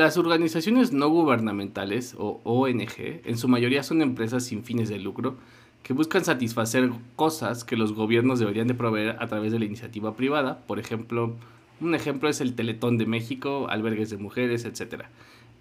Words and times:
las 0.00 0.16
organizaciones 0.16 0.92
no 0.94 1.10
gubernamentales 1.10 2.14
o 2.16 2.40
ONG 2.44 3.20
en 3.22 3.36
su 3.36 3.48
mayoría 3.48 3.82
son 3.82 4.00
empresas 4.00 4.44
sin 4.44 4.64
fines 4.64 4.88
de 4.88 4.98
lucro 4.98 5.36
que 5.82 5.92
buscan 5.92 6.24
satisfacer 6.24 6.90
cosas 7.16 7.64
que 7.64 7.76
los 7.76 7.92
gobiernos 7.92 8.38
deberían 8.38 8.66
de 8.66 8.72
proveer 8.72 9.16
a 9.20 9.28
través 9.28 9.52
de 9.52 9.58
la 9.58 9.66
iniciativa 9.66 10.16
privada. 10.16 10.60
Por 10.66 10.78
ejemplo, 10.78 11.36
un 11.82 11.94
ejemplo 11.94 12.30
es 12.30 12.40
el 12.40 12.54
Teletón 12.54 12.96
de 12.96 13.04
México, 13.04 13.66
albergues 13.68 14.08
de 14.08 14.16
mujeres, 14.16 14.64
etc. 14.64 15.04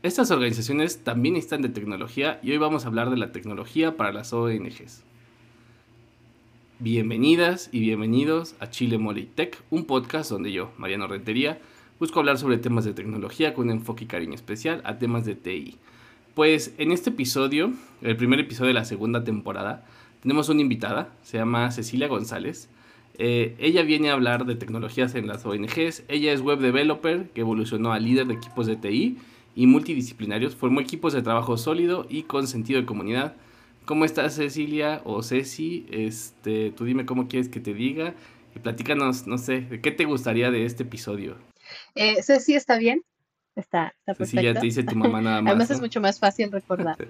Estas 0.04 0.31
organizaciones 0.31 1.03
también 1.03 1.35
están 1.35 1.61
de 1.61 1.67
tecnología 1.67 2.39
y 2.41 2.51
hoy 2.51 2.59
vamos 2.59 2.85
a 2.85 2.87
hablar 2.87 3.09
de 3.09 3.17
la 3.17 3.33
tecnología 3.33 3.97
para 3.97 4.13
las 4.13 4.31
ONGs. 4.31 5.03
Bienvenidas 6.79 7.67
y 7.73 7.81
bienvenidos 7.81 8.55
a 8.61 8.69
Chile 8.69 8.99
Mole 8.99 9.27
Tech, 9.35 9.61
un 9.69 9.83
podcast 9.83 10.31
donde 10.31 10.53
yo, 10.53 10.71
Mariano 10.77 11.07
Rentería, 11.07 11.59
busco 12.00 12.20
hablar 12.20 12.38
sobre 12.38 12.57
temas 12.57 12.86
de 12.86 12.93
tecnología 12.93 13.54
con 13.54 13.65
un 13.65 13.71
enfoque 13.71 14.05
y 14.05 14.07
cariño 14.07 14.33
especial 14.33 14.82
a 14.86 14.97
temas 14.97 15.25
de 15.25 15.36
TI. 15.36 15.78
Pues 16.33 16.73
en 16.78 16.92
este 16.92 17.10
episodio, 17.10 17.73
el 18.01 18.15
primer 18.15 18.39
episodio 18.39 18.69
de 18.69 18.73
la 18.75 18.86
segunda 18.86 19.23
temporada, 19.23 19.86
tenemos 20.21 20.47
una 20.50 20.61
invitada, 20.61 21.14
se 21.23 21.37
llama 21.37 21.71
Cecilia 21.71 22.07
González. 22.07 22.70
Eh, 23.18 23.56
ella 23.59 23.83
viene 23.83 24.09
a 24.09 24.14
hablar 24.14 24.46
de 24.46 24.56
tecnologías 24.56 25.14
en 25.15 25.28
las 25.28 25.46
ONGs. 25.46 26.04
Ella 26.07 26.32
es 26.32 26.42
web 26.42 26.59
developer 26.59 27.29
que 27.32 27.42
evolucionó 27.42 27.92
a 27.92 28.00
líder 28.00 28.28
de 28.28 28.36
equipos 28.36 28.65
de 28.65 28.78
TI 28.78 29.18
y 29.56 29.68
multidisciplinarios. 29.68 30.56
Formó 30.56 30.79
equipos 30.79 31.11
de 31.11 31.21
trabajo 31.21 31.57
sólido 31.57 32.06
y 32.09 32.23
con 32.23 32.47
sentido 32.47 32.80
de 32.80 32.86
comunidad. 32.86 33.36
¿Cómo 33.84 34.06
estás, 34.06 34.36
Cecilia 34.36 35.02
o 35.03 35.22
Ceci? 35.23 35.86
Este, 35.92 36.72
tú 36.72 36.86
dime 36.86 37.06
cómo 37.06 37.28
quieres 37.28 37.50
que 37.50 37.59
te 37.59 37.73
diga 37.73 38.14
y 38.56 38.59
platícanos, 38.59 39.28
no 39.28 39.38
sé, 39.38 39.81
¿qué 39.81 39.92
te 39.92 40.06
gustaría 40.06 40.52
de 40.52 40.66
este 40.66 40.84
episodio? 40.84 41.48
Eh, 41.95 42.22
Ceci 42.23 42.56
está 42.56 42.78
bien, 42.78 43.03
está, 43.56 43.94
está 44.00 44.14
perfecto. 44.14 44.25
Cecilia 44.25 44.53
te 44.53 44.66
dice 44.66 44.84
tu 44.84 44.95
mamá 44.95 45.22
nada 45.22 45.42
más. 45.42 45.52
Además 45.52 45.72
es 45.72 45.82
mucho 45.82 46.02
más 46.02 46.20
fácil 46.20 46.52
recordar. 46.52 46.98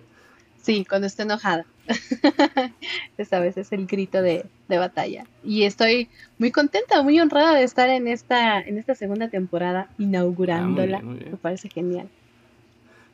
Sí, 0.62 0.86
cuando 0.88 1.08
esté 1.08 1.24
enojada. 1.24 1.66
Esta 3.18 3.40
vez 3.40 3.58
es 3.58 3.72
el 3.72 3.88
grito 3.88 4.22
de, 4.22 4.46
batalla. 4.68 5.26
Y 5.44 5.64
estoy 5.64 6.10
muy 6.38 6.52
contenta, 6.52 7.02
muy 7.02 7.20
honrada 7.20 7.56
de 7.56 7.64
estar 7.64 7.90
en 7.90 8.08
esta, 8.08 8.60
en 8.60 8.78
esta 8.78 8.94
segunda 8.94 9.30
temporada, 9.30 9.90
inaugurándola. 9.98 10.98
Ah, 10.98 11.02
Me 11.04 11.38
parece 11.38 11.70
genial. 11.70 12.10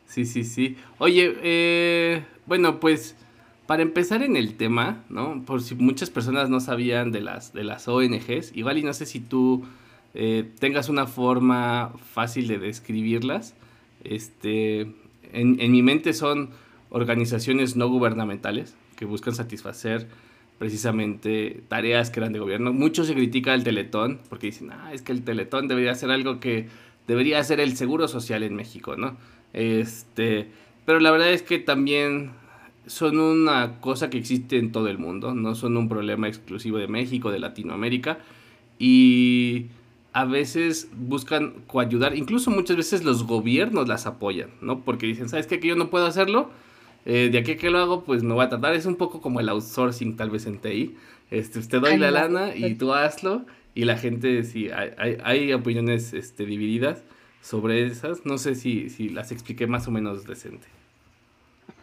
Sí, 0.08 0.26
sí, 0.26 0.44
sí. 0.44 0.76
Oye, 0.98 1.36
eh, 1.44 2.24
bueno, 2.46 2.80
pues 2.80 3.16
para 3.66 3.82
empezar 3.82 4.22
en 4.22 4.36
el 4.36 4.56
tema, 4.58 5.04
¿no? 5.10 5.44
Por 5.46 5.62
si 5.62 5.76
muchas 5.76 6.10
personas 6.10 6.50
no 6.50 6.60
sabían 6.60 7.12
de 7.12 7.22
las, 7.22 7.54
de 7.54 7.64
las 7.64 7.88
ONGs, 7.88 8.56
igual 8.56 8.78
y 8.78 8.84
no 8.84 8.94
sé 8.94 9.06
si 9.06 9.20
tú 9.20 9.66
eh, 10.16 10.50
tengas 10.60 10.90
una 10.90 11.06
forma 11.06 11.94
fácil 12.14 12.48
de 12.48 12.58
describirlas. 12.58 13.54
Este, 14.04 14.82
en, 15.34 15.60
en 15.60 15.72
mi 15.72 15.82
mente 15.82 16.14
son 16.14 16.50
organizaciones 16.90 17.76
no 17.76 17.90
gubernamentales 17.90 18.76
que 18.96 19.06
buscan 19.06 19.36
satisfacer 19.36 20.08
precisamente 20.58 21.64
tareas 21.68 22.10
que 22.10 22.22
eran 22.22 22.34
de 22.34 22.40
gobierno. 22.40 22.72
Mucho 22.72 23.04
se 23.04 23.14
critica 23.14 23.54
el 23.54 23.64
Teletón 23.64 24.20
porque 24.30 24.48
dicen, 24.48 24.72
ah, 24.72 24.92
es 24.94 25.02
que 25.02 25.12
el 25.12 25.24
Teletón 25.24 25.68
debería 25.68 25.94
ser 25.96 26.12
algo 26.12 26.40
que 26.40 26.68
debería 27.08 27.44
ser 27.44 27.60
el 27.60 27.76
seguro 27.76 28.08
social 28.08 28.44
en 28.44 28.56
México, 28.56 28.96
¿no? 28.96 29.18
Este, 29.54 30.48
pero 30.86 31.00
la 31.00 31.12
verdad 31.12 31.32
es 31.32 31.42
que 31.42 31.60
también 31.60 32.32
son 32.88 33.20
una 33.20 33.80
cosa 33.82 34.10
que 34.10 34.18
existe 34.18 34.58
en 34.58 34.72
todo 34.72 34.88
el 34.88 34.98
mundo, 34.98 35.34
no 35.34 35.56
son 35.56 35.76
un 35.78 35.90
problema 35.90 36.28
exclusivo 36.28 36.78
de 36.78 36.88
México, 36.88 37.32
de 37.32 37.40
Latinoamérica 37.40 38.20
y 38.80 39.68
a 40.16 40.24
veces 40.24 40.88
buscan 40.96 41.56
coayudar, 41.68 42.16
incluso 42.16 42.50
muchas 42.50 42.78
veces 42.78 43.04
los 43.04 43.28
gobiernos 43.28 43.90
las 43.90 44.06
apoyan, 44.06 44.50
¿no? 44.62 44.80
Porque 44.80 45.08
dicen, 45.08 45.28
¿sabes 45.28 45.46
qué? 45.46 45.60
Que 45.60 45.68
yo 45.68 45.76
no 45.76 45.90
puedo 45.90 46.06
hacerlo, 46.06 46.52
eh, 47.04 47.28
de 47.30 47.38
aquí 47.38 47.58
que 47.58 47.70
lo 47.70 47.80
hago, 47.80 48.06
pues 48.06 48.24
me 48.24 48.34
voy 48.34 48.46
a 48.46 48.48
tratar. 48.48 48.74
Es 48.76 48.86
un 48.86 48.96
poco 48.96 49.20
como 49.20 49.42
el 49.42 49.50
outsourcing, 49.50 50.16
tal 50.16 50.30
vez 50.30 50.46
en 50.46 50.60
TI. 50.60 50.96
Este, 51.32 51.60
te 51.62 51.80
doy 51.82 51.98
la 51.98 52.12
lana 52.12 52.56
y 52.56 52.76
tú 52.76 52.94
hazlo. 52.94 53.46
Y 53.74 53.84
la 53.84 53.98
gente, 53.98 54.44
sí, 54.44 54.70
hay, 54.70 55.18
hay, 55.22 55.52
opiniones 55.52 56.14
este, 56.14 56.46
divididas 56.46 57.04
sobre 57.42 57.86
esas. 57.86 58.26
No 58.26 58.38
sé 58.38 58.56
si, 58.56 58.90
si 58.90 59.10
las 59.10 59.34
expliqué 59.34 59.68
más 59.68 59.86
o 59.90 59.92
menos 59.92 60.26
decente. 60.26 60.68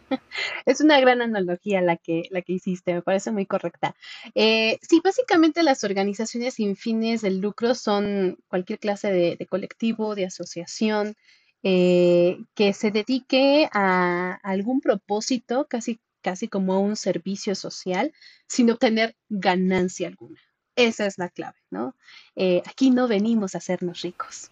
Es 0.65 0.81
una 0.81 0.99
gran 0.99 1.21
analogía 1.21 1.81
la 1.81 1.97
que, 1.97 2.23
la 2.31 2.41
que 2.41 2.53
hiciste, 2.53 2.93
me 2.93 3.01
parece 3.01 3.31
muy 3.31 3.45
correcta. 3.45 3.95
Eh, 4.35 4.79
sí, 4.81 5.01
básicamente 5.03 5.63
las 5.63 5.83
organizaciones 5.83 6.55
sin 6.55 6.75
fines 6.75 7.21
de 7.21 7.31
lucro 7.31 7.75
son 7.75 8.37
cualquier 8.47 8.79
clase 8.79 9.11
de, 9.11 9.45
colectivo, 9.47 10.15
de 10.15 10.25
asociación, 10.25 11.15
eh, 11.63 12.39
que 12.55 12.73
se 12.73 12.91
dedique 12.91 13.69
a 13.71 14.39
algún 14.43 14.81
propósito, 14.81 15.67
casi, 15.69 15.99
casi 16.21 16.47
como 16.47 16.73
a 16.73 16.79
un 16.79 16.95
servicio 16.95 17.55
social, 17.55 18.13
sin 18.47 18.69
obtener 18.71 19.15
ganancia 19.29 20.07
alguna. 20.07 20.39
Esa 20.75 21.05
es 21.05 21.17
la 21.17 21.29
clave, 21.29 21.57
¿no? 21.69 21.95
Eh, 22.35 22.63
aquí 22.65 22.89
no 22.89 23.07
venimos 23.07 23.53
a 23.53 23.59
hacernos 23.59 24.01
ricos. 24.01 24.49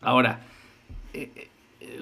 Ahora, 0.00 0.38
eh, 1.12 1.48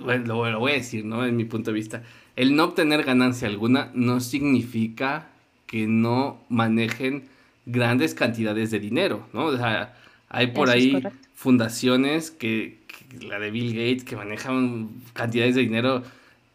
bueno, 0.03 0.26
lo, 0.26 0.59
voy 0.59 0.72
a 0.72 0.75
decir, 0.75 1.04
¿no? 1.04 1.25
En 1.25 1.37
mi 1.37 1.44
punto 1.44 1.70
de 1.70 1.75
vista, 1.75 2.03
el 2.37 2.56
no 2.56 2.65
obtener 2.65 3.04
ganancia 3.04 3.48
alguna 3.48 3.91
no 3.94 4.20
significa 4.20 5.28
que 5.66 5.87
no 5.87 6.41
manejen 6.48 7.25
grandes 7.66 8.15
cantidades 8.15 8.71
de 8.71 8.81
dinero, 8.81 9.26
¿no? 9.32 9.47
O 9.47 9.56
sea, 9.56 9.97
hay 10.28 10.48
por 10.48 10.71
ahí 10.71 11.03
fundaciones 11.34 12.31
que, 12.31 12.78
la 13.21 13.38
de 13.38 13.50
Bill 13.50 13.75
Gates, 13.75 14.04
que 14.04 14.16
manejan 14.16 14.91
cantidades 15.12 15.54
de 15.54 15.62
dinero 15.62 16.03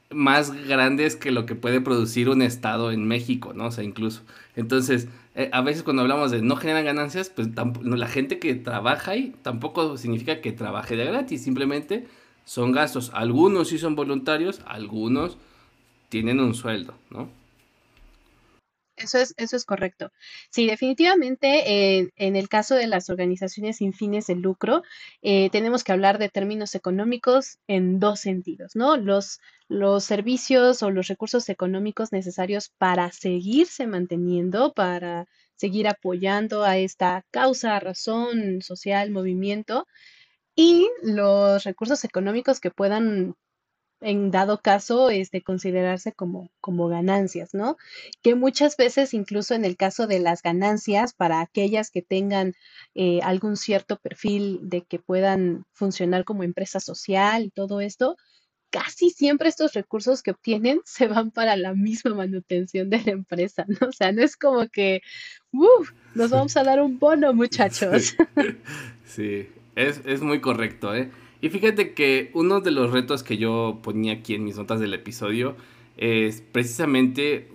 más 0.09 0.51
grandes 0.67 1.15
que 1.15 1.31
lo 1.31 1.45
que 1.45 1.55
puede 1.55 1.81
producir 1.81 2.29
un 2.29 2.41
estado 2.41 2.91
en 2.91 3.07
México, 3.07 3.53
¿no? 3.53 3.67
O 3.67 3.71
sea, 3.71 3.83
incluso. 3.83 4.23
Entonces, 4.55 5.07
eh, 5.35 5.49
a 5.51 5.61
veces 5.61 5.83
cuando 5.83 6.01
hablamos 6.01 6.31
de 6.31 6.41
no 6.41 6.55
generan 6.55 6.85
ganancias, 6.85 7.29
pues 7.29 7.49
la 7.83 8.07
gente 8.07 8.39
que 8.39 8.55
trabaja 8.55 9.11
ahí 9.11 9.35
tampoco 9.41 9.97
significa 9.97 10.41
que 10.41 10.51
trabaje 10.51 10.95
de 10.95 11.05
gratis, 11.05 11.43
simplemente 11.43 12.07
son 12.47 12.71
gastos. 12.71 13.11
Algunos 13.13 13.67
sí 13.67 13.77
son 13.77 13.95
voluntarios, 13.95 14.61
algunos 14.65 15.37
tienen 16.07 16.39
un 16.39 16.55
sueldo, 16.55 16.95
¿no? 17.09 17.29
Eso 18.95 19.19
es, 19.19 19.35
eso 19.37 19.55
es 19.57 19.65
correcto. 19.65 20.11
Sí, 20.49 20.65
definitivamente 20.65 21.99
eh, 21.99 22.09
en 22.15 22.35
el 22.35 22.49
caso 22.49 22.73
de 22.73 22.87
las 22.87 23.11
organizaciones 23.11 23.77
sin 23.77 23.93
fines 23.93 24.25
de 24.27 24.35
lucro, 24.35 24.81
eh, 25.21 25.49
tenemos 25.51 25.83
que 25.83 25.91
hablar 25.91 26.17
de 26.17 26.29
términos 26.29 26.73
económicos 26.73 27.59
en 27.67 27.99
dos 27.99 28.21
sentidos, 28.21 28.75
¿no? 28.75 28.95
Los, 28.95 29.39
los 29.67 30.05
servicios 30.05 30.81
o 30.81 30.89
los 30.89 31.09
recursos 31.09 31.49
económicos 31.49 32.11
necesarios 32.11 32.71
para 32.77 33.11
seguirse 33.11 33.85
manteniendo, 33.85 34.73
para 34.73 35.27
seguir 35.55 35.87
apoyando 35.87 36.63
a 36.63 36.77
esta 36.77 37.23
causa, 37.29 37.79
razón 37.79 38.61
social, 38.61 39.11
movimiento, 39.11 39.85
y 40.57 40.89
los 41.03 41.63
recursos 41.63 42.03
económicos 42.03 42.59
que 42.59 42.71
puedan 42.71 43.35
en 44.01 44.31
dado 44.31 44.59
caso, 44.61 45.09
este, 45.09 45.41
considerarse 45.41 46.11
como, 46.13 46.51
como 46.61 46.87
ganancias, 46.87 47.53
¿no? 47.53 47.77
Que 48.21 48.35
muchas 48.35 48.77
veces, 48.77 49.13
incluso 49.13 49.55
en 49.55 49.65
el 49.65 49.75
caso 49.75 50.07
de 50.07 50.19
las 50.19 50.41
ganancias, 50.41 51.13
para 51.13 51.41
aquellas 51.41 51.89
que 51.89 52.01
tengan 52.01 52.53
eh, 52.95 53.19
algún 53.23 53.57
cierto 53.57 53.97
perfil 53.97 54.59
de 54.63 54.83
que 54.83 54.99
puedan 54.99 55.65
funcionar 55.73 56.25
como 56.25 56.43
empresa 56.43 56.79
social 56.79 57.45
y 57.45 57.49
todo 57.49 57.81
esto, 57.81 58.17
casi 58.69 59.09
siempre 59.09 59.49
estos 59.49 59.73
recursos 59.73 60.21
que 60.21 60.31
obtienen 60.31 60.81
se 60.85 61.07
van 61.07 61.31
para 61.31 61.55
la 61.55 61.73
misma 61.73 62.13
manutención 62.13 62.89
de 62.89 63.01
la 63.03 63.11
empresa, 63.11 63.65
¿no? 63.67 63.87
O 63.87 63.91
sea, 63.91 64.11
no 64.11 64.21
es 64.23 64.37
como 64.37 64.67
que, 64.67 65.01
uff, 65.51 65.91
nos 66.13 66.29
vamos 66.29 66.57
a 66.57 66.63
dar 66.63 66.81
un 66.81 66.99
bono, 66.99 67.33
muchachos. 67.33 68.15
Sí, 69.07 69.47
es, 69.77 70.01
es 70.05 70.21
muy 70.21 70.41
correcto, 70.41 70.93
¿eh? 70.93 71.09
Y 71.39 71.49
fíjate 71.49 71.93
que 71.93 72.31
uno 72.33 72.61
de 72.61 72.71
los 72.71 72.91
retos 72.91 73.21
que 73.21 73.37
yo 73.37 73.79
ponía 73.83 74.13
aquí 74.13 74.33
en 74.33 74.43
mis 74.43 74.57
notas 74.57 74.79
del 74.79 74.93
episodio 74.95 75.55
es 75.97 76.41
precisamente 76.41 77.49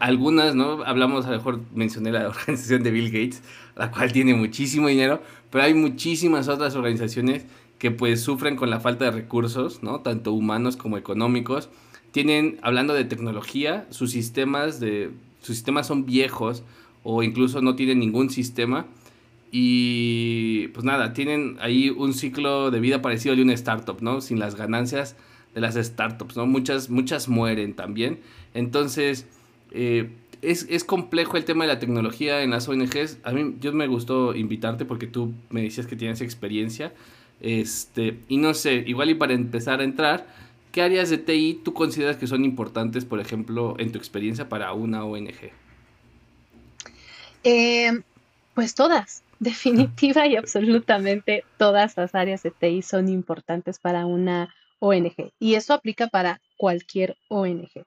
algunas, 0.00 0.54
¿no? 0.54 0.84
Hablamos, 0.84 1.26
a 1.26 1.32
lo 1.32 1.36
mejor 1.36 1.60
mencioné 1.74 2.12
la 2.12 2.28
organización 2.28 2.84
de 2.84 2.92
Bill 2.92 3.10
Gates, 3.10 3.42
la 3.76 3.90
cual 3.90 4.12
tiene 4.12 4.34
muchísimo 4.34 4.86
dinero, 4.86 5.20
pero 5.50 5.64
hay 5.64 5.74
muchísimas 5.74 6.48
otras 6.48 6.76
organizaciones 6.76 7.44
que 7.78 7.90
pues 7.90 8.20
sufren 8.20 8.54
con 8.54 8.70
la 8.70 8.78
falta 8.78 9.06
de 9.06 9.10
recursos, 9.10 9.82
¿no? 9.82 10.00
Tanto 10.00 10.32
humanos 10.32 10.76
como 10.76 10.96
económicos. 10.96 11.70
Tienen, 12.12 12.60
hablando 12.62 12.94
de 12.94 13.04
tecnología, 13.04 13.86
sus 13.90 14.12
sistemas 14.12 14.78
de 14.78 15.10
sus 15.40 15.56
sistemas 15.56 15.88
son 15.88 16.06
viejos 16.06 16.62
o 17.02 17.24
incluso 17.24 17.60
no 17.62 17.74
tienen 17.74 17.98
ningún 17.98 18.30
sistema 18.30 18.86
y 19.54 20.68
pues 20.68 20.82
nada, 20.82 21.12
tienen 21.12 21.58
ahí 21.60 21.90
un 21.90 22.14
ciclo 22.14 22.70
de 22.70 22.80
vida 22.80 23.02
parecido 23.02 23.32
al 23.32 23.36
de 23.36 23.42
una 23.42 23.52
startup, 23.52 24.00
¿no? 24.00 24.22
Sin 24.22 24.38
las 24.38 24.54
ganancias 24.54 25.14
de 25.54 25.60
las 25.60 25.74
startups, 25.74 26.38
¿no? 26.38 26.46
Muchas, 26.46 26.88
muchas 26.88 27.28
mueren 27.28 27.74
también. 27.74 28.20
Entonces, 28.54 29.26
eh, 29.70 30.08
es, 30.40 30.84
complejo 30.84 31.36
el 31.36 31.44
tema 31.44 31.64
de 31.64 31.68
la 31.68 31.78
tecnología 31.78 32.42
en 32.42 32.50
las 32.50 32.66
ONGs. 32.66 33.18
A 33.24 33.32
mí, 33.32 33.56
yo 33.60 33.74
me 33.74 33.86
gustó 33.86 34.34
invitarte 34.34 34.86
porque 34.86 35.06
tú 35.06 35.34
me 35.50 35.60
decías 35.60 35.86
que 35.86 35.96
tienes 35.96 36.22
experiencia. 36.22 36.94
Este, 37.42 38.20
y 38.28 38.38
no 38.38 38.54
sé, 38.54 38.84
igual 38.86 39.10
y 39.10 39.14
para 39.14 39.34
empezar 39.34 39.80
a 39.80 39.84
entrar, 39.84 40.26
¿qué 40.72 40.80
áreas 40.80 41.10
de 41.10 41.18
TI 41.18 41.60
tú 41.62 41.74
consideras 41.74 42.16
que 42.16 42.26
son 42.26 42.46
importantes, 42.46 43.04
por 43.04 43.20
ejemplo, 43.20 43.76
en 43.78 43.92
tu 43.92 43.98
experiencia 43.98 44.48
para 44.48 44.72
una 44.72 45.04
ONG? 45.04 45.52
Eh, 47.44 48.00
pues 48.54 48.74
todas, 48.74 49.22
definitiva 49.42 50.26
y 50.26 50.36
absolutamente 50.36 51.44
todas 51.58 51.96
las 51.96 52.14
áreas 52.14 52.42
de 52.44 52.52
TI 52.52 52.82
son 52.82 53.08
importantes 53.08 53.80
para 53.80 54.06
una 54.06 54.54
ONG 54.78 55.32
y 55.38 55.54
eso 55.54 55.74
aplica 55.74 56.06
para 56.06 56.40
cualquier 56.56 57.16
ONG. 57.28 57.84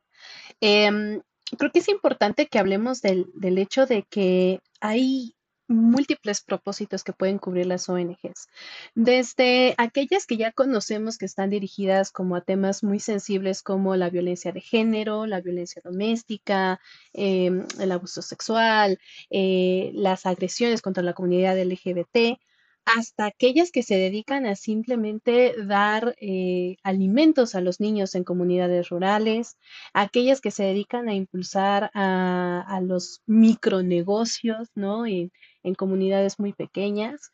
Em, 0.59 1.21
creo 1.57 1.71
que 1.71 1.79
es 1.79 1.87
importante 1.87 2.47
que 2.47 2.59
hablemos 2.59 3.01
del, 3.01 3.27
del 3.35 3.57
hecho 3.57 3.85
de 3.85 4.03
que 4.03 4.59
hay 4.81 5.34
múltiples 5.67 6.41
propósitos 6.41 7.03
que 7.03 7.13
pueden 7.13 7.39
cubrir 7.39 7.65
las 7.65 7.89
ONGs, 7.89 8.47
desde 8.93 9.75
aquellas 9.77 10.25
que 10.25 10.37
ya 10.37 10.51
conocemos 10.51 11.17
que 11.17 11.25
están 11.25 11.49
dirigidas 11.49 12.11
como 12.11 12.35
a 12.35 12.41
temas 12.41 12.83
muy 12.83 12.99
sensibles 12.99 13.61
como 13.63 13.95
la 13.95 14.09
violencia 14.09 14.51
de 14.51 14.61
género, 14.61 15.25
la 15.25 15.41
violencia 15.41 15.81
doméstica, 15.83 16.79
em, 17.13 17.65
el 17.79 17.91
abuso 17.91 18.21
sexual, 18.21 18.99
eh, 19.29 19.91
las 19.93 20.25
agresiones 20.25 20.81
contra 20.81 21.03
la 21.03 21.13
comunidad 21.13 21.57
LGBT, 21.57 22.39
hasta 22.85 23.25
aquellas 23.25 23.71
que 23.71 23.83
se 23.83 23.95
dedican 23.95 24.45
a 24.45 24.55
simplemente 24.55 25.55
dar 25.65 26.15
eh, 26.21 26.77
alimentos 26.83 27.55
a 27.55 27.61
los 27.61 27.79
niños 27.79 28.13
en 28.15 28.23
comunidades 28.23 28.89
rurales, 28.89 29.57
aquellas 29.93 30.39
que 30.39 30.51
se 30.51 30.63
dedican 30.63 31.09
a 31.09 31.15
impulsar 31.15 31.89
a, 31.93 32.79
los 32.83 33.21
micronegocios, 33.25 34.69
¿no? 34.75 35.07
En, 35.65 35.75
comunidades 35.75 36.39
muy 36.39 36.53
pequeñas. 36.53 37.31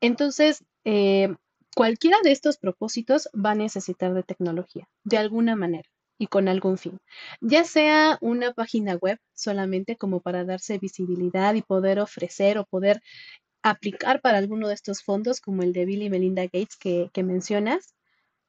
Entonces, 0.00 0.64
eh, 0.84 1.34
cualquiera 1.74 2.18
de 2.22 2.32
estos 2.32 2.58
propósitos 2.58 3.28
va 3.34 3.52
a 3.52 3.56
necesitar 3.56 4.14
de 4.14 4.22
tecnología, 4.22 4.88
de 5.04 5.18
alguna 5.18 5.56
manera 5.56 5.88
y 6.16 6.28
con 6.28 6.46
algún 6.46 6.78
fin, 6.78 7.00
ya 7.40 7.64
sea 7.64 8.18
una 8.20 8.52
página 8.52 8.94
web 8.94 9.18
solamente 9.34 9.96
como 9.96 10.20
para 10.20 10.44
darse 10.44 10.78
visibilidad 10.78 11.54
y 11.54 11.62
poder 11.62 11.98
ofrecer 11.98 12.56
o 12.58 12.64
poder 12.64 13.02
aplicar 13.64 14.20
para 14.20 14.38
alguno 14.38 14.68
de 14.68 14.74
estos 14.74 15.02
fondos, 15.02 15.40
como 15.40 15.62
el 15.62 15.72
de 15.72 15.86
Bill 15.86 16.02
y 16.02 16.10
Melinda 16.10 16.42
Gates 16.42 16.76
que, 16.76 17.10
mencionas, 17.22 17.94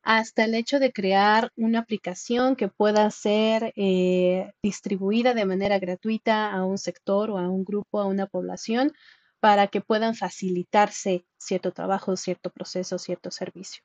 hasta 0.05 0.45
el 0.45 0.53
hecho 0.53 0.79
de 0.79 0.93
crear 0.93 1.51
una 1.55 1.79
aplicación 1.79 2.55
que 2.55 2.67
pueda 2.67 3.09
ser 3.09 3.73
eh, 3.75 4.53
distribuida 4.61 5.33
de 5.33 5.45
manera 5.45 5.79
gratuita 5.79 6.51
a 6.51 6.63
un 6.63 6.77
sector 6.77 7.31
o 7.31 7.39
a 7.39 7.49
un 7.49 7.65
grupo, 7.65 7.99
a 7.99 8.05
una 8.05 8.27
población, 8.27 8.93
para 9.39 9.67
que 9.67 9.81
puedan 9.81 10.13
facilitarse 10.13 11.25
cierto 11.39 11.71
trabajo, 11.71 12.15
cierto 12.17 12.51
proceso, 12.51 12.99
cierto 12.99 13.31
servicio. 13.31 13.81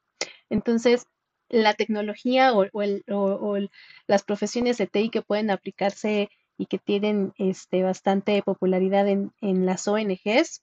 Entonces, 0.50 1.06
la 1.48 1.72
tecnología 1.72 2.52
o, 2.54 3.58
las 4.06 4.22
profesiones 4.22 4.76
de 4.76 4.86
TI 4.86 5.08
que 5.08 5.22
pueden 5.22 5.50
aplicarse 5.50 6.28
y 6.58 6.66
que 6.66 6.78
tienen 6.78 7.32
este, 7.38 7.82
bastante 7.82 8.42
popularidad 8.42 9.08
en, 9.08 9.32
en 9.40 9.64
las 9.64 9.88
ONGs 9.88 10.62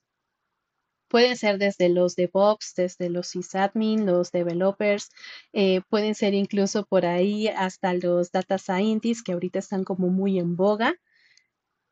Pueden 1.08 1.36
ser 1.36 1.58
desde 1.58 1.88
los 1.88 2.16
DevOps, 2.16 2.74
desde 2.76 3.08
los 3.08 3.28
sysadmin, 3.28 4.04
los 4.04 4.30
developers, 4.30 5.10
eh, 5.52 5.80
pueden 5.88 6.14
ser 6.14 6.34
incluso 6.34 6.84
por 6.84 7.06
ahí 7.06 7.48
hasta 7.48 7.94
los 7.94 8.30
data 8.30 8.58
scientists 8.58 9.22
que 9.22 9.32
ahorita 9.32 9.58
están 9.58 9.84
como 9.84 10.08
muy 10.08 10.38
en 10.38 10.56
boga. 10.56 10.94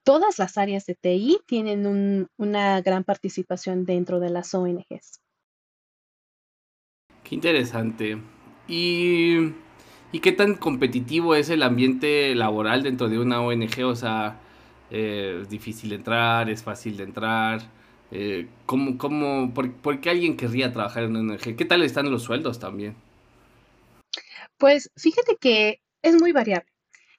Todas 0.05 0.39
las 0.39 0.59
áreas 0.59 0.87
de 0.87 0.95
TI 0.95 1.39
tienen 1.47 2.29
una 2.37 2.81
gran 2.81 3.05
participación 3.05 3.85
dentro 3.85 4.21
de 4.21 4.31
las 4.31 4.55
ONGs. 4.55 5.21
Qué 7.25 7.35
interesante. 7.35 8.19
¿Y, 8.69 9.53
qué 10.23 10.33
tan 10.33 10.55
competitivo 10.55 11.35
es 11.35 11.51
el 11.51 11.63
ambiente 11.63 12.35
laboral 12.35 12.83
dentro 12.83 13.09
de 13.09 13.19
una 13.19 13.41
ONG? 13.41 13.85
O 13.85 13.97
sea, 13.97 14.39
eh, 14.91 15.41
es 15.43 15.49
difícil 15.49 15.93
entrar, 15.93 16.49
es 16.51 16.63
fácil 16.63 16.97
de 16.97 17.03
entrar. 17.03 17.63
Eh, 18.11 18.49
¿cómo, 18.67 18.99
cómo, 18.99 19.53
por, 19.53 20.01
qué 20.01 20.11
alguien 20.11 20.37
querría 20.37 20.73
trabajar 20.73 21.05
en 21.05 21.17
una 21.17 21.35
ONG? 21.35 21.57
¿Qué 21.57 21.65
tal 21.65 21.83
están 21.83 22.11
los 22.11 22.23
sueldos 22.23 22.59
también? 22.59 22.95
Pues 24.59 24.91
fíjate 24.97 25.37
que 25.37 25.81
es 26.03 26.15
muy 26.15 26.33
variable. 26.33 26.71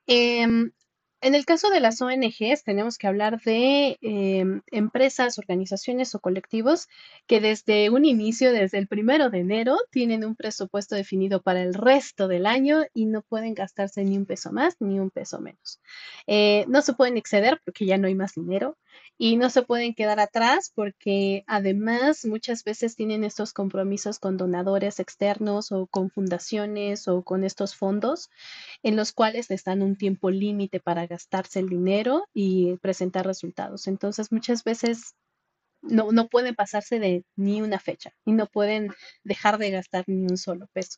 Em, 0.07 0.71
en 1.19 1.33
el 1.35 1.45
caso 1.45 1.69
de 1.71 1.79
las 1.79 2.01
ONGs, 2.01 2.63
tenemos 2.63 2.97
que 2.97 3.07
hablar 3.07 3.41
de 3.41 3.97
em, 4.01 4.61
empresas, 4.67 5.39
organizaciones 5.39 6.13
o 6.15 6.19
colectivos 6.19 6.87
que 7.25 7.41
desde 7.41 7.89
un 7.89 8.05
inicio, 8.05 8.53
desde 8.53 8.77
el 8.77 8.87
primero 8.87 9.29
de 9.29 9.39
enero, 9.39 9.77
tienen 9.89 10.23
un 10.23 10.35
presupuesto 10.35 10.95
definido 10.95 11.41
para 11.41 11.63
el 11.63 11.73
resto 11.73 12.27
del 12.27 12.45
año 12.45 12.83
y 12.93 13.05
no 13.05 13.23
pueden 13.23 13.55
gastarse 13.55 14.03
ni 14.03 14.15
un 14.15 14.25
peso 14.25 14.51
más 14.51 14.77
ni 14.79 14.99
un 14.99 15.09
peso 15.09 15.39
menos. 15.39 15.81
Eh, 16.27 16.65
no 16.67 16.81
se 16.81 16.93
pueden 16.93 17.17
exceder 17.17 17.61
porque 17.65 17.85
ya 17.85 17.97
no 17.97 18.07
hay 18.07 18.15
más 18.15 18.35
dinero 18.35 18.77
y 19.17 19.35
no 19.37 19.49
se 19.49 19.63
pueden 19.63 19.95
quedar 19.95 20.19
atrás 20.19 20.71
porque 20.73 21.43
además 21.47 22.25
muchas 22.25 22.63
veces 22.63 22.95
tienen 22.95 23.23
estos 23.23 23.51
compromisos 23.53 24.19
con 24.19 24.37
donadores 24.37 24.99
externos 24.99 25.71
o 25.71 25.87
con 25.87 26.11
fundaciones 26.11 27.07
o 27.07 27.23
con 27.23 27.43
estos 27.43 27.75
fondos 27.75 28.29
en 28.83 28.95
los 28.95 29.13
cuales 29.13 29.49
les 29.49 29.63
dan 29.63 29.81
un 29.81 29.97
tiempo 29.97 30.29
límite 30.29 30.79
para 30.79 31.07
gastarse 31.07 31.59
el 31.59 31.69
dinero 31.69 32.25
y 32.33 32.77
presentar 32.77 33.25
resultados. 33.25 33.87
Entonces 33.87 34.31
muchas 34.31 34.63
veces 34.63 35.15
no, 35.81 36.11
no 36.11 36.27
pueden 36.27 36.55
pasarse 36.55 36.99
de 36.99 37.23
ni 37.35 37.61
una 37.61 37.79
fecha 37.79 38.13
y 38.25 38.33
no 38.33 38.47
pueden 38.47 38.91
dejar 39.23 39.57
de 39.57 39.71
gastar 39.71 40.03
ni 40.07 40.23
un 40.23 40.37
solo 40.37 40.67
peso. 40.73 40.97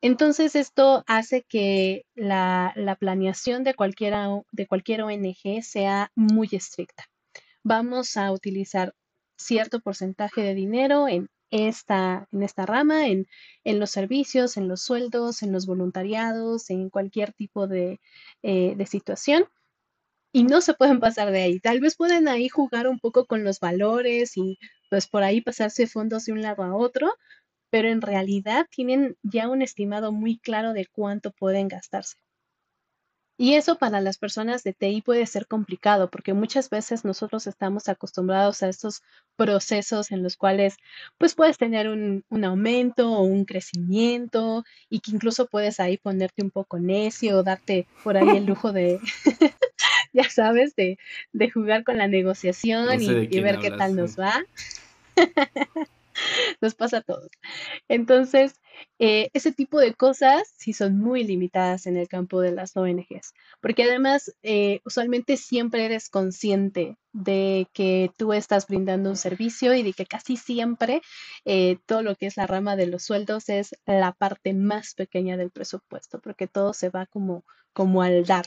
Entonces, 0.00 0.54
esto 0.54 1.02
hace 1.08 1.42
que 1.42 2.04
la, 2.14 2.72
la 2.76 2.94
planeación 2.94 3.64
de, 3.64 3.74
cualquiera, 3.74 4.28
de 4.52 4.66
cualquier 4.68 5.02
ONG 5.02 5.62
sea 5.62 6.12
muy 6.14 6.48
estricta 6.52 7.08
vamos 7.62 8.16
a 8.16 8.32
utilizar 8.32 8.94
cierto 9.36 9.80
porcentaje 9.80 10.42
de 10.42 10.54
dinero 10.54 11.08
en 11.08 11.28
esta, 11.50 12.28
en 12.32 12.42
esta 12.42 12.66
rama, 12.66 13.08
en, 13.08 13.26
los 13.64 13.90
servicios, 13.90 14.56
en 14.56 14.68
los 14.68 14.82
sueldos, 14.82 15.42
en 15.42 15.52
los 15.52 15.66
voluntariados, 15.66 16.70
en 16.70 16.90
cualquier 16.90 17.32
tipo 17.32 17.66
de, 17.66 18.00
eh, 18.42 18.74
de 18.76 18.86
situación. 18.86 19.46
Y 20.32 20.44
no 20.44 20.60
se 20.60 20.74
pueden 20.74 21.00
pasar 21.00 21.32
de 21.32 21.42
ahí. 21.42 21.60
Tal 21.60 21.80
vez 21.80 21.96
pueden 21.96 22.28
ahí 22.28 22.48
jugar 22.48 22.86
un 22.88 22.98
poco 23.00 23.26
con 23.26 23.44
los 23.44 23.60
valores 23.60 24.36
y 24.36 24.58
pues 24.90 25.08
por 25.08 25.22
ahí 25.22 25.40
pasarse 25.40 25.86
fondos 25.86 26.26
de 26.26 26.32
un 26.32 26.42
lado 26.42 26.62
a 26.64 26.74
otro, 26.76 27.14
pero 27.70 27.88
en 27.88 28.02
realidad 28.02 28.66
tienen 28.70 29.16
ya 29.22 29.48
un 29.48 29.62
estimado 29.62 30.12
muy 30.12 30.38
claro 30.38 30.72
de 30.74 30.86
cuánto 30.86 31.32
pueden 31.32 31.68
gastarse. 31.68 32.16
Y 33.40 33.54
eso 33.54 33.78
para 33.78 34.00
las 34.00 34.18
personas 34.18 34.64
de 34.64 34.72
TI 34.72 35.00
puede 35.00 35.24
ser 35.24 35.46
complicado 35.46 36.10
porque 36.10 36.34
muchas 36.34 36.68
veces 36.70 37.04
nosotros 37.04 37.46
estamos 37.46 37.88
acostumbrados 37.88 38.64
a 38.64 38.68
estos 38.68 39.02
procesos 39.36 40.10
en 40.10 40.24
los 40.24 40.36
cuales 40.36 40.76
pues 41.18 41.36
puedes 41.36 41.56
tener 41.56 41.88
un, 41.88 42.24
aumento 42.44 43.12
o 43.12 43.22
un 43.22 43.44
crecimiento 43.44 44.64
y 44.90 44.98
que 44.98 45.12
incluso 45.12 45.46
puedes 45.46 45.78
ahí 45.78 45.98
ponerte 45.98 46.42
un 46.42 46.50
poco 46.50 46.80
necio 46.80 47.38
o 47.38 47.42
darte 47.44 47.86
por 48.02 48.16
ahí 48.16 48.38
el 48.38 48.44
lujo 48.44 48.72
de, 48.72 48.98
ya 50.12 50.28
sabes, 50.28 50.74
de, 50.74 50.98
jugar 51.54 51.84
con 51.84 51.96
la 51.96 52.08
negociación 52.08 53.00
y, 53.00 53.40
ver 53.40 53.60
qué 53.60 53.70
tal 53.70 53.94
nos 53.94 54.18
va. 54.18 54.34
nos 56.60 56.74
pasa 56.74 56.98
a 56.98 57.02
todos. 57.02 57.28
Entonces, 57.88 58.54
eh, 58.98 59.30
ese 59.32 59.52
tipo 59.52 59.78
de 59.80 59.94
cosas 59.94 60.52
sí 60.56 60.72
son 60.72 60.98
muy 60.98 61.24
limitadas 61.24 61.86
en 61.86 61.96
el 61.96 62.08
campo 62.08 62.40
de 62.40 62.52
las 62.52 62.76
ONGs, 62.76 63.32
porque 63.60 63.84
además 63.84 64.34
eh, 64.42 64.80
usualmente 64.84 65.36
siempre 65.36 65.84
eres 65.84 66.08
consciente 66.08 66.96
de 67.12 67.68
que 67.72 68.10
tú 68.16 68.32
estás 68.32 68.66
brindando 68.66 69.10
un 69.10 69.16
servicio 69.16 69.74
y 69.74 69.82
de 69.82 69.92
que 69.92 70.06
casi 70.06 70.36
siempre 70.36 71.02
eh, 71.44 71.78
todo 71.86 72.02
lo 72.02 72.14
que 72.16 72.26
es 72.26 72.36
la 72.36 72.46
rama 72.46 72.76
de 72.76 72.86
los 72.86 73.02
sueldos 73.04 73.48
es 73.48 73.74
la 73.86 74.12
parte 74.12 74.54
más 74.54 74.94
pequeña 74.94 75.36
del 75.36 75.50
presupuesto, 75.50 76.20
porque 76.20 76.46
todo 76.46 76.72
se 76.72 76.90
va 76.90 77.06
como, 77.06 77.44
como 77.72 78.02
al 78.02 78.24
dar, 78.24 78.46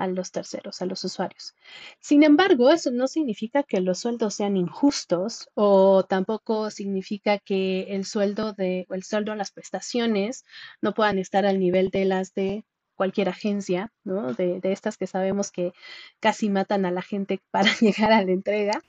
a 0.00 0.06
los 0.06 0.32
terceros, 0.32 0.80
a 0.80 0.86
los 0.86 1.04
usuarios. 1.04 1.54
Sin 2.00 2.22
embargo, 2.22 2.70
eso 2.70 2.90
no 2.90 3.06
significa 3.06 3.62
que 3.62 3.82
los 3.82 3.98
sueldos 3.98 4.34
sean 4.34 4.56
injustos 4.56 5.50
o 5.54 6.04
tampoco 6.04 6.70
significa 6.70 7.38
que 7.38 7.82
el 7.94 8.06
sueldo 8.06 8.54
de 8.54 8.86
o 8.88 8.94
el 8.94 9.04
sueldo 9.04 9.34
las 9.34 9.50
prestaciones 9.50 10.46
no 10.80 10.94
puedan 10.94 11.18
estar 11.18 11.44
al 11.44 11.58
nivel 11.58 11.90
de 11.90 12.06
las 12.06 12.32
de 12.32 12.64
cualquier 12.94 13.28
agencia, 13.28 13.92
¿no? 14.02 14.32
De, 14.32 14.60
estas 14.62 14.96
que 14.96 15.06
sabemos 15.06 15.50
que 15.50 15.72
casi 16.18 16.48
matan 16.48 16.86
a 16.86 16.90
la 16.90 17.02
gente 17.02 17.40
para 17.50 17.70
llegar 17.78 18.10
a 18.12 18.24
la 18.24 18.32
entrega. 18.32 18.82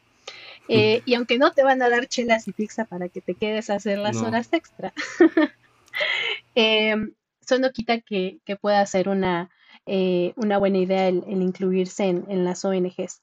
Eh, 0.70 1.02
y 1.06 1.16
aunque 1.16 1.38
no 1.38 1.52
te 1.52 1.64
van 1.64 1.82
a 1.82 1.90
dar 1.90 2.08
chelas 2.08 2.48
y 2.48 2.54
pizza 2.54 2.86
para 2.86 3.10
que 3.10 3.20
te 3.20 3.36
quedes 3.36 3.70
a 3.70 3.76
hacer 3.76 3.98
las 3.98 4.16
horas 4.18 4.48
extra, 4.54 4.94
em, 6.56 7.14
eso 7.42 7.60
no 7.60 7.72
quita 7.72 8.00
que, 8.00 8.40
que 8.46 8.56
pueda 8.56 8.86
ser 8.86 9.10
una, 9.10 9.50
eh, 9.86 10.34
una 10.36 10.58
buena 10.58 10.78
idea 10.78 11.08
el, 11.08 11.24
incluirse 11.28 12.06
en, 12.06 12.46
las 12.46 12.64
ONGs. 12.66 13.22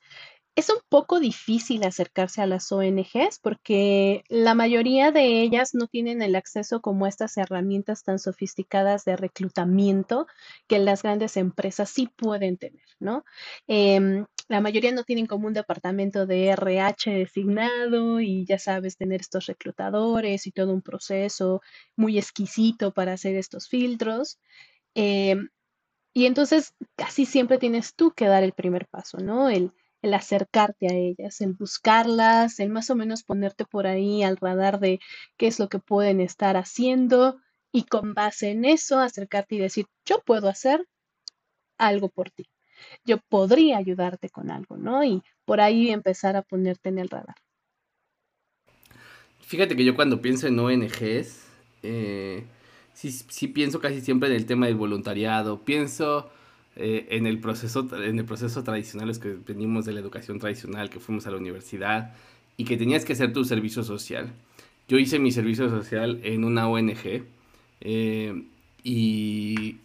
es 0.56 0.70
un 0.70 0.78
poco 0.88 1.20
difícil 1.20 1.84
acercarse 1.84 2.42
a 2.42 2.46
las 2.46 2.72
ONGs 2.72 3.38
porque 3.40 4.24
la 4.28 4.54
mayoría 4.54 5.12
de 5.12 5.42
ellas 5.42 5.74
no 5.74 5.86
tienen 5.86 6.20
el 6.22 6.34
acceso 6.36 6.80
como 6.80 7.06
estas 7.06 7.36
herramientas 7.36 8.02
tan 8.02 8.18
sofisticadas 8.18 9.04
de 9.04 9.16
reclutamiento 9.16 10.26
que 10.66 10.78
las 10.80 11.02
grandes 11.02 11.36
empresas 11.36 11.90
sí 11.90 12.08
pueden 12.16 12.56
tener, 12.58 12.82
¿no? 12.98 13.24
Em, 13.68 14.26
la 14.48 14.60
mayoría 14.60 14.92
no 14.92 15.04
tienen 15.04 15.26
como 15.26 15.46
un 15.46 15.52
departamento 15.54 16.26
de 16.26 16.48
RH 16.48 17.10
designado 17.12 18.20
y 18.20 18.46
ya 18.46 18.58
sabes, 18.58 18.96
tener 18.96 19.20
estos 19.20 19.46
reclutadores 19.46 20.46
y 20.46 20.52
todo 20.52 20.72
un 20.72 20.82
proceso 20.82 21.60
muy 21.96 22.18
exquisito 22.18 22.92
para 22.92 23.12
hacer 23.12 23.36
estos 23.36 23.68
filtros. 23.68 24.38
Em, 24.94 25.48
y 26.12 26.26
entonces 26.26 26.74
casi 26.96 27.26
siempre 27.26 27.58
tienes 27.58 27.94
tú 27.94 28.12
que 28.12 28.26
dar 28.26 28.42
el 28.42 28.52
primer 28.52 28.86
paso, 28.86 29.18
¿no? 29.18 29.48
El, 29.48 29.72
acercarte 30.12 30.86
a 30.86 30.94
ellas, 30.94 31.40
el 31.40 31.52
buscarlas, 31.54 32.60
el 32.60 32.70
más 32.70 32.88
o 32.88 32.94
menos 32.94 33.24
ponerte 33.24 33.64
por 33.66 33.86
ahí 33.86 34.22
al 34.22 34.36
radar 34.36 34.80
de 34.80 35.00
qué 35.36 35.48
es 35.48 35.58
lo 35.58 35.68
que 35.68 35.80
pueden 35.80 36.20
estar 36.20 36.56
haciendo 36.56 37.40
y 37.72 37.82
con 37.82 38.14
base 38.14 38.50
en 38.50 38.64
eso 38.64 39.00
acercarte 39.00 39.56
y 39.56 39.58
decir, 39.58 39.86
yo 40.06 40.22
puedo 40.24 40.48
hacer 40.48 40.86
algo 41.76 42.08
por 42.08 42.30
ti, 42.30 42.48
yo 43.04 43.18
podría 43.28 43.76
ayudarte 43.76 44.30
con 44.30 44.50
algo, 44.50 44.76
¿no? 44.76 45.04
Y 45.04 45.22
por 45.44 45.60
ahí 45.60 45.90
empezar 45.90 46.36
a 46.36 46.42
ponerte 46.42 46.88
en 46.88 46.98
el 46.98 47.10
radar. 47.10 47.36
Fíjate 49.40 49.76
que 49.76 49.84
yo 49.84 49.94
cuando 49.94 50.22
pienso 50.22 50.46
en 50.46 50.58
ONGs, 50.58 51.48
eh, 51.82 52.46
sí, 52.98 53.12
sí 53.12 53.46
pienso 53.46 53.78
casi 53.78 54.00
siempre 54.00 54.28
en 54.28 54.34
el 54.34 54.44
tema 54.44 54.66
del 54.66 54.74
voluntariado, 54.74 55.60
pienso 55.64 56.28
eh, 56.74 57.06
en, 57.10 57.28
el 57.28 57.38
proceso, 57.38 57.86
en 57.92 58.18
el 58.18 58.24
proceso 58.24 58.64
tradicional, 58.64 59.08
es 59.08 59.20
que 59.20 59.36
venimos 59.46 59.84
de 59.84 59.92
la 59.92 60.00
educación 60.00 60.40
tradicional, 60.40 60.90
que 60.90 60.98
fuimos 60.98 61.24
a 61.28 61.30
la 61.30 61.36
universidad 61.36 62.14
y 62.56 62.64
que 62.64 62.76
tenías 62.76 63.04
que 63.04 63.12
hacer 63.12 63.32
tu 63.32 63.44
servicio 63.44 63.84
social. 63.84 64.32
Yo 64.88 64.98
hice 64.98 65.20
mi 65.20 65.30
servicio 65.30 65.70
social 65.70 66.20
en 66.24 66.42
una 66.42 66.68
ONG 66.68 67.22
eh, 67.82 68.42
y, 68.82 69.76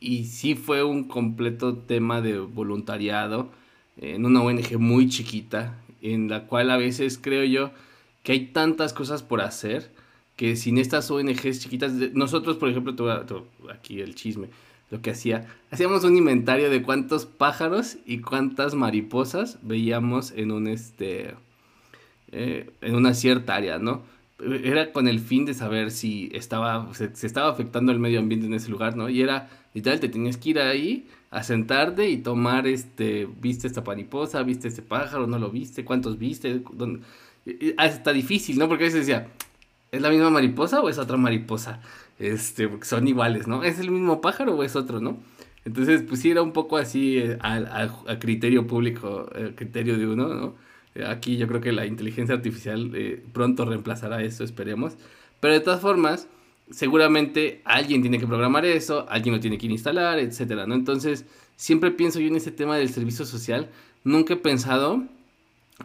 y 0.00 0.24
sí 0.24 0.54
fue 0.54 0.82
un 0.82 1.04
completo 1.04 1.76
tema 1.76 2.22
de 2.22 2.38
voluntariado 2.38 3.50
en 3.98 4.24
una 4.24 4.40
ONG 4.40 4.78
muy 4.78 5.10
chiquita, 5.10 5.76
en 6.00 6.30
la 6.30 6.46
cual 6.46 6.70
a 6.70 6.78
veces 6.78 7.18
creo 7.20 7.44
yo 7.44 7.72
que 8.22 8.32
hay 8.32 8.46
tantas 8.46 8.94
cosas 8.94 9.22
por 9.22 9.42
hacer 9.42 9.90
que 10.38 10.54
sin 10.54 10.78
estas 10.78 11.10
ONGs 11.10 11.58
chiquitas, 11.58 11.92
nosotros 12.14 12.56
por 12.58 12.68
ejemplo, 12.68 12.94
aquí 13.74 14.00
el 14.00 14.14
chisme, 14.14 14.46
lo 14.88 15.02
que 15.02 15.10
hacía, 15.10 15.48
hacíamos 15.72 16.04
un 16.04 16.16
inventario 16.16 16.70
de 16.70 16.80
cuántos 16.80 17.26
pájaros 17.26 17.98
y 18.06 18.20
cuántas 18.20 18.76
mariposas 18.76 19.58
veíamos 19.62 20.30
en 20.30 20.52
un 20.52 20.68
este 20.68 21.34
eh, 22.30 22.70
en 22.82 22.94
una 22.94 23.14
cierta 23.14 23.56
área, 23.56 23.80
¿no? 23.80 24.02
Era 24.62 24.92
con 24.92 25.08
el 25.08 25.18
fin 25.18 25.44
de 25.44 25.54
saber 25.54 25.90
si 25.90 26.30
estaba 26.32 26.88
se, 26.94 27.10
estaba 27.26 27.50
afectando 27.50 27.90
el 27.90 27.98
medio 27.98 28.20
ambiente 28.20 28.46
en 28.46 28.54
ese 28.54 28.70
lugar, 28.70 28.96
¿no? 28.96 29.08
Y 29.08 29.20
era 29.20 29.50
literal 29.74 29.98
te 29.98 30.08
tenías 30.08 30.36
que 30.36 30.50
ir 30.50 30.60
ahí 30.60 31.08
a 31.32 31.42
sentarte 31.42 32.08
y 32.10 32.18
tomar 32.18 32.68
este 32.68 33.26
viste 33.40 33.66
esta 33.66 33.82
mariposa, 33.82 34.44
viste 34.44 34.68
este 34.68 34.82
pájaro, 34.82 35.26
no 35.26 35.40
lo 35.40 35.50
viste, 35.50 35.84
cuántos 35.84 36.16
viste, 36.16 36.62
¿Dónde? 36.74 37.00
Está 37.44 38.12
difícil, 38.12 38.56
¿no? 38.56 38.68
Porque 38.68 38.84
a 38.84 38.86
veces 38.86 39.06
decía, 39.06 39.26
¿es 39.90 40.00
la 40.00 40.10
misma 40.10 40.30
mariposa 40.30 40.80
o 40.80 40.88
es 40.88 40.98
otra 40.98 41.16
mariposa? 41.16 41.80
este, 42.18 42.68
son 42.82 43.06
iguales, 43.06 43.46
¿no? 43.46 43.62
¿Es 43.64 43.78
el 43.78 43.90
mismo 43.90 44.20
pájaro 44.20 44.56
o 44.56 44.62
es 44.62 44.76
otro, 44.76 45.00
no? 45.00 45.18
Entonces, 45.64 46.02
pues 46.02 46.20
sí, 46.20 46.30
era 46.30 46.42
un 46.42 46.52
poco 46.52 46.76
así 46.76 47.18
eh, 47.18 47.38
a, 47.40 48.18
criterio 48.18 48.66
público, 48.66 49.28
a 49.34 49.38
eh, 49.38 49.52
criterio 49.54 49.98
de 49.98 50.06
uno, 50.06 50.28
¿no? 50.28 50.54
Eh, 50.94 51.04
aquí 51.04 51.36
yo 51.36 51.46
creo 51.46 51.60
que 51.60 51.72
la 51.72 51.86
inteligencia 51.86 52.34
artificial 52.34 52.90
pronto 53.32 53.64
reemplazará 53.64 54.22
eso, 54.22 54.44
esperemos. 54.44 54.96
Pero 55.40 55.54
de 55.54 55.60
todas 55.60 55.80
formas, 55.80 56.28
seguramente 56.70 57.60
alguien 57.64 58.02
tiene 58.02 58.18
que 58.18 58.26
programar 58.26 58.64
eso, 58.64 59.06
alguien 59.08 59.34
lo 59.34 59.40
tiene 59.40 59.58
que 59.58 59.66
instalar, 59.66 60.18
etcétera, 60.18 60.66
¿no? 60.66 60.74
Entonces, 60.74 61.26
siempre 61.56 61.90
pienso 61.90 62.18
yo 62.18 62.28
en 62.28 62.36
ese 62.36 62.50
tema 62.50 62.76
del 62.76 62.88
servicio 62.90 63.24
social. 63.24 63.68
Nunca 64.04 64.34
he 64.34 64.36
pensado 64.36 65.04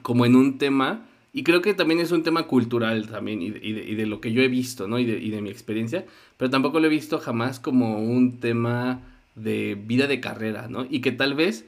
como 0.02 0.26
en 0.26 0.36
un 0.36 0.58
tema 0.58 1.06
y 1.34 1.44
creo 1.44 1.62
que 1.64 1.74
también 1.74 2.00
es 2.00 2.12
un 2.12 2.22
tema 2.22 2.44
cultural 2.44 3.08
también 3.10 3.42
y 3.42 3.50
de, 3.50 4.06
lo 4.06 4.22
que 4.22 4.32
yo 4.32 4.44
he 4.44 4.48
visto, 4.48 4.88
¿no? 4.88 5.00
Y 5.00 5.06
de, 5.06 5.18
y 5.18 5.32
de 5.32 5.42
mi 5.42 5.50
experiencia, 5.50 6.06
pero 6.38 6.52
tampoco 6.52 6.80
lo 6.80 6.86
he 6.86 6.90
visto 6.90 7.18
jamás 7.18 7.60
como 7.60 7.98
un 8.00 8.40
tema 8.40 9.02
de 9.36 9.76
vida 9.76 10.06
de 10.06 10.20
carrera, 10.20 10.68
¿no? 10.68 10.86
Y 10.88 11.02
que 11.02 11.12
tal 11.12 11.34
vez 11.34 11.66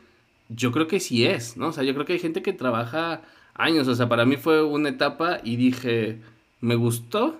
yo 0.49 0.71
creo 0.71 0.87
que 0.87 0.99
sí 0.99 1.25
es, 1.25 1.57
¿no? 1.57 1.69
O 1.69 1.71
sea, 1.71 1.83
yo 1.83 1.95
creo 1.95 2.05
que 2.05 2.13
hay 2.13 2.19
gente 2.19 2.43
que 2.43 2.53
trabaja 2.53 3.21
años, 3.55 3.87
o 3.87 3.95
sea, 3.95 4.07
para 4.07 4.25
mí 4.25 4.37
fue 4.37 4.63
una 4.63 4.89
etapa 4.89 5.39
y 5.43 5.55
dije, 5.55 6.19
me 6.61 6.75
gustó, 6.75 7.39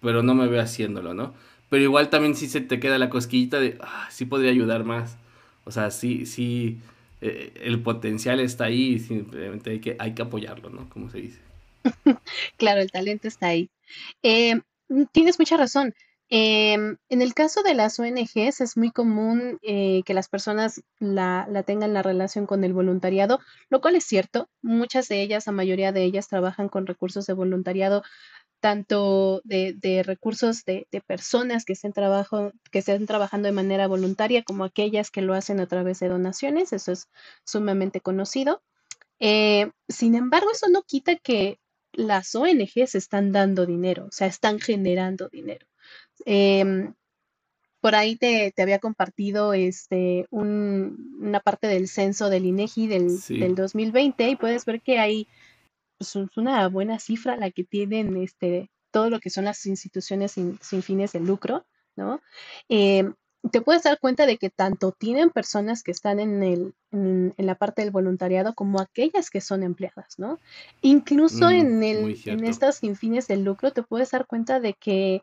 pero 0.00 0.24
no 0.24 0.34
me 0.34 0.48
veo 0.48 0.60
haciéndolo, 0.60 1.14
¿no? 1.14 1.32
Pero 1.68 1.84
igual 1.84 2.10
también 2.10 2.34
sí 2.34 2.48
se 2.48 2.60
te 2.60 2.80
queda 2.80 2.98
la 2.98 3.08
cosquillita 3.08 3.60
de, 3.60 3.78
ah, 3.80 4.08
sí 4.10 4.24
podría 4.26 4.50
ayudar 4.50 4.84
más. 4.84 5.16
O 5.64 5.70
sea, 5.70 5.90
sí, 5.90 6.26
sí, 6.26 6.78
eh, 7.20 7.52
el 7.62 7.80
potencial 7.80 8.40
está 8.40 8.64
ahí 8.64 8.94
y 8.94 8.98
simplemente 8.98 9.70
hay 9.70 9.78
que, 9.78 9.96
hay 9.98 10.12
que 10.14 10.22
apoyarlo, 10.22 10.70
¿no? 10.70 10.88
Como 10.90 11.08
se 11.08 11.18
dice. 11.18 11.51
Claro, 12.56 12.80
el 12.80 12.90
talento 12.90 13.28
está 13.28 13.48
ahí. 13.48 13.70
Eh, 14.22 14.60
tienes 15.12 15.38
mucha 15.38 15.56
razón. 15.56 15.94
Em, 16.34 16.96
en 17.10 17.20
el 17.20 17.34
caso 17.34 17.62
de 17.62 17.74
las 17.74 17.98
ONGs 17.98 18.62
es 18.62 18.76
muy 18.78 18.90
común 18.90 19.58
eh, 19.60 20.00
que 20.06 20.14
las 20.14 20.30
personas 20.30 20.82
la, 20.98 21.46
tengan 21.66 21.92
la 21.92 22.02
relación 22.02 22.46
con 22.46 22.64
el 22.64 22.72
voluntariado, 22.72 23.38
lo 23.68 23.82
cual 23.82 23.96
es 23.96 24.04
cierto. 24.04 24.48
Muchas 24.62 25.08
de 25.08 25.20
ellas, 25.20 25.46
la 25.46 25.52
mayoría 25.52 25.92
de 25.92 26.04
ellas 26.04 26.28
trabajan 26.28 26.70
con 26.70 26.86
recursos 26.86 27.26
de 27.26 27.34
voluntariado, 27.34 28.02
tanto 28.60 29.42
de, 29.44 30.02
recursos 30.06 30.64
de, 30.64 30.86
personas 31.06 31.66
que 31.66 31.74
estén, 31.74 31.92
trabajo, 31.92 32.52
que 32.70 32.78
estén 32.78 33.04
trabajando 33.06 33.48
de 33.48 33.52
manera 33.52 33.86
voluntaria 33.86 34.42
como 34.42 34.64
aquellas 34.64 35.10
que 35.10 35.20
lo 35.20 35.34
hacen 35.34 35.60
a 35.60 35.66
través 35.66 36.00
de 36.00 36.08
donaciones. 36.08 36.72
Eso 36.72 36.92
es 36.92 37.08
sumamente 37.44 38.00
conocido. 38.00 38.62
Eh, 39.20 39.70
sin 39.88 40.14
embargo, 40.14 40.50
eso 40.50 40.68
no 40.70 40.82
quita 40.82 41.16
que 41.16 41.58
las 41.92 42.34
ONGs 42.34 42.94
están 42.94 43.32
dando 43.32 43.66
dinero, 43.66 44.06
o 44.06 44.12
sea, 44.12 44.26
están 44.26 44.60
generando 44.60 45.28
dinero. 45.28 45.66
Em, 46.24 46.94
por 47.80 47.94
ahí 47.94 48.16
te, 48.16 48.52
había 48.58 48.78
compartido 48.78 49.54
este, 49.54 50.26
una 50.30 51.40
parte 51.40 51.66
del 51.66 51.88
censo 51.88 52.30
del 52.30 52.46
INEGI 52.46 52.86
del, 52.86 53.20
del 53.28 53.54
2020 53.56 54.30
y 54.30 54.36
puedes 54.36 54.64
ver 54.64 54.80
que 54.82 54.98
hay 54.98 55.26
pues, 55.98 56.14
una 56.36 56.68
buena 56.68 56.98
cifra 57.00 57.36
la 57.36 57.50
que 57.50 57.64
tienen 57.64 58.16
este, 58.16 58.70
todo 58.92 59.10
lo 59.10 59.18
que 59.18 59.30
son 59.30 59.46
las 59.46 59.66
instituciones 59.66 60.32
sin, 60.32 60.58
fines 60.60 61.12
de 61.12 61.20
lucro, 61.20 61.66
¿no? 61.96 62.20
Em, 62.68 63.14
te 63.50 63.60
puedes 63.60 63.82
dar 63.82 63.98
cuenta 63.98 64.26
de 64.26 64.38
que 64.38 64.50
tanto 64.50 64.92
tienen 64.92 65.30
personas 65.30 65.82
que 65.82 65.90
están 65.90 66.20
en, 66.20 66.42
el, 66.42 66.74
en, 66.92 67.34
la 67.36 67.56
parte 67.56 67.82
del 67.82 67.90
voluntariado 67.90 68.54
como 68.54 68.80
aquellas 68.80 69.30
que 69.30 69.40
son 69.40 69.62
empleadas, 69.64 70.18
¿no? 70.18 70.38
Incluso 70.80 71.48
mm, 71.48 71.52
en, 71.52 71.82
el, 71.82 72.20
en 72.24 72.44
estas 72.44 72.76
sin 72.76 72.94
fines 72.94 73.26
de 73.26 73.36
lucro 73.36 73.72
te 73.72 73.82
puedes 73.82 74.12
dar 74.12 74.26
cuenta 74.26 74.60
de 74.60 74.74
que 74.74 75.22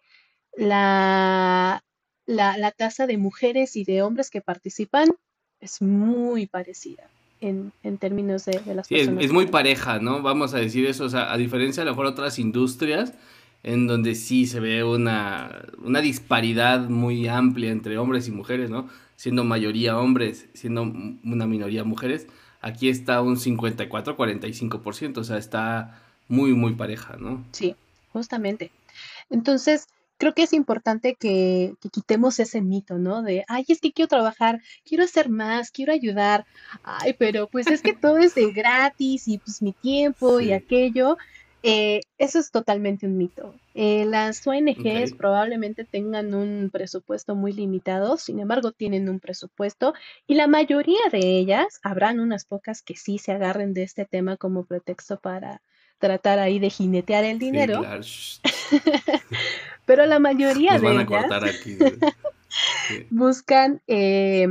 la, 0.58 1.84
la, 2.26 2.72
tasa 2.72 3.08
de 3.08 3.18
mujeres 3.18 3.78
y 3.78 3.86
de 3.86 4.02
hombres 4.02 4.30
que 4.30 4.42
participan 4.42 5.10
es 5.62 5.82
muy 5.82 6.46
parecida. 6.46 7.10
En, 7.42 7.72
términos 8.00 8.44
de, 8.44 8.62
las 8.76 8.88
sí, 8.88 8.96
personas. 8.96 9.24
Es, 9.24 9.28
es 9.28 9.32
muy 9.32 9.46
pareja, 9.46 10.00
¿no? 10.00 10.22
Vamos 10.22 10.54
a 10.54 10.58
decir 10.58 10.86
eso, 10.86 11.06
o 11.06 11.10
sea, 11.10 11.32
a 11.32 11.38
diferencia 11.38 11.82
de 11.82 11.86
lo 11.86 11.94
mejor 11.94 12.08
otras 12.08 12.38
industrias, 12.38 13.14
en 13.64 13.88
donde 13.88 14.16
sí 14.16 14.48
se 14.48 14.60
ve 14.60 14.84
una, 14.84 15.66
una 15.80 16.02
disparidad 16.02 16.90
muy 16.90 17.28
amplia 17.28 17.72
entre 17.72 17.98
hombres 17.98 18.28
y 18.28 18.32
mujeres, 18.32 18.70
¿no? 18.70 18.90
Siendo 19.16 19.44
mayoría 19.44 19.98
hombres, 19.98 20.48
siendo 20.54 20.84
una 20.84 21.46
minoría 21.46 21.84
mujeres, 21.84 22.28
aquí 22.62 22.90
está 22.90 23.22
un 23.22 23.36
54-45%, 23.36 25.18
o 25.18 25.24
sea, 25.24 25.38
está 25.38 26.02
muy, 26.28 26.54
muy 26.54 26.74
pareja, 26.76 27.18
¿no? 27.18 27.46
Sí, 27.52 27.76
justamente. 28.14 28.72
Entonces, 29.30 29.88
creo 30.18 30.34
que 30.34 30.44
es 30.44 30.54
importante 30.54 31.16
que, 31.16 31.74
que, 31.82 31.90
quitemos 31.90 32.40
ese 32.40 32.62
mito, 32.62 32.98
¿no? 32.98 33.22
De, 33.22 33.44
ay, 33.48 33.66
es 33.68 33.82
que 33.82 33.92
quiero 33.92 34.08
trabajar, 34.08 34.62
quiero 34.86 35.04
hacer 35.04 35.30
más, 35.30 35.72
quiero 35.72 35.92
ayudar, 35.92 36.46
ay, 36.84 37.14
pero 37.18 37.48
pues 37.48 37.68
es 37.68 37.82
que 37.82 37.94
todo 37.94 38.18
es 38.18 38.36
de 38.36 38.52
gratis 38.52 39.28
y 39.28 39.38
pues 39.38 39.62
mi 39.62 39.74
tiempo 39.74 40.40
y 40.40 40.54
aquello. 40.54 41.18
Eh, 41.62 42.02
eso 42.18 42.40
es 42.40 42.52
totalmente 42.52 43.06
un 43.06 43.18
mito. 43.18 43.54
Eh, 43.74 44.06
las 44.06 44.46
ONGs 44.48 45.14
probablemente 45.14 45.84
tengan 45.84 46.34
un 46.34 46.70
presupuesto 46.72 47.36
muy 47.36 47.52
limitado, 47.52 48.18
sin 48.18 48.40
embargo 48.40 48.72
tienen 48.72 49.10
un 49.10 49.20
presupuesto 49.20 49.94
y 50.26 50.36
la 50.36 50.48
mayoría 50.48 51.02
de 51.12 51.20
ellas, 51.20 51.80
habrán 51.84 52.20
unas 52.20 52.46
pocas 52.46 52.82
que 52.82 52.96
sí 52.96 53.18
se 53.18 53.34
agarren 53.34 53.74
de 53.74 53.84
este 53.84 54.06
tema 54.06 54.38
como 54.38 54.64
pretexto 54.64 55.20
para 55.20 55.62
tratar 55.98 56.40
ahí 56.40 56.60
de 56.60 56.70
jinetear 56.70 57.26
el 57.26 57.40
dinero. 57.40 57.82
Pero 59.86 60.06
la 60.06 60.20
mayoría 60.20 60.80
de 60.80 61.02
ellas 61.02 61.26
buscan 63.10 63.82
eh, 63.88 64.48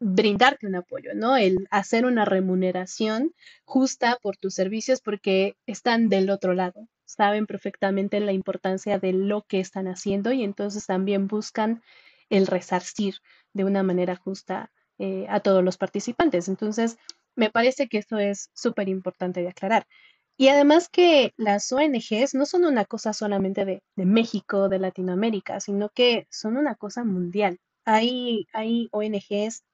brindarte 0.00 0.66
un 0.66 0.76
apoyo, 0.76 1.10
¿no? 1.14 1.36
El 1.36 1.66
hacer 1.70 2.04
una 2.04 2.24
remuneración 2.24 3.34
justa 3.64 4.18
por 4.22 4.36
tus 4.36 4.54
servicios 4.54 5.00
porque 5.00 5.56
están 5.66 6.08
del 6.08 6.30
otro 6.30 6.54
lado, 6.54 6.88
saben 7.04 7.46
perfectamente 7.46 8.20
la 8.20 8.32
importancia 8.32 8.98
de 8.98 9.12
lo 9.12 9.42
que 9.42 9.60
están 9.60 9.88
haciendo 9.88 10.32
y 10.32 10.44
entonces 10.44 10.86
también 10.86 11.26
buscan 11.26 11.82
el 12.30 12.46
resarcir 12.46 13.16
de 13.52 13.64
una 13.64 13.82
manera 13.82 14.16
justa 14.16 14.70
eh, 14.98 15.26
a 15.28 15.40
todos 15.40 15.64
los 15.64 15.76
participantes. 15.78 16.48
Entonces, 16.48 16.98
me 17.34 17.50
parece 17.50 17.88
que 17.88 17.98
eso 17.98 18.18
es 18.18 18.50
súper 18.52 18.88
importante 18.88 19.40
de 19.42 19.48
aclarar. 19.48 19.86
Y 20.36 20.48
además 20.48 20.88
que 20.88 21.32
las 21.36 21.72
ONGs 21.72 22.34
no 22.34 22.46
son 22.46 22.64
una 22.64 22.84
cosa 22.84 23.12
solamente 23.12 23.64
de, 23.64 23.82
de, 23.96 24.04
México, 24.04 24.68
de 24.68 24.78
Latinoamérica, 24.78 25.58
sino 25.60 25.88
que 25.88 26.28
son 26.30 26.56
una 26.56 26.76
cosa 26.76 27.04
mundial. 27.04 27.58
Hay, 27.84 28.46
hay 28.52 28.88
ONGs 28.92 29.64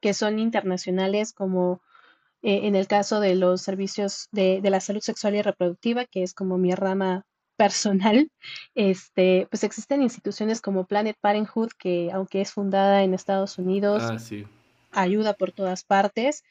que 0.00 0.14
son 0.14 0.38
internacionales 0.38 1.32
como 1.32 1.80
eh, 2.42 2.66
en 2.66 2.76
el 2.76 2.86
caso 2.86 3.20
de 3.20 3.34
los 3.34 3.62
servicios 3.62 4.28
de, 4.30 4.60
de, 4.60 4.70
la 4.70 4.80
salud 4.80 5.00
sexual 5.00 5.34
y 5.34 5.42
reproductiva, 5.42 6.04
que 6.04 6.22
es 6.22 6.34
como 6.34 6.58
mi 6.58 6.74
rama 6.74 7.24
personal, 7.56 8.30
este, 8.74 9.48
pues 9.50 9.64
existen 9.64 10.02
instituciones 10.02 10.60
como 10.60 10.86
Planet 10.86 11.16
Parenthood, 11.20 11.70
que 11.78 12.10
aunque 12.12 12.42
es 12.42 12.52
fundada 12.52 13.02
en 13.02 13.14
Estados 13.14 13.58
Unidos, 13.58 14.02
ah, 14.04 14.18
sí. 14.18 14.46
ayuda 14.92 15.32
por 15.34 15.52
todas 15.52 15.82
partes 15.82 16.44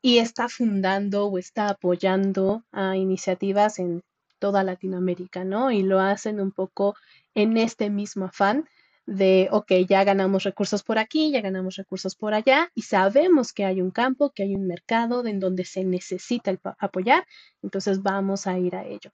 y 0.00 0.18
está 0.18 0.48
fundando 0.48 1.26
o 1.26 1.38
está 1.38 1.68
apoyando 1.68 2.64
a 2.72 2.96
iniciativas 2.96 3.78
en 3.78 4.02
toda 4.38 4.64
Latinoamérica, 4.64 5.44
¿no? 5.44 5.70
Y 5.70 5.82
lo 5.82 6.00
hacen 6.00 6.40
un 6.40 6.52
poco 6.52 6.94
en 7.34 7.56
este 7.56 7.90
mismo 7.90 8.26
afán 8.26 8.68
de, 9.06 9.48
ok, 9.52 9.72
ya 9.88 10.02
ganamos 10.02 10.42
recursos 10.42 10.82
por 10.82 10.98
aquí, 10.98 11.30
ya 11.30 11.40
ganamos 11.40 11.76
recursos 11.76 12.16
por 12.16 12.34
allá 12.34 12.70
y 12.74 12.82
sabemos 12.82 13.52
que 13.52 13.64
hay 13.64 13.80
un 13.80 13.92
campo, 13.92 14.30
que 14.30 14.42
hay 14.42 14.54
un 14.54 14.66
mercado 14.66 15.24
en 15.26 15.38
donde 15.38 15.64
se 15.64 15.84
necesita 15.84 16.50
el 16.50 16.58
apoyar, 16.78 17.24
entonces 17.62 18.02
vamos 18.02 18.46
a 18.48 18.58
ir 18.58 18.74
a 18.74 18.84
ello. 18.84 19.12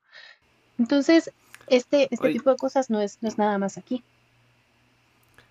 Entonces, 0.78 1.30
este, 1.68 2.08
este 2.10 2.32
tipo 2.32 2.50
de 2.50 2.56
cosas 2.56 2.88
no 2.88 3.00
es, 3.00 3.18
no 3.20 3.28
es 3.28 3.36
nada 3.36 3.58
más 3.58 3.76
aquí. 3.76 4.02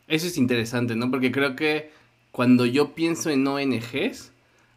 Eso 0.08 0.28
es 0.28 0.38
interesante, 0.38 0.96
¿no? 0.96 1.10
Porque 1.12 1.32
creo 1.32 1.56
que 1.56 1.92
cuando 2.32 2.66
yo 2.66 2.96
pienso 2.96 3.30
en 3.30 3.48
ONGs, 3.48 4.32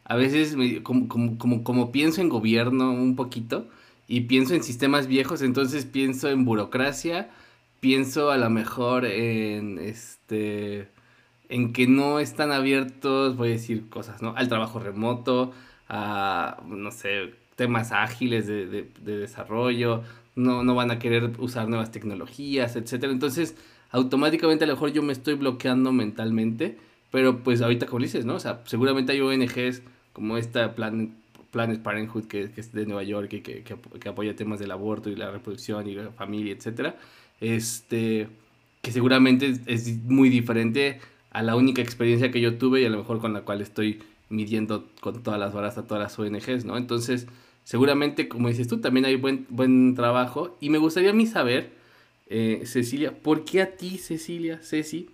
a 0.05 0.17
veces 0.17 0.57
como, 0.83 1.09
como, 1.09 1.39
como, 1.39 1.65
como 1.65 1.91
pienso 1.91 2.21
en 2.21 2.29
gobierno 2.29 2.93
un 2.93 3.17
poquito 3.17 3.67
y 4.07 4.23
pienso 4.23 4.55
en 4.55 4.63
sistemas 4.63 5.07
viejos, 5.07 5.41
entonces 5.41 5.87
pienso 5.87 6.29
en 6.29 6.45
burocracia, 6.45 7.31
pienso 7.81 8.31
a 8.31 8.39
lo 8.39 8.51
mejor 8.51 9.05
en 9.05 9.79
este 9.79 10.89
en 11.49 11.73
que 11.73 11.87
no 11.87 12.21
están 12.21 12.53
abiertos, 12.53 13.37
voy 13.37 13.51
a 13.51 13.53
decir 13.53 13.89
cosas, 13.89 14.23
¿no? 14.23 14.35
Al 14.37 14.49
trabajo 14.49 14.79
remoto, 14.79 15.53
a, 15.89 16.63
no 16.67 16.91
sé, 16.91 17.35
temas 17.57 17.93
ágiles 17.93 18.47
de, 18.47 18.67
de, 18.67 18.91
de 19.03 19.19
desarrollo, 19.19 20.03
no, 20.37 20.65
no 20.65 20.75
van 20.75 20.91
a 20.91 20.99
querer 20.99 21.33
usar 21.39 21.69
nuevas 21.69 21.91
tecnologías, 21.93 22.77
etcétera. 22.77 23.13
Entonces, 23.13 23.57
automáticamente 23.91 24.65
a 24.65 24.67
lo 24.67 24.75
mejor 24.75 24.93
yo 24.93 25.03
me 25.03 25.13
estoy 25.13 25.35
bloqueando 25.35 25.93
mentalmente, 25.93 26.79
pero 27.11 27.43
pues 27.43 27.63
ahorita 27.63 27.87
como 27.87 28.01
dices, 28.03 28.25
¿no? 28.25 28.35
O 28.35 28.41
sea, 28.41 28.63
seguramente 28.67 29.13
hay 29.13 29.21
ONGs 29.21 29.83
como 30.13 30.37
esta 30.37 30.75
Plan, 30.75 31.15
Planet 31.51 31.83
Parenthood 31.83 32.25
que, 32.25 32.51
que 32.51 32.61
es 32.61 32.73
de 32.73 32.87
Nueva 32.87 33.05
York 33.05 33.33
y 33.35 33.41
que, 33.41 33.63
que, 33.63 33.77
que, 34.01 34.09
apoya 34.09 34.35
temas 34.35 34.59
del 34.59 34.73
aborto 34.73 35.11
y 35.11 35.17
la 35.17 35.31
reproducción 35.31 35.87
y 35.89 35.95
la 35.95 36.11
familia, 36.11 36.53
etcétera. 36.53 36.97
Este, 37.45 38.29
que 38.81 38.91
seguramente 38.91 39.53
es, 39.67 40.03
muy 40.05 40.31
diferente 40.31 40.99
a 41.31 41.43
la 41.43 41.57
única 41.57 41.83
experiencia 41.83 42.31
que 42.31 42.41
yo 42.41 42.57
tuve 42.57 42.81
y 42.81 42.87
a 42.87 42.89
lo 42.89 42.97
mejor 42.97 43.21
con 43.21 43.35
la 43.35 43.43
cual 43.43 43.61
estoy 43.61 44.03
midiendo 44.31 44.89
con 45.01 45.23
todas 45.23 45.39
las 45.39 45.53
varas 45.53 45.77
a 45.77 45.87
todas 45.87 46.03
las 46.03 46.19
ONGs, 46.19 46.65
¿no? 46.65 46.79
Entonces, 46.79 47.27
seguramente, 47.63 48.29
como 48.29 48.49
dices 48.49 48.67
tú, 48.67 48.81
también 48.81 49.05
hay 49.05 49.17
buen, 49.17 49.47
buen 49.51 49.95
trabajo. 49.95 50.57
Y 50.59 50.71
me 50.71 50.79
gustaría 50.79 51.11
a 51.11 51.13
mí 51.13 51.27
saber, 51.27 51.73
eh, 52.29 52.63
Cecilia, 52.65 53.13
¿por 53.13 53.45
qué 53.45 53.61
a 53.61 53.77
ti, 53.77 53.99
Cecilia, 53.99 54.61
Ceci, 54.63 55.11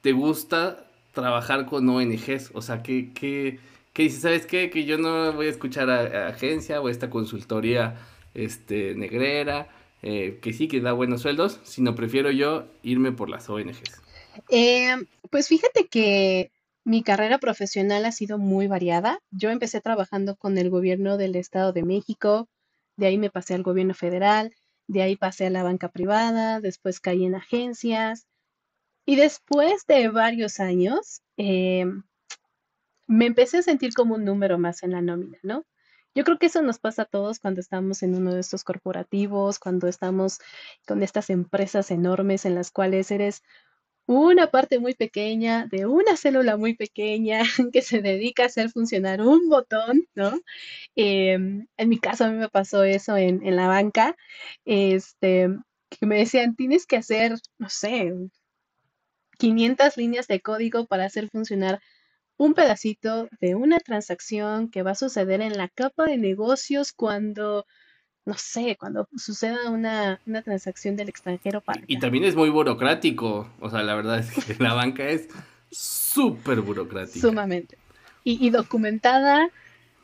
te 0.00 0.12
gusta 0.12 0.86
trabajar 1.12 1.66
con 1.66 1.88
ONGs? 1.88 2.52
O 2.54 2.62
sea, 2.62 2.84
¿qué, 2.84 3.10
qué, 3.12 3.58
qué 3.92 4.04
dices? 4.04 4.22
¿Sabes 4.22 4.46
qué? 4.46 4.70
Que 4.70 4.84
yo 4.84 4.96
no 4.96 5.32
voy 5.32 5.46
a 5.46 5.50
escuchar 5.50 5.90
a, 5.90 6.26
a 6.26 6.28
agencia 6.28 6.80
o 6.80 6.88
esta 6.88 7.10
consultoría 7.10 7.96
este, 8.32 8.94
negrera, 8.94 9.68
eh, 10.06 10.38
que 10.42 10.52
sí, 10.52 10.68
que 10.68 10.82
da 10.82 10.92
buenos 10.92 11.22
sueldos, 11.22 11.60
sino 11.62 11.94
prefiero 11.94 12.30
yo 12.30 12.66
irme 12.82 13.10
por 13.12 13.30
las 13.30 13.48
ONGs. 13.48 14.02
Eh, 14.50 14.96
pues 15.30 15.48
fíjate 15.48 15.86
que 15.86 16.52
mi 16.84 17.02
carrera 17.02 17.38
profesional 17.38 18.04
ha 18.04 18.12
sido 18.12 18.36
muy 18.36 18.66
variada. 18.66 19.20
Yo 19.30 19.48
empecé 19.48 19.80
trabajando 19.80 20.36
con 20.36 20.58
el 20.58 20.68
gobierno 20.68 21.16
del 21.16 21.36
Estado 21.36 21.72
de 21.72 21.84
México, 21.84 22.50
de 22.98 23.06
ahí 23.06 23.16
me 23.16 23.30
pasé 23.30 23.54
al 23.54 23.62
gobierno 23.62 23.94
federal, 23.94 24.54
de 24.88 25.00
ahí 25.00 25.16
pasé 25.16 25.46
a 25.46 25.50
la 25.50 25.62
banca 25.62 25.88
privada, 25.88 26.60
después 26.60 27.00
caí 27.00 27.24
en 27.24 27.34
agencias 27.34 28.26
y 29.06 29.16
después 29.16 29.86
de 29.86 30.10
varios 30.10 30.60
años 30.60 31.22
eh, 31.38 31.86
me 33.06 33.24
empecé 33.24 33.56
a 33.56 33.62
sentir 33.62 33.94
como 33.94 34.16
un 34.16 34.24
número 34.26 34.58
más 34.58 34.82
en 34.82 34.90
la 34.92 35.00
nómina, 35.00 35.38
¿no? 35.42 35.64
Yo 36.14 36.24
creo 36.24 36.38
que 36.38 36.46
eso 36.46 36.62
nos 36.62 36.78
pasa 36.78 37.02
a 37.02 37.06
todos 37.06 37.40
cuando 37.40 37.60
estamos 37.60 38.02
en 38.02 38.14
uno 38.14 38.34
de 38.34 38.40
estos 38.40 38.64
corporativos, 38.64 39.58
cuando 39.58 39.88
estamos 39.88 40.38
con 40.86 41.02
estas 41.02 41.30
empresas 41.30 41.90
enormes 41.90 42.44
en 42.44 42.54
las 42.54 42.70
cuales 42.70 43.10
eres 43.10 43.42
una 44.06 44.50
parte 44.50 44.78
muy 44.78 44.94
pequeña 44.94 45.66
de 45.66 45.86
una 45.86 46.16
célula 46.16 46.56
muy 46.56 46.74
pequeña 46.76 47.42
que 47.72 47.82
se 47.82 48.02
dedica 48.02 48.44
a 48.44 48.46
hacer 48.46 48.70
funcionar 48.70 49.20
un 49.22 49.48
botón, 49.48 50.06
¿no? 50.14 50.40
Em, 50.96 51.66
en 51.76 51.88
mi 51.88 51.98
caso 51.98 52.24
a 52.24 52.30
mí 52.30 52.36
me 52.38 52.48
pasó 52.48 52.84
eso 52.84 53.16
en, 53.16 53.44
en 53.46 53.56
la 53.56 53.68
banca, 53.68 54.16
este, 54.64 55.48
que 55.90 56.06
me 56.06 56.18
decían, 56.18 56.54
tienes 56.56 56.86
que 56.86 56.96
hacer, 56.96 57.34
no 57.58 57.68
sé, 57.68 58.12
500 59.38 59.96
líneas 59.96 60.26
de 60.28 60.40
código 60.40 60.86
para 60.86 61.06
hacer 61.06 61.28
funcionar 61.30 61.80
un 62.36 62.54
pedacito 62.54 63.28
de 63.40 63.54
una 63.54 63.78
transacción 63.78 64.68
que 64.70 64.82
va 64.82 64.92
a 64.92 64.96
suceder 64.96 65.40
en 65.40 65.56
la 65.56 65.68
capa 65.68 66.04
de 66.04 66.18
negocios 66.18 66.92
cuando 66.92 67.66
no 68.26 68.34
sé, 68.38 68.76
cuando 68.78 69.06
suceda 69.16 69.70
una, 69.70 70.18
una 70.26 70.42
transacción 70.42 70.96
del 70.96 71.10
extranjero 71.10 71.60
para... 71.60 71.82
Y, 71.86 71.98
también 71.98 72.24
es 72.24 72.34
muy 72.34 72.48
burocrático, 72.48 73.50
o 73.60 73.68
sea, 73.68 73.82
la 73.82 73.94
verdad 73.94 74.18
es 74.18 74.30
que 74.30 74.54
la 74.62 74.72
banca 74.72 75.06
es 75.06 75.28
súper 75.70 76.62
burocrática. 76.62 77.20
Sumamente. 77.20 77.76
Y, 78.24 78.44
y, 78.46 78.50
documentada 78.50 79.50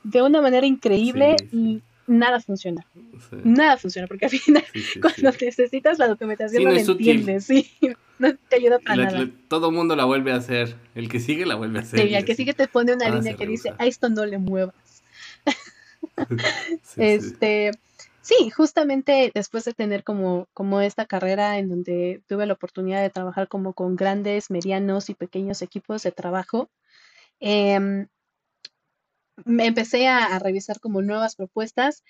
de 0.03 0.21
una 0.23 0.43
manera 0.43 0.66
increíble 0.66 1.37
sí, 1.38 1.49
sí. 1.51 1.57
y 1.57 1.83
nada 2.11 2.40
funciona. 2.40 2.85
Sí. 3.31 3.37
Nada 3.44 3.77
funciona, 3.77 4.09
porque 4.09 4.27
al 4.27 4.31
final 4.31 4.64
cuando 5.01 5.33
necesitas 5.40 5.99
la 5.99 6.09
documentación 6.09 6.64
no, 6.64 6.70
no 6.70 6.75
la 6.75 6.83
entiendes, 6.83 7.44
sí, 7.46 7.70
no 8.18 8.35
te 8.35 8.57
ayuda 8.57 8.79
para 8.81 8.96
la, 8.96 9.05
nada. 9.05 9.18
La, 9.20 9.31
todo 9.49 9.70
mundo 9.70 9.96
la 9.96 10.05
vuelve 10.05 10.33
a 10.33 10.37
hacer, 10.37 10.77
el 10.94 11.09
que 11.09 11.20
sigue 11.20 11.46
la 11.46 11.55
vuelve 11.55 11.79
a 11.79 11.83
hacer. 11.83 12.01
Sí, 12.01 12.14
el 12.14 12.25
que 12.25 12.35
sigue 12.35 12.53
te 12.53 12.68
pone 12.68 12.94
una 12.94 13.09
línea 13.09 13.35
que 13.35 13.46
dice, 13.46 13.73
a 13.79 13.87
esto 13.87 14.09
no 14.09 14.27
le 14.27 14.38
muevas. 14.38 14.75
este... 16.96 17.70
Sí, 18.23 18.51
justamente 18.51 19.33
después 19.35 19.64
de 19.64 19.73
tener 19.73 20.05
como, 20.05 20.46
como 20.53 20.83
esta 20.83 21.07
carrera 21.07 21.59
en 21.59 21.70
donde 21.70 22.20
tuve 22.29 22.44
la 22.44 22.53
oportunidad 22.53 23.01
de 23.01 23.09
trabajar 23.09 23.49
como 23.49 23.73
con 23.73 23.96
grandes, 23.96 24.51
medianos 24.51 25.09
y 25.09 25.14
pequeños 25.14 25.62
equipos 25.62 26.03
de 26.03 26.12
trabajo, 26.12 26.68
eh, 27.40 28.07
me 29.44 29.66
empecé 29.66 30.09
a, 30.09 30.38
revisar 30.38 30.81
como 30.81 31.03
nuevas 31.03 31.37
propuestas 31.37 32.05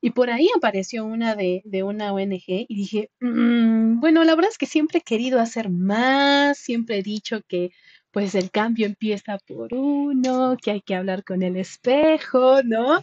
y 0.00 0.10
por 0.10 0.30
ahí 0.30 0.48
apareció 0.56 1.04
una 1.04 1.36
de, 1.36 1.62
de 1.64 1.82
una 1.82 2.12
ONG 2.12 2.44
y 2.46 2.74
dije, 2.74 3.10
mmm, 3.20 4.00
bueno, 4.00 4.24
la 4.24 4.34
verdad 4.34 4.50
es 4.50 4.58
que 4.58 4.66
siempre 4.66 4.98
he 4.98 5.02
querido 5.02 5.40
hacer 5.40 5.70
más, 5.70 6.58
siempre 6.58 6.98
he 6.98 7.02
dicho 7.02 7.42
que 7.46 7.70
pues 8.10 8.34
el 8.34 8.50
cambio 8.50 8.86
empieza 8.86 9.38
por 9.38 9.74
uno, 9.74 10.56
que 10.62 10.72
hay 10.72 10.80
que 10.80 10.94
hablar 10.94 11.24
con 11.24 11.42
el 11.42 11.56
espejo, 11.56 12.62
¿no? 12.64 13.00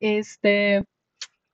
Este, 0.00 0.84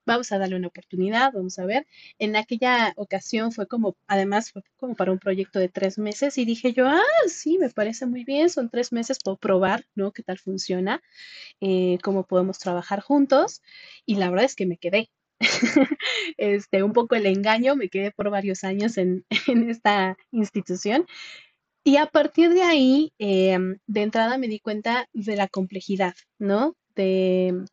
vamos 0.06 0.32
a 0.32 0.38
darle 0.38 0.56
una 0.56 0.68
oportunidad, 0.68 1.32
vamos 1.32 1.58
a 1.58 1.66
ver. 1.66 1.86
En 2.18 2.36
aquella 2.36 2.92
ocasión 2.96 3.52
fue 3.52 3.66
como, 3.66 3.96
además 4.06 4.50
fue 4.52 4.62
como 4.76 4.94
para 4.94 5.12
un 5.12 5.18
proyecto 5.18 5.58
de 5.58 5.68
tres 5.68 5.98
meses 5.98 6.38
y 6.38 6.44
dije 6.44 6.72
yo, 6.72 6.86
ah, 6.88 7.02
sí, 7.26 7.58
me 7.58 7.70
parece 7.70 8.06
muy 8.06 8.24
bien, 8.24 8.50
son 8.50 8.70
tres 8.70 8.92
meses, 8.92 9.18
puedo 9.22 9.36
probar, 9.36 9.84
¿no? 9.94 10.12
¿Qué 10.12 10.22
tal 10.22 10.38
funciona? 10.38 11.02
Eh, 11.60 11.98
¿Cómo 12.02 12.24
podemos 12.26 12.58
trabajar 12.58 13.00
juntos? 13.00 13.62
Y 14.06 14.16
la 14.16 14.30
verdad 14.30 14.46
es 14.46 14.56
que 14.56 14.66
me 14.66 14.76
quedé. 14.78 15.10
este, 16.36 16.82
un 16.82 16.92
poco 16.92 17.16
el 17.16 17.26
engaño, 17.26 17.76
me 17.76 17.88
quedé 17.88 18.12
por 18.12 18.30
varios 18.30 18.64
años 18.64 18.96
en, 18.98 19.24
en 19.48 19.70
esta 19.70 20.16
institución. 20.30 21.06
Y 21.84 21.96
a 21.96 22.06
partir 22.06 22.54
de 22.54 22.62
ahí, 22.62 23.12
eh, 23.18 23.58
de 23.86 24.02
entrada 24.02 24.38
me 24.38 24.46
di 24.46 24.60
cuenta 24.60 25.08
de 25.12 25.36
la 25.36 25.48
complejidad, 25.48 26.14
¿no? 26.38 26.76
De 26.94 27.64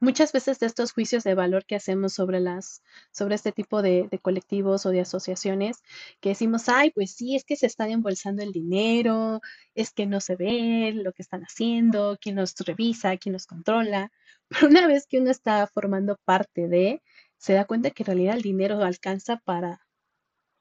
muchas 0.00 0.32
veces 0.32 0.58
de 0.58 0.66
estos 0.66 0.92
juicios 0.92 1.24
de 1.24 1.34
valor 1.34 1.64
que 1.64 1.76
hacemos 1.76 2.12
sobre 2.12 2.40
las, 2.40 2.82
sobre 3.10 3.34
este 3.34 3.52
tipo 3.52 3.82
de, 3.82 4.08
de, 4.10 4.18
colectivos 4.18 4.86
o 4.86 4.90
de 4.90 5.00
asociaciones, 5.00 5.82
que 6.20 6.30
decimos, 6.30 6.68
ay, 6.68 6.90
pues 6.90 7.12
sí, 7.12 7.36
es 7.36 7.44
que 7.44 7.56
se 7.56 7.66
están 7.66 7.90
embolsando 7.90 8.42
el 8.42 8.52
dinero, 8.52 9.40
es 9.74 9.92
que 9.92 10.06
no 10.06 10.20
se 10.20 10.36
ve 10.36 10.92
lo 10.94 11.12
que 11.12 11.22
están 11.22 11.42
haciendo, 11.42 12.18
quién 12.20 12.36
nos 12.36 12.54
revisa, 12.56 13.16
quién 13.16 13.34
nos 13.34 13.46
controla. 13.46 14.12
Pero 14.48 14.68
una 14.68 14.86
vez 14.86 15.06
que 15.06 15.18
uno 15.18 15.30
está 15.30 15.66
formando 15.66 16.16
parte 16.24 16.68
de, 16.68 17.02
se 17.36 17.52
da 17.54 17.66
cuenta 17.66 17.90
que 17.90 18.02
en 18.02 18.06
realidad 18.06 18.36
el 18.36 18.42
dinero 18.42 18.82
alcanza 18.82 19.38
para 19.38 19.80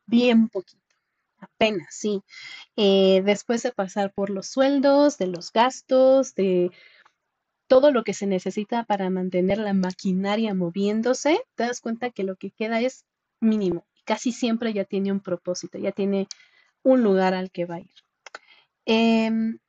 bien 0.05 0.49
poquito. 0.49 0.83
Apenas, 1.39 1.87
sí. 1.91 2.23
Eh, 2.75 3.21
después 3.23 3.61
de 3.63 3.71
pasar 3.71 4.11
por 4.13 4.29
los 4.31 4.47
sueldos, 4.47 5.17
de 5.17 5.27
los 5.27 5.51
gastos, 5.51 6.33
de 6.33 6.71
todo 7.67 7.91
lo 7.91 8.03
que 8.03 8.13
se 8.13 8.27
necesita 8.27 8.83
para 8.85 9.09
mantener 9.09 9.57
la 9.57 9.73
maquinaria 9.73 10.53
moviéndose, 10.53 11.39
te 11.55 11.63
das 11.63 11.81
cuenta 11.81 12.09
que 12.09 12.23
lo 12.23 12.35
que 12.35 12.51
queda 12.51 12.81
es 12.81 13.05
mínimo. 13.39 13.85
Casi 14.05 14.31
siempre 14.31 14.73
ya 14.73 14.85
tiene 14.85 15.11
un 15.11 15.19
propósito, 15.19 15.77
ya 15.77 15.91
tiene 15.91 16.27
un 16.83 17.03
lugar 17.03 17.33
al 17.33 17.51
que 17.51 17.65
va 17.65 17.75
a 17.75 17.79
ir. 17.81 17.93
Em, 18.85 19.59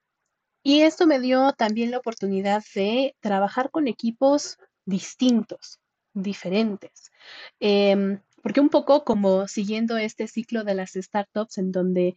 y 0.63 0.83
esto 0.83 1.07
me 1.07 1.21
dio 1.21 1.53
también 1.53 1.91
la 1.91 1.99
oportunidad 1.99 2.63
de 2.75 3.17
trabajar 3.21 3.71
con 3.71 3.89
equipos 3.89 4.59
distintos, 4.85 5.81
diferentes. 6.15 7.11
Em, 7.61 8.21
porque 8.43 8.61
un 8.61 8.69
poco 8.69 9.05
como 9.05 9.49
siguiendo 9.49 9.99
este 9.99 10.29
ciclo 10.29 10.65
de 10.65 10.75
las 10.75 10.93
startups 10.93 11.59
en 11.59 11.73
donde 11.73 12.17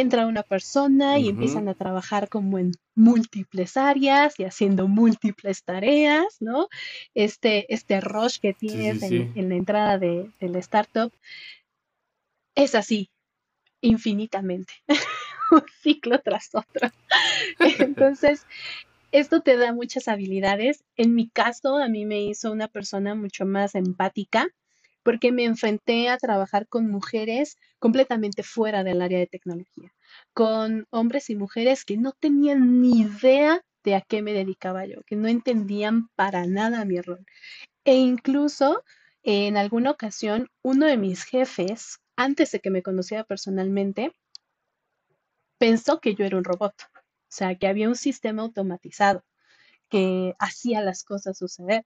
entra 0.00 0.26
una 0.26 0.42
persona 0.42 1.18
y 1.18 1.28
empiezan 1.28 1.68
a 1.68 1.74
trabajar 1.74 2.28
como 2.28 2.58
en 2.58 2.72
múltiples 2.94 3.76
áreas 3.76 4.38
y 4.38 4.44
haciendo 4.44 4.88
múltiples 4.88 5.64
tareas, 5.64 6.36
¿no? 6.40 6.68
Este, 7.14 7.72
este 7.72 8.00
rush 8.00 8.38
que 8.38 8.54
tienes 8.54 9.02
En, 9.02 9.48
la 9.48 9.54
entrada 9.54 9.98
de, 9.98 10.30
la 10.40 10.58
startup 10.58 11.12
es 12.54 12.74
así, 12.74 13.10
infinitamente, 13.80 14.72
un 15.50 15.64
ciclo 15.82 16.18
tras 16.20 16.54
otro. 16.54 16.90
Entonces, 17.78 18.46
esto 19.12 19.40
te 19.40 19.56
da 19.56 19.72
muchas 19.72 20.08
habilidades. 20.08 20.84
En 20.96 21.14
mi 21.14 21.28
caso, 21.28 21.76
a 21.76 21.88
mí 21.88 22.06
me 22.06 22.22
hizo 22.22 22.50
una 22.50 22.68
persona 22.68 23.14
mucho 23.14 23.46
más 23.46 23.74
empática 23.74 24.48
porque 25.06 25.30
me 25.30 25.44
enfrenté 25.44 26.08
a 26.08 26.18
trabajar 26.18 26.66
con 26.66 26.90
mujeres 26.90 27.58
completamente 27.78 28.42
fuera 28.42 28.82
del 28.82 29.00
área 29.00 29.20
de 29.20 29.28
tecnología, 29.28 29.94
con 30.34 30.88
hombres 30.90 31.30
y 31.30 31.36
mujeres 31.36 31.84
que 31.84 31.96
no 31.96 32.10
tenían 32.10 32.82
ni 32.82 33.02
idea 33.02 33.62
de 33.84 33.94
a 33.94 34.00
qué 34.00 34.20
me 34.20 34.32
dedicaba 34.32 34.84
yo, 34.84 35.02
que 35.06 35.14
no 35.14 35.28
entendían 35.28 36.08
para 36.16 36.44
nada 36.46 36.84
mi 36.84 37.00
rol. 37.00 37.24
E 37.84 37.94
incluso 37.94 38.82
en 39.22 39.56
alguna 39.56 39.92
ocasión, 39.92 40.48
uno 40.62 40.86
de 40.86 40.96
mis 40.96 41.22
jefes, 41.22 42.00
antes 42.16 42.50
de 42.50 42.58
que 42.58 42.70
me 42.70 42.82
conociera 42.82 43.22
personalmente, 43.22 44.10
pensó 45.56 46.00
que 46.00 46.16
yo 46.16 46.24
era 46.24 46.36
un 46.36 46.42
robot, 46.42 46.74
o 46.82 47.00
sea, 47.28 47.54
que 47.54 47.68
había 47.68 47.88
un 47.88 47.94
sistema 47.94 48.42
automatizado 48.42 49.22
que 49.88 50.34
hacía 50.40 50.80
las 50.80 51.04
cosas 51.04 51.38
suceder. 51.38 51.84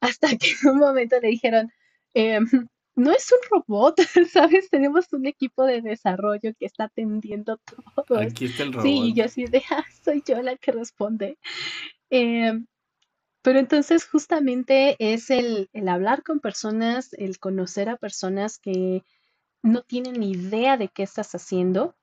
Hasta 0.00 0.36
que 0.36 0.48
en 0.62 0.70
un 0.70 0.78
momento 0.80 1.20
le 1.20 1.28
dijeron, 1.28 1.70
Em, 2.14 2.46
no 2.96 3.12
es 3.12 3.30
un 3.32 3.38
robot, 3.50 3.96
¿sabes? 4.32 4.70
Tenemos 4.70 5.12
un 5.12 5.26
equipo 5.26 5.64
de 5.64 5.82
desarrollo 5.82 6.52
que 6.58 6.66
está 6.66 6.84
atendiendo 6.84 7.58
todo. 7.58 8.18
Aquí 8.18 8.46
está 8.46 8.64
el 8.64 8.72
robot. 8.72 8.86
Sí, 8.86 9.12
yo 9.14 9.24
así 9.24 9.44
de, 9.44 9.62
ah, 9.70 9.84
soy 10.04 10.22
yo 10.26 10.40
la 10.42 10.56
que 10.56 10.72
responde. 10.72 11.38
Em, 12.10 12.66
pero 13.42 13.58
entonces 13.60 14.06
justamente 14.06 14.96
es 14.98 15.30
el, 15.30 15.68
el 15.72 15.88
hablar 15.88 16.22
con 16.22 16.40
personas, 16.40 17.12
el 17.12 17.38
conocer 17.38 17.88
a 17.88 17.96
personas 17.96 18.58
que 18.58 19.04
no 19.62 19.82
tienen 19.82 20.14
ni 20.20 20.32
idea 20.32 20.76
de 20.76 20.88
qué 20.88 21.02
estás 21.02 21.34
haciendo, 21.34 21.96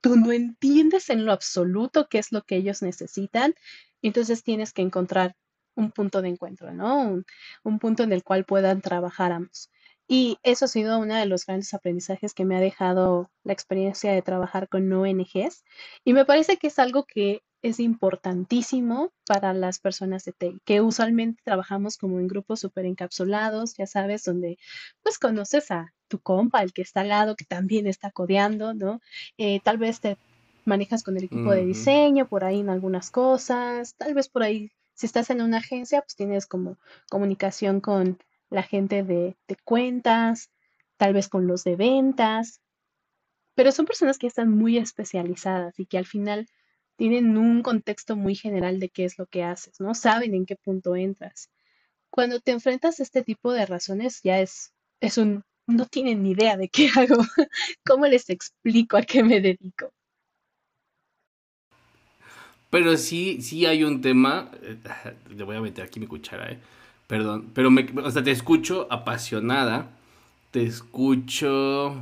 tú 0.00 0.16
no 0.16 0.32
entiendes 0.32 1.10
en 1.10 1.24
lo 1.24 1.32
absoluto 1.32 2.08
qué 2.08 2.18
es 2.18 2.30
lo 2.30 2.42
que 2.42 2.56
ellos 2.56 2.82
necesitan, 2.82 3.54
entonces 4.02 4.42
tienes 4.42 4.72
que 4.72 4.82
encontrar 4.82 5.34
un 5.76 5.90
punto 5.90 6.22
de 6.22 6.28
encuentro, 6.28 6.72
¿no? 6.72 7.22
Un, 7.62 7.78
punto 7.78 8.02
en 8.02 8.12
el 8.12 8.22
cual 8.22 8.44
puedan 8.44 8.80
trabajar 8.80 9.32
ambos. 9.32 9.70
Y 10.06 10.38
eso 10.42 10.66
ha 10.66 10.68
sido 10.68 10.98
uno 10.98 11.14
de 11.14 11.26
los 11.26 11.46
grandes 11.46 11.72
aprendizajes 11.72 12.34
que 12.34 12.44
me 12.44 12.56
ha 12.56 12.60
dejado 12.60 13.30
la 13.42 13.52
experiencia 13.54 14.12
de 14.12 14.22
trabajar 14.22 14.68
con 14.68 14.92
ONGs. 14.92 15.64
Y 16.04 16.12
me 16.12 16.24
parece 16.24 16.58
que 16.58 16.66
es 16.66 16.78
algo 16.78 17.04
que 17.04 17.42
es 17.62 17.80
importantísimo 17.80 19.10
para 19.26 19.54
las 19.54 19.78
personas 19.78 20.24
de 20.26 20.32
TI, 20.32 20.60
que 20.66 20.82
usualmente 20.82 21.40
trabajamos 21.44 21.96
como 21.96 22.20
en 22.20 22.28
grupos 22.28 22.60
súper 22.60 22.84
encapsulados, 22.84 23.74
ya 23.78 23.86
sabes, 23.86 24.22
donde 24.24 24.58
pues 25.02 25.18
conoces 25.18 25.70
a 25.70 25.94
tu 26.08 26.18
compa, 26.18 26.62
el 26.62 26.74
que 26.74 26.82
está 26.82 27.00
al 27.00 27.08
lado, 27.08 27.36
que 27.36 27.46
también 27.46 27.86
está 27.86 28.10
codeando, 28.10 28.74
¿no? 28.74 29.00
Eh, 29.38 29.60
tal 29.64 29.78
vez 29.78 30.00
te 30.00 30.18
manejas 30.66 31.02
con 31.02 31.16
el 31.16 31.24
equipo 31.24 31.52
de 31.52 31.64
diseño, 31.64 32.28
por 32.28 32.44
ahí 32.44 32.60
en 32.60 32.68
algunas 32.68 33.10
cosas, 33.10 33.94
tal 33.94 34.12
vez 34.12 34.28
por 34.28 34.42
ahí 34.42 34.70
si 34.94 35.06
estás 35.06 35.30
en 35.30 35.42
una 35.42 35.58
agencia, 35.58 36.00
pues 36.00 36.16
tienes 36.16 36.46
como 36.46 36.78
comunicación 37.10 37.80
con 37.80 38.18
la 38.50 38.62
gente 38.62 39.02
de, 39.02 39.36
cuentas, 39.64 40.50
tal 40.96 41.12
vez 41.12 41.28
con 41.28 41.46
los 41.46 41.64
de 41.64 41.76
ventas, 41.76 42.60
pero 43.54 43.72
son 43.72 43.86
personas 43.86 44.18
que 44.18 44.26
están 44.26 44.50
muy 44.50 44.78
especializadas 44.78 45.78
y 45.78 45.86
que 45.86 45.98
al 45.98 46.06
final 46.06 46.48
tienen 46.96 47.36
un 47.36 47.62
contexto 47.62 48.16
muy 48.16 48.34
general 48.36 48.78
de 48.80 48.88
qué 48.88 49.04
es 49.04 49.18
lo 49.18 49.26
que 49.26 49.42
haces, 49.42 49.80
¿no? 49.80 49.94
Saben 49.94 50.34
en 50.34 50.46
qué 50.46 50.56
punto 50.56 50.94
entras. 50.96 51.50
Cuando 52.10 52.40
te 52.40 52.52
enfrentas 52.52 53.00
a 53.00 53.02
este 53.02 53.22
tipo 53.22 53.52
de 53.52 53.66
razones, 53.66 54.20
ya 54.22 54.38
es, 54.40 54.72
es 55.00 55.18
un, 55.18 55.44
no 55.66 55.86
tienen 55.86 56.22
ni 56.22 56.32
idea 56.32 56.56
de 56.56 56.68
qué 56.68 56.88
hago, 56.96 57.16
cómo 57.84 58.06
les 58.06 58.30
explico 58.30 58.96
a 58.96 59.02
qué 59.02 59.24
me 59.24 59.40
dedico. 59.40 59.92
Pero 62.74 62.96
sí, 62.96 63.40
sí 63.40 63.66
hay 63.66 63.84
un 63.84 64.00
tema. 64.00 64.50
Eh, 64.60 64.76
le 65.36 65.44
voy 65.44 65.54
a 65.54 65.60
meter 65.60 65.84
aquí 65.84 66.00
mi 66.00 66.08
cuchara, 66.08 66.50
¿eh? 66.50 66.58
Perdón. 67.06 67.52
Pero 67.54 67.70
o 68.02 68.10
sea, 68.10 68.24
te 68.24 68.32
escucho 68.32 68.88
apasionada. 68.90 69.92
Te 70.50 70.64
escucho 70.64 71.94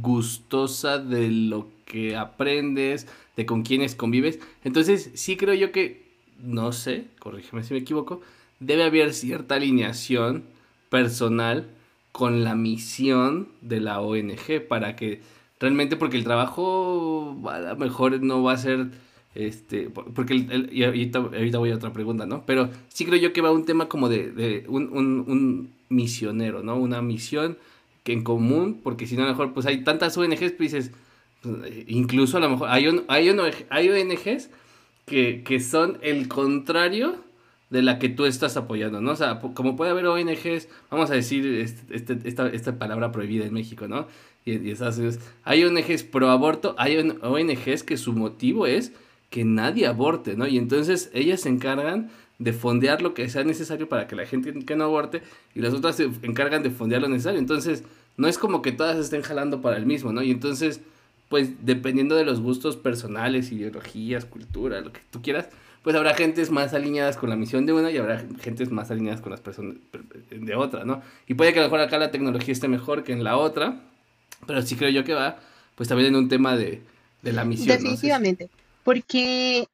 gustosa 0.00 0.98
de 0.98 1.30
lo 1.30 1.66
que 1.86 2.16
aprendes, 2.16 3.08
de 3.36 3.46
con 3.46 3.64
quienes 3.64 3.96
convives. 3.96 4.38
Entonces, 4.62 5.10
sí 5.14 5.36
creo 5.36 5.54
yo 5.54 5.72
que, 5.72 6.04
no 6.40 6.70
sé, 6.70 7.06
corrígeme 7.18 7.64
si 7.64 7.74
me 7.74 7.80
equivoco, 7.80 8.20
debe 8.60 8.84
haber 8.84 9.12
cierta 9.12 9.56
alineación 9.56 10.44
personal 10.88 11.66
con 12.12 12.44
la 12.44 12.54
misión 12.54 13.48
de 13.60 13.80
la 13.80 14.00
ONG 14.00 14.68
para 14.68 14.94
que 14.94 15.20
realmente, 15.58 15.96
porque 15.96 16.16
el 16.16 16.22
trabajo 16.22 17.36
a 17.48 17.58
lo 17.58 17.76
mejor 17.76 18.22
no 18.22 18.44
va 18.44 18.52
a 18.52 18.56
ser 18.56 18.90
este, 19.34 19.90
porque 19.90 20.34
y 20.72 20.82
ahorita, 20.82 21.20
voy 21.20 21.70
a 21.70 21.76
otra 21.76 21.92
pregunta, 21.92 22.26
¿no? 22.26 22.44
Pero 22.46 22.70
sí 22.88 23.04
creo 23.04 23.20
yo 23.20 23.32
que 23.32 23.40
va 23.40 23.52
un 23.52 23.64
tema 23.64 23.88
como 23.88 24.08
de, 24.08 24.64
un, 24.68 25.70
misionero, 25.88 26.62
¿no? 26.62 26.76
Una 26.76 27.02
misión 27.02 27.58
que 28.04 28.12
en 28.12 28.22
común, 28.22 28.80
porque 28.82 29.06
si 29.06 29.16
no, 29.16 29.22
a 29.22 29.26
lo 29.26 29.32
mejor, 29.32 29.52
pues 29.52 29.66
hay 29.66 29.82
tantas 29.84 30.16
ONGs, 30.16 30.52
pues 30.52 30.72
dices, 30.72 30.92
pues, 31.42 31.56
incluso 31.86 32.36
a 32.36 32.40
lo 32.40 32.50
mejor 32.50 32.68
hay, 32.70 32.86
hay, 33.08 33.28
hay 33.70 33.88
ONGs 33.88 34.50
que, 35.06 35.42
que 35.44 35.60
son 35.60 35.98
el 36.02 36.28
contrario 36.28 37.16
de 37.70 37.82
la 37.82 37.98
que 38.00 38.08
tú 38.08 38.24
estás 38.24 38.56
apoyando, 38.56 39.00
¿no? 39.00 39.12
O 39.12 39.16
sea, 39.16 39.40
como 39.40 39.76
puede 39.76 39.92
haber 39.92 40.06
ONGs, 40.06 40.68
vamos 40.90 41.10
a 41.10 41.14
decir 41.14 41.46
este, 41.46 41.94
este, 41.94 42.18
esta, 42.24 42.48
esta, 42.48 42.78
palabra 42.78 43.12
prohibida 43.12 43.46
en 43.46 43.54
México, 43.54 43.86
¿no? 43.86 44.08
Y, 44.44 44.54
y 44.54 44.76
hay 45.44 45.64
ONGs 45.64 46.02
pro 46.02 46.30
aborto, 46.30 46.74
hay 46.78 46.96
ONGs 46.98 47.84
que 47.84 47.96
su 47.96 48.12
motivo 48.12 48.66
es 48.66 48.92
que 49.30 49.44
nadie 49.44 49.86
aborte, 49.86 50.36
¿no? 50.36 50.46
Y 50.46 50.58
entonces 50.58 51.10
ellas 51.14 51.40
se 51.40 51.48
encargan 51.48 52.10
de 52.38 52.52
fondear 52.52 53.02
lo 53.02 53.14
que 53.14 53.28
sea 53.28 53.44
necesario 53.44 53.88
para 53.88 54.06
que 54.06 54.16
la 54.16 54.26
gente 54.26 54.52
que 54.52 54.76
no 54.76 54.84
aborte 54.84 55.22
y 55.54 55.60
las 55.60 55.74
otras 55.74 55.96
se 55.96 56.04
encargan 56.22 56.62
de 56.62 56.70
fondear 56.70 57.02
lo 57.02 57.08
necesario. 57.08 57.38
Entonces, 57.38 57.84
no 58.16 58.28
es 58.28 58.38
como 58.38 58.62
que 58.62 58.72
todas 58.72 58.98
estén 58.98 59.22
jalando 59.22 59.60
para 59.60 59.76
el 59.76 59.86
mismo, 59.86 60.12
¿no? 60.12 60.22
Y 60.22 60.30
entonces, 60.30 60.80
pues 61.28 61.64
dependiendo 61.64 62.16
de 62.16 62.24
los 62.24 62.40
gustos 62.40 62.76
personales, 62.76 63.52
ideologías, 63.52 64.24
cultura, 64.24 64.80
lo 64.80 64.92
que 64.92 65.00
tú 65.10 65.22
quieras, 65.22 65.48
pues 65.82 65.96
habrá 65.96 66.14
gentes 66.14 66.50
más 66.50 66.74
alineadas 66.74 67.16
con 67.16 67.30
la 67.30 67.36
misión 67.36 67.66
de 67.66 67.72
una 67.72 67.90
y 67.90 67.96
habrá 67.96 68.24
gentes 68.40 68.70
más 68.70 68.90
alineadas 68.90 69.20
con 69.20 69.30
las 69.30 69.40
personas 69.40 69.76
de 70.30 70.54
otra, 70.54 70.84
¿no? 70.84 71.02
Y 71.26 71.34
puede 71.34 71.52
que 71.52 71.60
a 71.60 71.62
lo 71.62 71.68
mejor 71.68 71.80
acá 71.80 71.98
la 71.98 72.10
tecnología 72.10 72.52
esté 72.52 72.68
mejor 72.68 73.04
que 73.04 73.12
en 73.12 73.24
la 73.24 73.36
otra, 73.36 73.80
pero 74.46 74.60
sí 74.62 74.76
creo 74.76 74.90
yo 74.90 75.04
que 75.04 75.14
va, 75.14 75.38
pues 75.76 75.88
también 75.88 76.08
en 76.08 76.16
un 76.16 76.28
tema 76.28 76.56
de, 76.56 76.82
la 77.22 77.44
misión. 77.44 77.68
Definitivamente. 77.68 78.50
Porque 78.84 79.66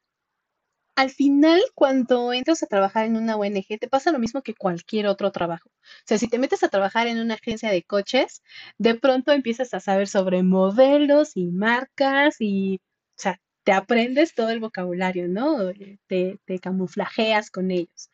al 0.97 1.11
final, 1.11 1.61
cuando 1.75 2.33
entras 2.33 2.63
a 2.63 2.67
trabajar 2.67 3.05
en 3.07 3.17
una 3.17 3.37
ONG, 3.37 3.79
te 3.79 3.89
pasa 3.89 4.13
lo 4.13 4.19
mismo 4.19 4.43
que 4.43 4.55
cualquier 4.55 5.07
otro 5.07 5.31
trabajo. 5.31 5.69
O 5.69 6.07
sea, 6.07 6.19
si 6.19 6.27
te 6.29 6.39
metes 6.39 6.63
a 6.63 6.69
trabajar 6.69 7.07
en 7.07 7.19
una 7.21 7.35
agencia 7.35 7.71
de 7.71 7.83
coches, 7.83 8.43
de 8.79 8.95
pronto 8.95 9.33
empiezas 9.33 9.75
a 9.75 9.81
saber 9.81 10.09
sobre 10.09 10.43
modelos 10.43 11.37
y 11.37 11.47
marcas 11.49 12.37
y, 12.41 12.77
o 12.77 13.19
sea, 13.19 13.41
te 13.65 13.73
aprendes 13.73 14.35
todo 14.35 14.51
el 14.51 14.61
vocabulario, 14.61 15.29
¿no? 15.29 15.71
Te, 16.07 16.41
te 16.45 16.59
camuflajeas 16.61 17.51
con 17.51 17.71
ellos. 17.71 18.11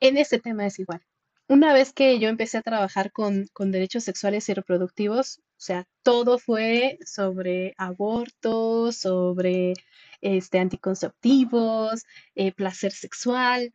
En 0.00 0.16
este 0.16 0.38
tema 0.38 0.66
es 0.66 0.78
igual. 0.78 1.02
Una 1.48 1.74
vez 1.74 1.92
que 1.92 2.18
yo 2.18 2.28
empecé 2.28 2.58
a 2.58 2.62
trabajar 2.62 3.12
con, 3.12 3.46
derechos 3.58 4.04
sexuales 4.04 4.48
y 4.48 4.54
reproductivos, 4.54 5.40
o 5.56 5.60
sea, 5.60 5.86
todo 6.02 6.38
fue 6.38 6.98
sobre 7.04 7.74
abortos, 7.78 8.96
sobre 8.96 9.74
este, 10.20 10.58
anticonceptivos, 10.58 12.04
eh, 12.34 12.52
placer 12.52 12.92
sexual. 12.92 13.72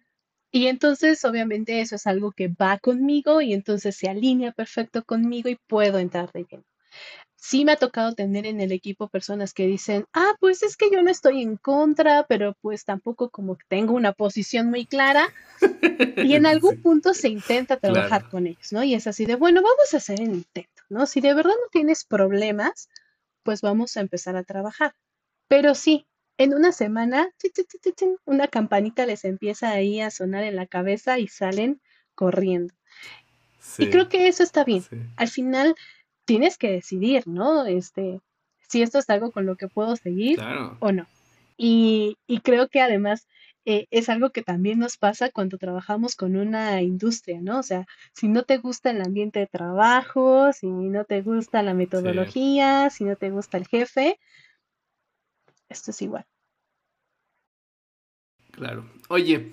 Y 0.51 0.67
entonces, 0.67 1.23
obviamente, 1.25 1.81
eso 1.81 1.95
es 1.95 2.07
algo 2.07 2.31
que 2.31 2.47
va 2.49 2.79
conmigo 2.79 3.41
y 3.41 3.53
entonces 3.53 3.95
se 3.95 4.09
alinea 4.09 4.51
perfecto 4.51 5.03
conmigo 5.03 5.49
y 5.49 5.57
puedo 5.67 5.99
entrar 5.99 6.31
de 6.31 6.45
lleno 6.49 6.65
sí 7.41 7.65
me 7.65 7.71
ha 7.71 7.77
tocado 7.77 8.13
tener 8.13 8.45
en 8.45 8.59
el 8.61 8.71
equipo 8.71 9.07
personas 9.07 9.53
que 9.53 9.65
dicen, 9.65 10.05
ah, 10.13 10.33
pues 10.39 10.61
es 10.63 10.75
que 10.75 10.89
yo 10.91 11.01
no 11.01 11.09
estoy 11.09 11.41
en 11.41 11.57
contra, 11.57 12.25
pero 12.27 12.55
pues 12.61 12.85
tampoco 12.85 13.29
como 13.29 13.57
que 13.57 13.65
tengo 13.67 13.93
una 13.93 14.13
posición 14.13 14.69
muy 14.69 14.85
clara. 14.85 15.29
Y 16.17 16.35
en 16.35 16.45
algún 16.45 16.81
punto 16.81 17.13
se 17.13 17.29
intenta 17.29 17.77
trabajar 17.77 18.29
con 18.29 18.47
ellos, 18.47 18.71
¿no? 18.71 18.83
Y 18.83 18.93
es 18.93 19.07
así 19.07 19.25
de, 19.25 19.35
bueno, 19.35 19.61
vamos 19.61 19.93
a 19.93 19.97
hacer 19.97 20.21
el 20.21 20.33
intento, 20.33 20.78
¿no? 20.89 21.05
Si 21.05 21.21
de 21.21 21.33
verdad 21.33 21.51
no 21.51 21.69
tienes 21.71 22.05
problemas, 22.05 22.89
pues 23.43 23.61
vamos 23.61 23.95
a 23.97 24.01
empezar 24.01 24.35
a 24.35 24.43
trabajar. 24.43 24.93
Pero 25.47 25.75
sí, 25.75 26.07
en 26.37 26.53
una 26.53 26.71
semana, 26.71 27.29
una 28.25 28.47
campanita 28.47 29.05
les 29.05 29.25
empieza 29.25 29.71
ahí 29.71 30.01
a 30.01 30.11
sonar 30.11 30.43
en 30.43 30.55
la 30.55 30.67
cabeza 30.67 31.19
y 31.19 31.27
salen 31.27 31.81
corriendo. 32.15 32.73
y 33.77 33.89
creo 33.89 34.09
que 34.09 34.27
eso 34.27 34.43
está 34.43 34.63
bien. 34.63 34.83
Al 35.17 35.29
final, 35.29 35.75
tienes 36.25 36.57
que 36.57 36.71
decidir, 36.71 37.27
¿no? 37.27 37.65
Este, 37.65 38.21
si 38.67 38.81
esto 38.81 38.99
es 38.99 39.09
algo 39.09 39.31
con 39.31 39.45
lo 39.45 39.55
que 39.55 39.67
puedo 39.67 39.95
seguir 39.95 40.39
o 40.79 40.91
no. 40.91 41.07
Y, 41.57 42.15
creo 42.43 42.69
que 42.69 42.79
además 42.79 43.27
eh, 43.65 43.87
es 43.91 44.09
algo 44.09 44.31
que 44.31 44.41
también 44.41 44.79
nos 44.79 44.97
pasa 44.97 45.29
cuando 45.29 45.57
trabajamos 45.57 46.15
con 46.15 46.35
una 46.35 46.81
industria, 46.81 47.41
¿no? 47.41 47.59
O 47.59 47.63
sea, 47.63 47.85
si 48.13 48.27
no 48.27 48.43
te 48.43 48.57
gusta 48.57 48.91
el 48.91 49.01
ambiente 49.01 49.39
de 49.39 49.47
trabajo, 49.47 50.51
si 50.53 50.67
no 50.67 51.05
te 51.05 51.21
gusta 51.21 51.63
la 51.63 51.73
metodología, 51.73 52.89
si 52.89 53.03
no 53.03 53.15
te 53.15 53.29
gusta 53.29 53.57
el 53.57 53.67
jefe, 53.67 54.19
esto 55.69 55.91
es 55.91 56.01
igual. 56.01 56.25
Claro. 58.51 58.89
Oye, 59.09 59.51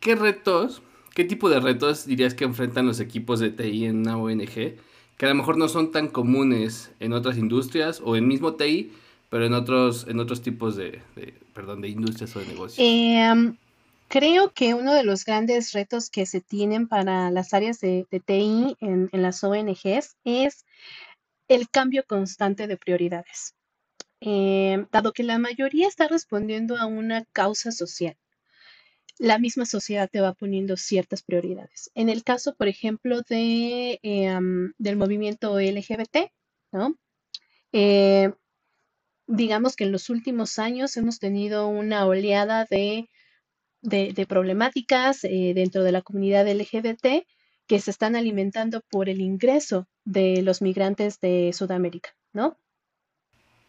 ¿qué 0.00 0.14
retos, 0.14 0.82
qué 1.14 1.24
tipo 1.24 1.50
de 1.50 1.60
retos 1.60 2.06
dirías 2.06 2.34
que 2.34 2.44
enfrentan 2.44 2.86
los 2.86 3.00
equipos 3.00 3.40
de 3.40 3.50
TI 3.50 3.86
en 3.86 3.98
una 3.98 4.16
ONG? 4.16 4.78
que 5.18 5.26
a 5.26 5.28
lo 5.28 5.34
mejor 5.34 5.58
no 5.58 5.68
son 5.68 5.90
tan 5.90 6.08
comunes 6.08 6.92
en 7.00 7.12
otras 7.12 7.36
industrias 7.36 8.00
o 8.02 8.16
en 8.16 8.28
mismo 8.28 8.54
TI, 8.54 8.92
pero 9.28 9.46
en 9.46 9.52
otros, 9.54 10.06
en 10.08 10.20
otros 10.20 10.42
tipos 10.42 10.76
de, 10.76 11.02
perdón, 11.54 11.80
de 11.80 11.88
industrias 11.88 12.34
o 12.36 12.40
de 12.40 12.46
negocios? 12.46 12.78
Em, 12.78 13.56
creo 14.08 14.52
que 14.52 14.74
uno 14.74 14.94
de 14.94 15.04
los 15.04 15.24
grandes 15.24 15.72
retos 15.72 16.10
que 16.10 16.26
se 16.26 16.40
tienen 16.40 16.88
para 16.88 17.30
las 17.30 17.54
áreas 17.54 17.80
de, 17.80 18.06
TI 18.10 18.76
en, 18.80 19.08
las 19.12 19.44
ONGs 19.44 20.16
es 20.24 20.64
el 21.48 21.68
cambio 21.68 22.04
constante 22.06 22.66
de 22.66 22.76
prioridades. 22.76 23.54
Em, 24.20 24.86
dado 24.90 25.12
que 25.12 25.22
la 25.22 25.38
mayoría 25.38 25.88
está 25.88 26.08
respondiendo 26.08 26.76
a 26.76 26.86
una 26.86 27.24
causa 27.32 27.70
social 27.70 28.16
la 29.18 29.38
misma 29.38 29.66
sociedad 29.66 30.08
te 30.08 30.20
va 30.20 30.32
poniendo 30.32 30.76
ciertas 30.76 31.22
prioridades. 31.22 31.90
En 31.94 32.08
el 32.08 32.22
caso, 32.24 32.54
por 32.54 32.68
ejemplo, 32.68 33.22
de, 33.22 33.98
em, 34.02 34.72
del 34.78 34.96
movimiento 34.96 35.58
LGBT, 35.58 36.32
¿no? 36.72 36.96
Eh, 37.72 38.32
digamos 39.28 39.76
que 39.76 39.84
en 39.84 39.92
los 39.92 40.10
últimos 40.10 40.58
años 40.58 40.96
hemos 40.96 41.20
tenido 41.20 41.68
una 41.68 42.06
oleada 42.06 42.66
de, 42.68 43.08
problemáticas 44.26 45.22
eh, 45.22 45.52
dentro 45.54 45.84
de 45.84 45.92
la 45.92 46.02
comunidad 46.02 46.48
LGBT 46.48 47.24
que 47.66 47.78
se 47.78 47.90
están 47.90 48.16
alimentando 48.16 48.80
por 48.90 49.08
el 49.08 49.20
ingreso 49.20 49.86
de 50.04 50.42
los 50.42 50.62
migrantes 50.62 51.20
de 51.20 51.52
Sudamérica, 51.52 52.16
¿no? 52.32 52.56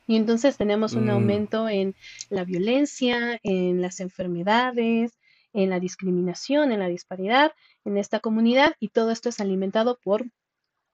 Y 0.08 0.16
entonces 0.16 0.58
tenemos 0.58 0.94
un 0.94 1.06
mm. 1.06 1.10
aumento 1.12 1.70
en 1.70 1.94
la 2.30 2.44
violencia, 2.44 3.40
en 3.44 3.82
las 3.82 4.00
enfermedades, 4.00 5.20
en 5.54 5.70
la 5.70 5.80
discriminación, 5.80 6.72
en 6.72 6.80
la 6.80 6.88
disparidad 6.88 7.52
en 7.86 7.98
esta 7.98 8.20
comunidad 8.20 8.76
y 8.80 8.90
todo 8.90 9.12
esto 9.12 9.30
es 9.30 9.40
alimentado 9.40 10.00
por 10.04 10.26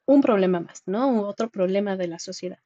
un 0.06 0.21
problema 0.21 0.60
más, 0.60 0.84
¿no? 0.86 1.28
Otro 1.28 1.49
problema 1.49 1.95
de 1.97 2.08
la 2.08 2.19
sociedad. 2.19 2.60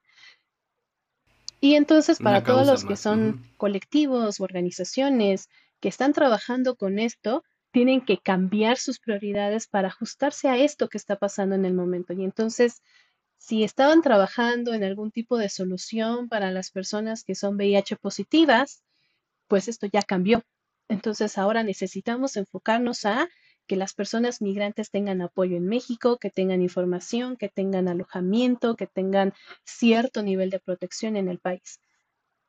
Y 1.61 1.75
entonces 1.75 2.19
para 2.19 2.43
todos 2.43 2.65
los 2.65 2.85
que 2.85 2.95
son 2.95 3.43
colectivos 3.57 4.39
o 4.39 4.43
organizaciones 4.43 5.49
que 5.79 5.89
están 5.89 6.13
trabajando 6.13 6.75
con 6.75 6.99
esto, 6.99 7.43
tienen 7.71 8.01
que 8.01 8.17
cambiar 8.17 8.77
sus 8.77 8.99
prioridades 8.99 9.67
para 9.67 9.89
ajustarse 9.89 10.47
a 10.47 10.57
esto 10.57 10.87
que 10.89 10.97
está 10.97 11.17
pasando 11.17 11.55
en 11.55 11.65
el 11.65 11.73
momento. 11.73 12.13
Y 12.13 12.23
entonces, 12.23 12.81
si 13.37 13.63
estaban 13.63 14.01
trabajando 14.01 14.73
en 14.73 14.83
algún 14.83 15.11
tipo 15.11 15.37
de 15.37 15.49
solución 15.49 16.29
para 16.29 16.51
las 16.51 16.71
personas 16.71 17.23
que 17.23 17.35
son 17.35 17.55
VIH 17.55 17.97
positivas, 17.97 18.83
pues 19.47 19.67
esto 19.67 19.87
ya 19.87 20.01
cambió. 20.01 20.43
Entonces 20.87 21.37
ahora 21.37 21.63
necesitamos 21.63 22.35
enfocarnos 22.37 23.05
a 23.05 23.29
que 23.69 23.75
las 23.75 23.93
personas 23.93 24.41
migrantes 24.41 24.89
tengan 24.89 25.21
apoyo 25.21 25.55
en 25.55 25.67
México, 25.67 26.17
que 26.17 26.31
tengan 26.31 26.63
información, 26.63 27.37
que 27.37 27.49
tengan 27.49 27.87
alojamiento, 27.87 28.75
que 28.75 28.87
tengan 28.87 29.33
cierto 29.63 30.23
nivel 30.23 30.49
de 30.49 30.59
protección 30.59 31.15
en 31.15 31.29
el 31.29 31.37
país. 31.37 31.79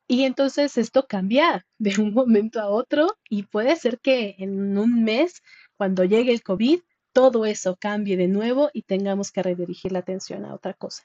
Y 0.07 0.23
entonces 0.23 0.79
esto 0.79 1.05
cambia 1.07 1.67
de 1.77 1.93
un 2.01 2.11
momento 2.15 2.59
a 2.59 2.69
otro 2.69 3.19
y 3.29 3.43
puede 3.43 3.75
ser 3.75 3.99
que 3.99 4.35
en 4.39 4.75
un 4.79 5.03
mes, 5.03 5.43
cuando 5.77 6.03
llegue 6.05 6.31
el 6.31 6.41
COVID, 6.41 6.81
todo 7.13 7.45
eso 7.45 7.75
cambie 7.75 8.17
de 8.17 8.27
nuevo 8.27 8.71
y 8.73 8.81
tengamos 8.81 9.31
que 9.31 9.43
redirigir 9.43 9.91
la 9.91 9.99
atención 9.99 10.43
a 10.43 10.55
otra 10.55 10.73
cosa. 10.73 11.03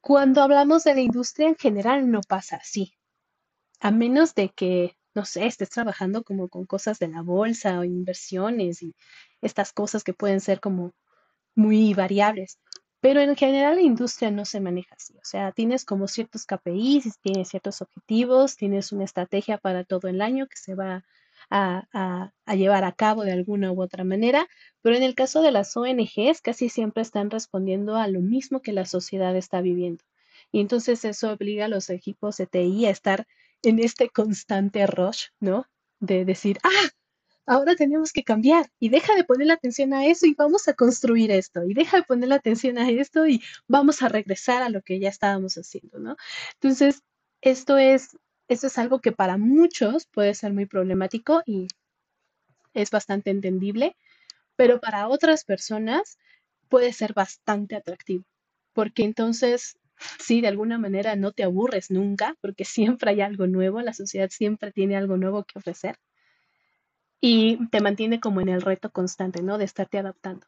Cuando 0.00 0.42
hablamos 0.42 0.82
de 0.82 0.96
la 0.96 1.02
industria 1.02 1.46
en 1.46 1.56
general 1.56 2.10
no 2.10 2.20
pasa 2.20 2.56
así, 2.56 2.94
a 3.78 3.92
menos 3.92 4.34
de 4.34 4.48
que 4.48 4.96
no 5.14 5.24
sé, 5.24 5.46
estés 5.46 5.70
trabajando 5.70 6.24
como 6.24 6.48
con 6.48 6.66
cosas 6.66 6.98
de 6.98 7.08
la 7.08 7.22
bolsa 7.22 7.78
o 7.80 7.84
inversiones 7.84 8.82
y 8.82 8.94
estas 9.42 9.72
cosas 9.72 10.04
que 10.04 10.14
pueden 10.14 10.40
ser 10.40 10.60
como 10.60 10.92
muy 11.54 11.94
variables. 11.94 12.58
Pero 13.00 13.20
en 13.20 13.36
general 13.36 13.76
la 13.76 13.82
industria 13.82 14.30
no 14.30 14.44
se 14.46 14.60
maneja 14.60 14.94
así. 14.96 15.14
O 15.18 15.24
sea, 15.24 15.52
tienes 15.52 15.84
como 15.84 16.08
ciertos 16.08 16.46
KPIs, 16.46 17.18
tienes 17.20 17.48
ciertos 17.48 17.82
objetivos, 17.82 18.56
tienes 18.56 18.92
una 18.92 19.04
estrategia 19.04 19.58
para 19.58 19.84
todo 19.84 20.08
el 20.08 20.22
año 20.22 20.46
que 20.46 20.56
se 20.56 20.74
va 20.74 21.04
a, 21.50 22.32
a, 22.46 22.54
llevar 22.54 22.84
a 22.84 22.92
cabo 22.92 23.24
de 23.24 23.32
alguna 23.32 23.72
u 23.72 23.82
otra 23.82 24.04
manera. 24.04 24.48
Pero 24.82 24.96
en 24.96 25.02
el 25.02 25.14
caso 25.14 25.42
de 25.42 25.52
las 25.52 25.76
ONGs, 25.76 26.40
casi 26.42 26.70
siempre 26.70 27.02
están 27.02 27.30
respondiendo 27.30 27.96
a 27.96 28.08
lo 28.08 28.20
mismo 28.20 28.62
que 28.62 28.72
la 28.72 28.86
sociedad 28.86 29.36
está 29.36 29.60
viviendo. 29.60 30.02
Y 30.50 30.60
entonces 30.60 31.04
eso 31.04 31.32
obliga 31.32 31.66
a 31.66 31.68
los 31.68 31.90
equipos 31.90 32.38
de 32.38 32.46
TI 32.46 32.86
a 32.86 32.90
estar 32.90 33.26
en 33.64 33.78
este 33.78 34.08
constante 34.10 34.86
rush, 34.86 35.26
¿no? 35.40 35.66
De 36.00 36.24
decir, 36.24 36.58
ah, 36.62 36.88
ahora 37.46 37.74
tenemos 37.76 38.12
que 38.12 38.24
cambiar 38.24 38.70
y 38.78 38.88
deja 38.88 39.14
de 39.14 39.24
poner 39.24 39.48
la 39.48 39.54
atención 39.54 39.92
a 39.92 40.06
eso 40.06 40.26
y 40.26 40.34
vamos 40.34 40.68
a 40.68 40.74
construir 40.74 41.30
esto 41.30 41.64
y 41.64 41.74
deja 41.74 41.98
de 41.98 42.02
poner 42.04 42.28
la 42.28 42.36
atención 42.36 42.78
a 42.78 42.90
esto 42.90 43.26
y 43.26 43.42
vamos 43.68 44.02
a 44.02 44.08
regresar 44.08 44.62
a 44.62 44.68
lo 44.68 44.82
que 44.82 44.98
ya 44.98 45.08
estábamos 45.08 45.54
haciendo, 45.56 45.98
¿no? 45.98 46.16
Entonces, 46.54 47.02
esto 47.40 47.78
es, 47.78 48.16
esto 48.48 48.66
es 48.68 48.78
algo 48.78 49.00
que 49.00 49.12
para 49.12 49.36
muchos 49.36 50.06
puede 50.06 50.34
ser 50.34 50.52
muy 50.52 50.66
problemático 50.66 51.42
y 51.46 51.68
es 52.72 52.90
bastante 52.90 53.30
entendible, 53.30 53.96
pero 54.56 54.80
para 54.80 55.08
otras 55.08 55.44
personas 55.44 56.18
puede 56.68 56.92
ser 56.92 57.12
bastante 57.12 57.76
atractivo, 57.76 58.24
porque 58.72 59.04
entonces 59.04 59.76
sí, 60.18 60.40
de 60.40 60.48
alguna 60.48 60.78
manera 60.78 61.16
no 61.16 61.32
te 61.32 61.44
aburres 61.44 61.90
nunca, 61.90 62.36
porque 62.40 62.64
siempre 62.98 63.10
hay 63.10 63.20
algo 63.20 63.46
nuevo, 63.46 63.80
la 63.80 63.92
sociedad 63.92 64.30
siempre 64.30 64.72
tiene 64.72 64.96
algo 64.96 65.16
nuevo 65.16 65.44
que 65.44 65.58
ofrecer 65.58 65.96
y 67.20 67.56
te 67.68 67.80
mantiene 67.80 68.20
como 68.20 68.42
en 68.42 68.50
el 68.50 68.60
reto 68.60 68.90
constante, 68.90 69.42
¿no? 69.42 69.56
De 69.56 69.64
estarte 69.64 69.96
adaptando. 69.96 70.46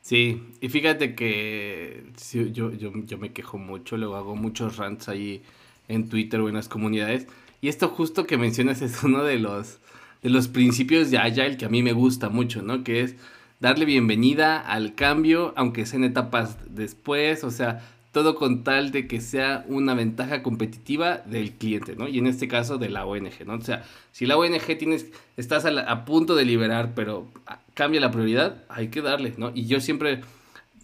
Sí, 0.00 0.42
y 0.60 0.68
fíjate 0.68 1.14
que 1.14 2.04
yo, 2.52 2.72
yo, 2.72 2.92
yo 2.92 3.18
me 3.18 3.32
quejo 3.32 3.58
mucho, 3.58 3.96
luego 3.96 4.16
hago 4.16 4.34
muchos 4.34 4.76
rants 4.76 5.08
ahí 5.08 5.42
en 5.86 6.08
Twitter 6.08 6.40
o 6.40 6.48
en 6.48 6.56
las 6.56 6.68
comunidades. 6.68 7.28
Y 7.60 7.68
esto 7.68 7.88
justo 7.88 8.26
que 8.26 8.38
mencionas 8.38 8.82
es 8.82 9.02
uno 9.04 9.22
de 9.22 9.38
los, 9.38 9.78
de 10.22 10.30
los 10.30 10.48
principios 10.48 11.10
de 11.12 11.18
Agile 11.18 11.56
que 11.56 11.64
a 11.64 11.68
mí 11.68 11.82
me 11.82 11.92
gusta 11.92 12.28
mucho, 12.28 12.62
¿no? 12.62 12.82
Que 12.82 13.02
es 13.02 13.16
darle 13.60 13.84
bienvenida 13.84 14.58
al 14.58 14.94
cambio, 14.94 15.52
aunque 15.56 15.86
sea 15.86 15.98
en 15.98 16.04
etapas 16.04 16.58
después, 16.68 17.44
o 17.44 17.50
sea, 17.50 17.82
todo 18.12 18.34
con 18.34 18.64
tal 18.64 18.92
de 18.92 19.06
que 19.06 19.20
sea 19.20 19.64
una 19.68 19.94
ventaja 19.94 20.42
competitiva 20.42 21.18
del 21.26 21.52
cliente, 21.52 21.96
¿no? 21.96 22.08
Y 22.08 22.18
en 22.18 22.26
este 22.26 22.48
caso 22.48 22.78
de 22.78 22.88
la 22.88 23.04
ONG, 23.04 23.46
¿no? 23.46 23.54
O 23.54 23.60
sea, 23.60 23.84
si 24.12 24.24
la 24.24 24.38
ONG 24.38 24.78
tienes, 24.78 25.06
estás 25.36 25.66
a, 25.66 26.04
punto 26.04 26.34
de 26.34 26.44
liberar, 26.44 26.92
pero 26.94 27.28
cambia 27.74 28.00
la 28.00 28.10
prioridad, 28.10 28.64
hay 28.68 28.88
que 28.88 29.02
darle, 29.02 29.34
¿no? 29.36 29.52
Y 29.54 29.66
yo 29.66 29.80
siempre 29.80 30.22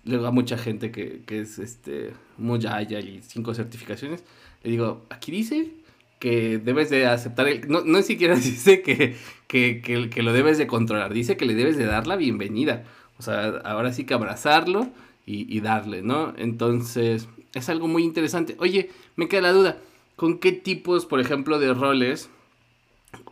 le 0.04 0.16
digo 0.16 0.26
a 0.26 0.30
mucha 0.30 0.58
gente 0.58 0.90
que, 0.90 1.22
que 1.24 1.40
es 1.40 1.58
este, 1.58 2.12
muy 2.36 2.58
y 2.60 3.20
cinco 3.22 3.54
certificaciones, 3.54 4.24
le 4.62 4.70
digo, 4.70 5.06
aquí 5.08 5.32
dice 5.32 5.70
que 6.22 6.58
debes 6.58 6.88
de 6.88 7.04
aceptar, 7.06 7.48
el, 7.48 7.68
no, 7.68 7.80
no 7.80 8.00
siquiera 8.00 8.36
dice 8.36 8.80
que, 8.80 9.16
que, 9.48 9.80
que, 9.82 10.22
lo 10.22 10.32
debes 10.32 10.56
de 10.56 10.68
controlar, 10.68 11.12
dice 11.12 11.36
que 11.36 11.46
le 11.46 11.56
debes 11.56 11.76
de 11.76 11.84
dar 11.84 12.06
la 12.06 12.14
bienvenida. 12.14 12.84
O 13.18 13.22
sea, 13.22 13.48
ahora 13.64 13.92
sí 13.92 14.04
que 14.04 14.14
abrazarlo 14.14 14.88
y, 15.26 15.58
darle, 15.58 16.00
¿no? 16.02 16.32
Entonces, 16.36 17.28
es 17.54 17.68
algo 17.68 17.88
muy 17.88 18.04
interesante. 18.04 18.54
Oye, 18.60 18.90
me 19.16 19.26
queda 19.26 19.40
la 19.40 19.52
duda, 19.52 19.78
¿con 20.14 20.38
qué 20.38 20.52
tipos, 20.52 21.06
por 21.06 21.18
ejemplo, 21.18 21.58
de 21.58 21.74
roles 21.74 22.30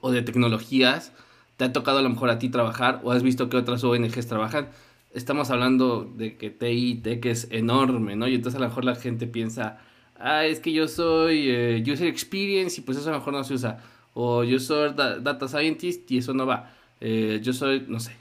o 0.01 0.11
de 0.11 0.23
tecnologías 0.23 1.13
te 1.59 1.67
ha 1.67 1.73
tocado 1.73 1.99
a 1.99 2.03
lo 2.03 2.11
mejor 2.11 2.29
a 2.31 2.41
ti 2.41 2.49
trabajar 2.49 3.01
o 3.05 3.13
has 3.13 3.23
visto 3.23 3.49
que 3.49 3.57
otras 3.57 3.85
ONGs 3.85 4.27
trabajan? 4.27 4.71
Estamos 5.15 5.51
hablando 5.51 6.13
de 6.17 6.37
que 6.37 6.51
TI, 6.51 6.97
Tech 6.97 7.25
es 7.27 7.47
enorme, 7.53 8.17
¿no? 8.17 8.27
Y 8.27 8.35
entonces 8.35 8.59
a 8.59 8.63
lo 8.65 8.69
mejor 8.69 8.85
la 8.85 8.97
gente 8.97 9.29
piensa, 9.29 9.79
ah, 10.21 10.45
es 10.45 10.61
que 10.61 10.73
yo 10.73 10.89
soy 10.89 11.51
eh, 11.51 11.85
User 11.87 12.07
Experience 12.07 12.81
y 12.81 12.85
pues 12.85 12.99
eso 12.99 13.11
mejor 13.11 13.33
no 13.33 13.45
se 13.45 13.55
usa. 13.55 13.83
O 14.15 14.45
yo 14.45 14.59
soy 14.59 14.93
Data 14.95 15.49
Scientist 15.49 16.11
y 16.11 16.19
eso 16.19 16.35
no 16.35 16.47
va. 16.47 16.73
Eh, 17.01 17.41
yo 17.43 17.53
soy, 17.53 17.85
no 17.89 18.01
sé. 18.01 18.13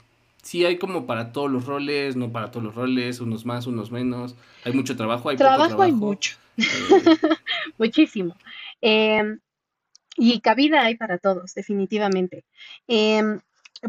Sí 0.42 0.64
hay 0.64 0.78
como 0.78 1.06
para 1.06 1.32
todos 1.32 1.50
los 1.50 1.66
roles, 1.66 2.16
no 2.16 2.32
para 2.32 2.50
todos 2.50 2.64
los 2.64 2.74
roles, 2.74 3.20
unos 3.20 3.44
más, 3.44 3.66
unos 3.66 3.90
menos. 3.90 4.34
Hay 4.64 4.72
mucho 4.72 4.96
trabajo, 4.96 5.28
hay 5.28 5.36
trabajo. 5.36 5.58
Trabajo 5.58 5.82
hay 5.82 5.92
mucho. 5.92 6.36
Eh, 6.56 6.62
Muchísimo. 7.78 8.34
Em, 8.80 9.40
y 10.16 10.40
cabida 10.40 10.82
hay 10.82 10.96
para 10.96 11.18
todos, 11.18 11.54
definitivamente. 11.54 12.44
Em, 12.88 13.40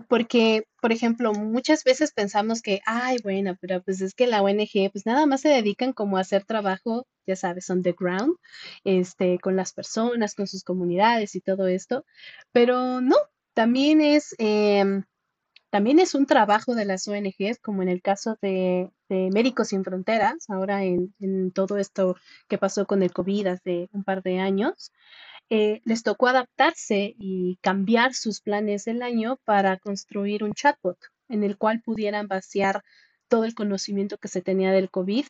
porque, 0.08 0.66
por 0.82 0.92
ejemplo, 0.92 1.34
muchas 1.34 1.84
veces 1.84 2.12
pensamos 2.14 2.62
que, 2.62 2.82
ay, 2.86 3.18
bueno, 3.24 3.58
pero 3.60 3.82
pues 3.82 4.02
es 4.02 4.14
que 4.14 4.28
la 4.28 4.42
ONG, 4.42 4.90
pues 4.92 5.06
nada 5.06 5.26
más 5.26 5.42
se 5.42 5.50
dedican 5.50 5.94
como 5.94 6.18
a 6.18 6.22
hacer 6.22 6.46
trabajo, 6.46 7.08
ya 7.32 7.36
sabes, 7.36 7.70
on 7.70 7.82
the 7.84 7.94
ground, 7.98 8.36
este, 8.84 9.40
con 9.40 9.56
las 9.56 9.74
personas, 9.74 10.36
con 10.36 10.48
sus 10.48 10.64
comunidades 10.64 11.36
y 11.36 11.42
todo 11.42 11.68
esto, 11.68 12.06
pero 12.52 13.02
no, 13.02 13.16
también 13.54 14.02
es, 14.02 14.36
em, 14.38 15.04
también 15.70 16.00
es 16.00 16.16
un 16.16 16.26
trabajo 16.26 16.76
de 16.76 16.86
las 16.86 17.08
ONGs, 17.08 17.60
como 17.62 17.82
en 17.82 17.90
el 17.90 18.02
caso 18.02 18.38
de, 18.42 18.90
Médicos 19.10 19.70
Sin 19.70 19.84
Fronteras, 19.84 20.50
ahora 20.50 20.84
en, 20.86 21.14
en 21.20 21.52
todo 21.52 21.78
esto 21.78 22.16
que 22.48 22.58
pasó 22.58 22.86
con 22.86 23.04
el 23.04 23.12
COVID 23.12 23.48
hace 23.48 23.90
un 23.92 24.04
par 24.06 24.24
de 24.24 24.40
años. 24.40 24.92
Eh, 25.50 25.82
les 25.84 26.02
tocó 26.04 26.28
adaptarse 26.28 27.14
y 27.18 27.58
cambiar 27.62 28.14
sus 28.14 28.40
planes 28.40 28.86
del 28.86 29.02
año 29.02 29.38
para 29.44 29.78
construir 29.80 30.46
un 30.46 30.54
chatbot 30.54 30.98
en 31.28 31.44
el 31.44 31.58
cual 31.58 31.82
pudieran 31.82 32.30
vaciar 32.30 32.84
todo 33.28 33.44
el 33.44 33.54
conocimiento 33.54 34.18
que 34.18 34.30
se 34.30 34.42
tenía 34.42 34.72
del 34.72 34.90
COVID 34.90 35.26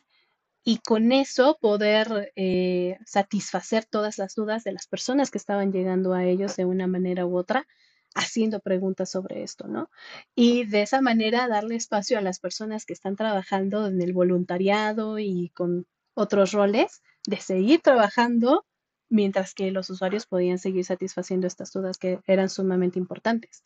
y 0.64 0.78
con 0.78 1.12
eso 1.12 1.58
poder 1.60 2.32
eh, 2.36 2.98
satisfacer 3.04 3.84
todas 3.84 4.18
las 4.18 4.34
dudas 4.34 4.64
de 4.64 4.72
las 4.72 4.86
personas 4.86 5.30
que 5.30 5.38
estaban 5.38 5.72
llegando 5.72 6.14
a 6.14 6.24
ellos 6.24 6.56
de 6.56 6.64
una 6.64 6.86
manera 6.86 7.26
u 7.26 7.36
otra, 7.36 7.66
haciendo 8.14 8.60
preguntas 8.60 9.10
sobre 9.10 9.42
esto, 9.42 9.66
¿no? 9.66 9.90
Y 10.34 10.64
de 10.66 10.82
esa 10.82 11.00
manera 11.00 11.48
darle 11.48 11.76
espacio 11.76 12.18
a 12.18 12.22
las 12.22 12.38
personas 12.38 12.84
que 12.84 12.92
están 12.92 13.16
trabajando 13.16 13.86
en 13.86 14.00
el 14.02 14.12
voluntariado 14.12 15.18
y 15.18 15.50
con 15.54 15.86
otros 16.14 16.52
roles 16.52 17.02
de 17.26 17.38
seguir 17.38 17.80
trabajando 17.80 18.66
mientras 19.08 19.54
que 19.54 19.70
los 19.70 19.90
usuarios 19.90 20.26
podían 20.26 20.58
seguir 20.58 20.84
satisfaciendo 20.84 21.46
estas 21.46 21.72
dudas 21.72 21.98
que 21.98 22.20
eran 22.26 22.48
sumamente 22.48 22.98
importantes. 22.98 23.62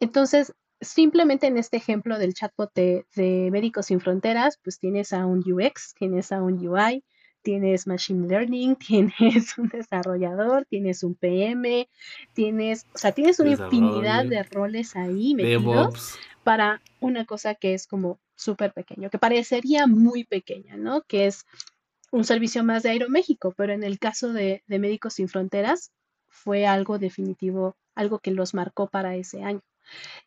Entonces, 0.00 0.54
simplemente 0.80 1.46
en 1.46 1.56
este 1.56 1.76
ejemplo 1.76 2.18
del 2.18 2.34
chatbot 2.34 2.72
de, 2.74 3.04
Médicos 3.50 3.86
Sin 3.86 4.00
Fronteras, 4.00 4.58
pues 4.62 4.78
tienes 4.78 5.12
a 5.12 5.26
un 5.26 5.38
UX, 5.40 5.94
tienes 5.94 6.32
a 6.32 6.42
un 6.42 6.66
UI, 6.66 7.04
tienes 7.42 7.86
Machine 7.86 8.28
Learning, 8.28 8.76
tienes 9.18 9.56
un 9.58 9.68
desarrollador, 9.68 10.66
tienes 10.66 11.02
un 11.02 11.14
PM, 11.14 11.88
tienes, 12.32 12.86
o 12.94 12.98
sea, 12.98 13.12
tienes 13.12 13.40
una 13.40 13.50
infinidad 13.50 14.24
de 14.24 14.42
roles 14.42 14.96
ahí 14.96 15.34
metidos 15.34 16.18
para 16.44 16.82
una 17.00 17.24
cosa 17.24 17.54
que 17.54 17.74
es 17.74 17.86
como 17.86 18.18
súper 18.34 18.72
pequeño, 18.72 19.10
que 19.10 19.18
parecería 19.18 19.86
muy 19.86 20.24
pequeña, 20.24 20.76
¿no? 20.76 21.02
Que 21.02 21.26
es 21.26 21.44
un 22.10 22.24
servicio 22.24 22.64
más 22.64 22.82
de 22.82 22.90
Aeroméxico, 22.90 23.52
pero 23.56 23.72
en 23.72 23.82
el 23.82 23.98
caso 23.98 24.32
de, 24.32 24.62
Médicos 24.66 25.14
Sin 25.14 25.28
Fronteras 25.28 25.92
fue 26.28 26.66
algo 26.66 26.98
definitivo, 26.98 27.76
algo 27.94 28.20
que 28.20 28.30
los 28.30 28.54
marcó 28.54 28.88
para 28.88 29.16
ese 29.16 29.42
año. 29.42 29.60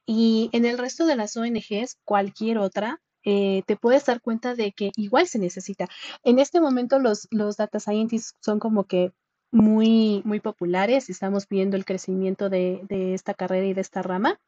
Y 0.05 0.49
en 0.53 0.65
el 0.65 0.77
resto 0.77 1.05
de 1.05 1.15
las 1.15 1.37
ONGs, 1.37 1.97
cualquier 2.03 2.57
otra, 2.57 3.01
eh, 3.23 3.63
te 3.67 3.75
puedes 3.75 4.05
dar 4.05 4.21
cuenta 4.21 4.55
de 4.55 4.71
que 4.71 4.91
igual 4.95 5.27
se 5.27 5.39
necesita. 5.39 5.87
En 6.23 6.39
este 6.39 6.59
momento 6.59 6.99
los, 6.99 7.27
los 7.31 7.57
data 7.57 7.79
scientists 7.79 8.35
son 8.39 8.59
como 8.59 8.85
que 8.85 9.11
muy, 9.51 10.21
muy 10.25 10.39
populares, 10.39 11.09
estamos 11.09 11.47
viendo 11.47 11.75
el 11.77 11.85
crecimiento 11.85 12.49
de, 12.49 12.81
de 12.87 13.13
esta 13.13 13.33
carrera 13.33 13.67
y 13.67 13.73
de 13.73 13.81
esta 13.81 14.01
rama. 14.01 14.39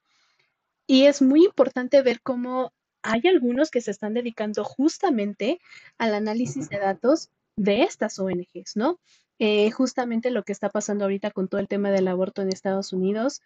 Y 0.88 1.06
es 1.06 1.22
muy 1.22 1.46
importante 1.46 2.02
ver 2.02 2.22
cómo 2.22 2.74
hay 3.04 3.22
algunos 3.26 3.70
que 3.70 3.82
se 3.82 3.92
están 3.92 4.14
dedicando 4.14 4.64
justamente 4.64 5.60
al 5.98 6.16
análisis 6.16 6.70
de 6.70 6.80
datos 6.80 7.30
de 7.56 7.84
estas 7.84 8.18
ONGs, 8.18 8.76
¿no? 8.76 9.00
Eh, 9.40 9.72
justamente 9.72 10.32
lo 10.32 10.44
que 10.44 10.54
está 10.54 10.70
pasando 10.70 11.06
ahorita 11.06 11.32
con 11.32 11.48
todo 11.48 11.60
el 11.60 11.68
tema 11.68 11.92
del 11.92 12.08
aborto 12.08 12.42
en 12.42 12.50
Estados 12.50 12.94
Unidos, 12.94 13.42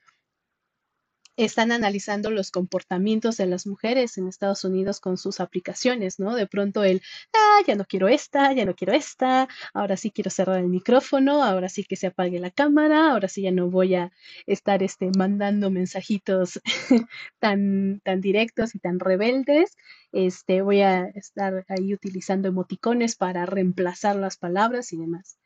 están 1.38 1.71
analizando 1.71 2.32
los 2.32 2.52
comportamientos 2.52 3.38
de 3.38 3.45
las 3.45 3.67
mujeres 3.67 4.17
en 4.17 4.28
Estados 4.28 4.63
Unidos 4.63 5.00
con 5.00 5.17
sus 5.17 5.39
aplicaciones, 5.39 6.19
¿no? 6.19 6.36
De 6.36 6.47
pronto 6.47 6.84
el, 6.84 7.02
ah, 7.34 7.62
ya 7.65 7.76
no 7.76 7.86
quiero 7.86 8.08
esta, 8.08 8.52
ya 8.54 8.65
no 8.65 8.76
quiero 8.76 8.93
esta, 8.93 9.47
ahora 9.73 9.97
sí 9.97 10.12
quiero 10.12 10.30
cerrar 10.32 10.60
el 10.60 10.67
micrófono, 10.67 11.43
ahora 11.43 11.69
sí 11.69 11.84
que 11.84 11.95
se 11.95 12.08
apague 12.08 12.39
la 12.39 12.52
cámara, 12.52 13.12
ahora 13.12 13.28
sí 13.28 13.43
ya 13.43 13.52
no 13.52 13.69
voy 13.69 13.95
a 13.95 14.12
estar 14.47 14.84
este, 14.84 15.12
mandando 15.15 15.69
mensajitos 15.71 16.60
tan, 17.39 18.02
tan 18.04 18.21
directos 18.21 18.76
y 18.76 18.80
tan 18.80 19.00
rebeldes, 19.00 19.78
este, 20.12 20.62
voy 20.62 20.82
a 20.82 21.06
estar 21.15 21.65
ahí 21.69 21.93
utilizando 21.93 22.47
emoticones 22.47 23.15
para 23.15 23.45
reemplazar 23.45 24.15
las 24.15 24.38
palabras 24.38 24.91
y 24.93 24.97
demás. 24.97 25.38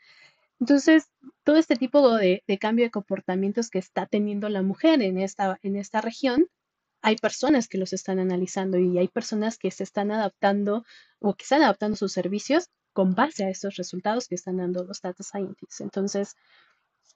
Entonces, 0.61 1.09
todo 1.43 1.55
este 1.55 1.75
tipo 1.75 2.15
de, 2.15 2.43
cambio 2.59 2.85
de 2.85 2.91
comportamientos 2.91 3.71
que 3.71 3.79
está 3.79 4.05
teniendo 4.05 4.47
la 4.47 4.61
mujer 4.61 5.01
en 5.01 5.17
esta, 5.17 5.59
en 5.63 5.75
esta 5.75 6.01
región, 6.01 6.47
hay 7.01 7.15
personas 7.15 7.67
que 7.67 7.79
los 7.79 7.93
están 7.93 8.19
analizando 8.19 8.77
y 8.77 8.99
hay 8.99 9.07
personas 9.07 9.57
que 9.57 9.71
se 9.71 9.83
están 9.83 10.11
adaptando 10.11 10.85
o 11.19 11.33
que 11.33 11.43
están 11.43 11.63
adaptando 11.63 11.97
sus 11.97 12.13
servicios 12.13 12.69
con 12.93 13.15
base 13.15 13.43
a 13.43 13.49
estos 13.49 13.75
resultados 13.75 14.27
que 14.27 14.35
están 14.35 14.57
dando 14.57 14.83
los 14.83 15.01
data 15.01 15.23
scientists. 15.23 15.81
Entonces, 15.81 16.35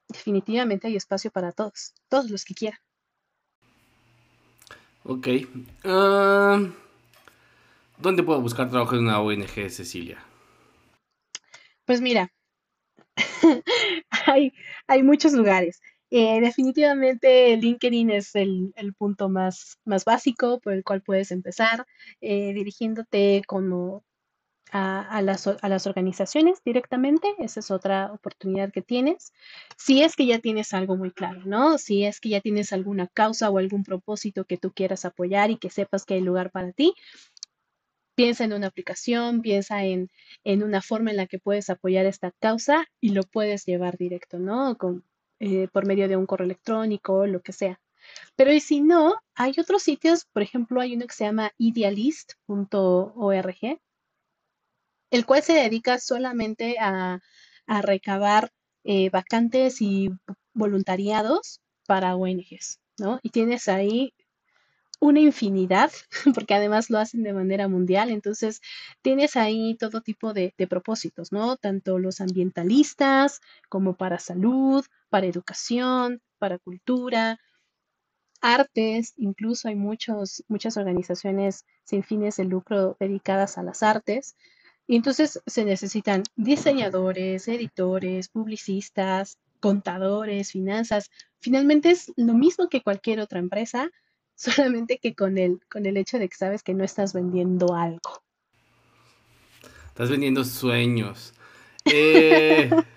definitivamente 0.08 0.88
hay 0.88 0.96
espacio 0.96 1.30
para 1.30 1.52
todos, 1.52 1.94
todos 2.10 2.32
los 2.32 2.46
que 2.46 2.56
quieran. 2.56 2.80
Ok. 5.04 5.28
Ah, 5.84 6.64
¿Dónde 8.00 8.24
puedo 8.24 8.42
buscar 8.42 8.72
trabajo 8.72 8.96
en 8.96 9.02
una 9.02 9.22
ONG, 9.22 9.70
Cecilia? 9.70 10.18
Pues 11.86 12.02
mira, 12.02 12.32
hay, 14.28 14.54
hay 14.88 15.04
muchos 15.04 15.34
lugares. 15.34 15.82
Eh, 16.12 16.40
definitivamente 16.40 17.58
LinkedIn 17.58 18.12
es 18.12 18.36
el, 18.36 18.74
punto 18.98 19.28
más, 19.28 19.80
más 19.86 20.06
básico 20.06 20.60
por 20.60 20.74
el 20.74 20.84
cual 20.84 21.02
puedes 21.02 21.32
empezar, 21.32 21.86
eh, 22.22 22.54
dirigiéndote 22.54 23.42
como 23.48 24.04
a, 24.72 25.22
las, 25.22 25.48
a, 25.48 25.70
las, 25.70 25.88
organizaciones 25.88 26.62
directamente. 26.64 27.28
Esa 27.40 27.60
es 27.60 27.72
otra 27.72 28.12
oportunidad 28.12 28.72
que 28.72 28.82
tienes. 28.82 29.34
Si 29.78 30.04
es 30.04 30.16
que 30.16 30.26
ya 30.26 30.40
tienes 30.40 30.74
algo 30.74 30.98
muy 30.98 31.12
claro, 31.12 31.42
¿no? 31.46 31.78
Si 31.78 32.04
es 32.04 32.20
que 32.20 32.30
ya 32.30 32.42
tienes 32.42 32.74
alguna 32.74 33.08
causa 33.08 33.50
o 33.50 33.58
algún 33.58 33.84
propósito 33.84 34.46
que 34.46 34.58
tú 34.58 34.72
quieras 34.74 35.06
apoyar 35.06 35.52
y 35.52 35.58
que 35.58 35.70
sepas 35.70 36.06
que 36.06 36.16
hay 36.16 36.22
lugar 36.22 36.52
para 36.52 36.72
ti, 36.72 36.94
piensa 38.16 38.46
en 38.46 38.54
una 38.54 38.68
aplicación, 38.68 39.42
piensa 39.42 39.84
en, 39.84 40.10
una 40.46 40.82
forma 40.82 41.12
en 41.12 41.18
la 41.18 41.28
que 41.28 41.40
puedes 41.40 41.70
apoyar 41.70 42.06
esta 42.06 42.32
causa 42.40 42.88
y 43.00 43.10
lo 43.10 43.24
puedes 43.24 43.66
llevar 43.66 43.98
directo, 43.98 44.40
¿no? 44.40 44.78
Con, 44.78 45.04
eh, 45.40 45.68
por 45.72 45.86
medio 45.86 46.08
de 46.08 46.18
un 46.18 46.26
correo 46.26 46.46
electrónico, 46.46 47.28
lo 47.28 47.42
que 47.42 47.54
sea. 47.54 47.80
Pero 48.36 48.54
y 48.54 48.60
si 48.60 48.82
no, 48.82 49.16
hay 49.36 49.54
otros 49.60 49.84
sitios, 49.84 50.26
por 50.26 50.42
ejemplo, 50.42 50.82
hay 50.82 50.96
uno 50.96 51.08
que 51.08 51.14
se 51.14 51.26
llama 51.26 51.52
idealist.org, 51.58 53.80
el 55.12 55.26
cual 55.26 55.44
se 55.44 55.54
dedica 55.54 56.00
solamente 56.00 56.78
a, 56.80 57.20
recabar 57.68 58.52
eh, 58.84 59.10
vacantes 59.10 59.82
y 59.82 60.10
voluntariados 60.54 61.62
para 61.88 62.16
ONGs, 62.16 62.80
¿no? 63.00 63.20
Y 63.24 63.32
tienes 63.32 63.68
ahí 63.68 64.14
una 65.00 65.20
infinidad, 65.20 65.92
porque 66.36 66.54
además 66.54 66.90
lo 66.90 67.00
hacen 67.00 67.24
de 67.24 67.34
manera 67.34 67.68
mundial, 67.68 68.10
entonces 68.10 68.62
tienes 69.02 69.36
ahí 69.36 69.76
todo 69.80 70.02
tipo 70.02 70.34
de, 70.34 70.54
propósitos, 70.70 71.32
¿no? 71.32 71.58
Tanto 71.58 72.00
los 72.00 72.22
ambientalistas 72.22 73.42
como 73.70 73.96
para 73.96 74.20
salud, 74.20 74.86
para 75.10 75.28
educación, 75.28 76.22
para 76.40 76.60
cultura, 76.60 77.40
artes, 78.42 79.14
incluso 79.18 79.68
hay 79.68 79.76
muchos, 79.76 80.44
muchas 80.48 80.78
organizaciones 80.78 81.66
sin 81.84 82.04
fines 82.04 82.38
de 82.38 82.46
lucro 82.46 82.96
dedicadas 83.00 83.58
a 83.58 83.64
las 83.64 83.84
artes. 83.84 84.36
Y 84.88 84.96
entonces 84.96 85.42
se 85.48 85.66
necesitan 85.66 86.24
diseñadores, 86.36 87.48
editores, 87.48 88.30
publicistas, 88.30 89.40
contadores, 89.60 90.52
finanzas. 90.52 91.10
Finalmente 91.40 91.90
es 91.90 92.12
lo 92.18 92.34
mismo 92.34 92.70
que 92.70 92.84
cualquier 92.84 93.20
otra 93.20 93.40
empresa, 93.40 93.90
solamente 94.58 94.98
que 94.98 95.16
con 95.16 95.38
el, 95.38 95.60
con 95.70 95.86
el 95.86 95.98
hecho 95.98 96.20
de 96.20 96.30
que 96.30 96.36
sabes 96.36 96.64
que 96.64 96.74
no 96.74 96.84
estás 96.84 97.14
vendiendo 97.14 97.74
algo. 97.74 98.22
Estás 99.88 100.10
vendiendo 100.10 100.44
sueños. 100.44 101.34
Eh, 101.86 102.70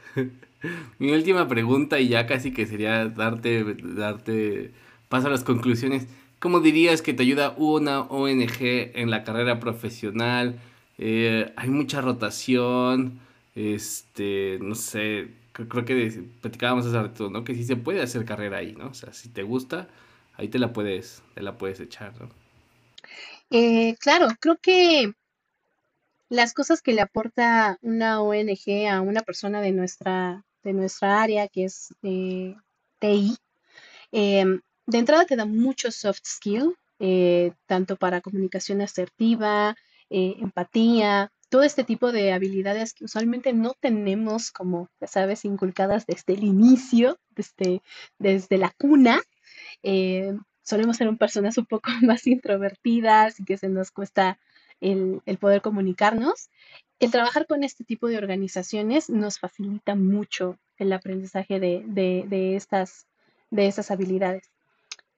mi 0.99 1.13
última 1.13 1.49
pregunta 1.49 2.01
y 2.01 2.09
ya 2.09 2.27
casi 2.27 2.53
que 2.53 2.67
sería 2.67 3.09
darte, 3.09 3.77
darte 3.83 4.73
paso 5.09 5.29
a 5.29 5.31
las 5.31 5.45
conclusiones. 5.45 6.07
¿Cómo 6.39 6.61
dirías 6.61 7.03
que 7.03 7.15
te 7.15 7.23
ayuda 7.23 7.55
una 7.57 8.03
ONG 8.03 8.61
en 8.61 9.11
la 9.11 9.25
carrera 9.25 9.59
profesional? 9.61 10.61
Eh, 10.99 11.53
hay 11.57 11.69
mucha 11.69 12.01
rotación, 12.01 13.21
este, 13.55 14.59
no 14.61 14.75
sé, 14.75 15.29
creo 15.53 15.85
que 15.85 16.23
platicábamos 16.41 16.87
hace 16.87 16.97
rato, 16.97 17.31
¿no? 17.31 17.45
Que 17.45 17.55
sí 17.55 17.65
se 17.65 17.77
puede 17.77 18.03
hacer 18.03 18.25
carrera 18.25 18.59
ahí, 18.59 18.75
¿no? 18.77 18.89
O 18.89 18.95
sea, 18.95 19.13
si 19.13 19.29
te 19.31 19.43
gusta, 19.43 19.89
ahí 20.39 20.49
te 20.49 20.59
la 20.59 20.73
puedes, 20.73 21.23
te 21.35 21.43
la 21.43 21.59
puedes 21.59 21.81
echar, 21.81 22.19
¿no? 22.19 22.31
Eh, 23.51 23.97
claro, 24.01 24.29
creo 24.41 24.57
que 24.57 25.13
las 26.29 26.55
cosas 26.55 26.81
que 26.81 26.93
le 26.93 27.01
aporta 27.01 27.79
una 27.83 28.23
ONG 28.23 28.89
a 28.91 29.01
una 29.01 29.23
persona 29.23 29.61
de 29.61 29.73
nuestra, 29.73 30.45
de 30.63 30.73
nuestra 30.73 31.23
área, 31.23 31.49
que 31.49 31.65
es 31.65 31.95
eh, 32.03 32.55
TI, 33.01 33.37
em, 34.13 34.61
de 34.87 34.99
entrada 34.99 35.27
te 35.27 35.37
da 35.37 35.45
mucho 35.45 35.91
soft 35.91 36.25
skill, 36.25 36.77
eh, 36.99 37.53
tanto 37.67 37.97
para 37.97 38.21
comunicación 38.21 38.81
asertiva, 38.81 39.77
empatía, 40.11 41.31
todo 41.51 41.63
este 41.63 41.85
tipo 41.85 42.13
de 42.13 42.33
habilidades 42.33 42.95
que 42.95 43.05
usualmente 43.05 43.53
no 43.53 43.75
tenemos 43.81 44.51
como, 44.51 44.89
ya 45.01 45.07
sabes, 45.07 45.45
inculcadas 45.45 46.07
desde 46.07 46.35
el 46.35 46.45
inicio, 46.45 47.19
desde, 47.31 47.83
desde 48.19 48.59
la 48.59 48.71
cuna. 48.79 49.21
Eh, 49.83 50.35
solemos 50.63 50.97
ser 50.97 51.15
personas 51.17 51.59
un 51.59 51.67
poco 51.67 51.91
más 52.03 52.27
introvertidas 52.27 53.41
y 53.41 53.45
que 53.45 53.57
se 53.57 53.69
nos 53.69 53.91
cuesta 53.91 54.39
el, 54.81 55.23
poder 55.41 55.63
comunicarnos. 55.63 56.51
El 56.99 57.11
trabajar 57.11 57.47
con 57.47 57.65
este 57.65 57.85
tipo 57.85 58.09
de 58.09 58.19
organizaciones 58.19 59.09
nos 59.09 59.39
facilita 59.39 59.95
mucho 59.95 60.59
el 60.77 60.93
aprendizaje 60.93 61.61
de, 61.61 62.57
estas, 62.57 63.07
de 63.51 63.67
estas 63.67 63.91
habilidades. 63.91 64.51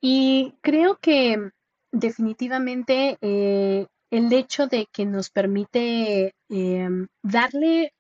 Y 0.01 0.55
creo 0.63 0.97
que 0.97 1.51
definitivamente 1.93 3.19
eh, 3.21 3.87
el 4.11 4.33
hecho 4.33 4.67
de 4.67 4.87
que 4.93 5.05
nos 5.05 5.31
permite 5.31 6.35
em, 6.49 7.09
darle 7.23 7.93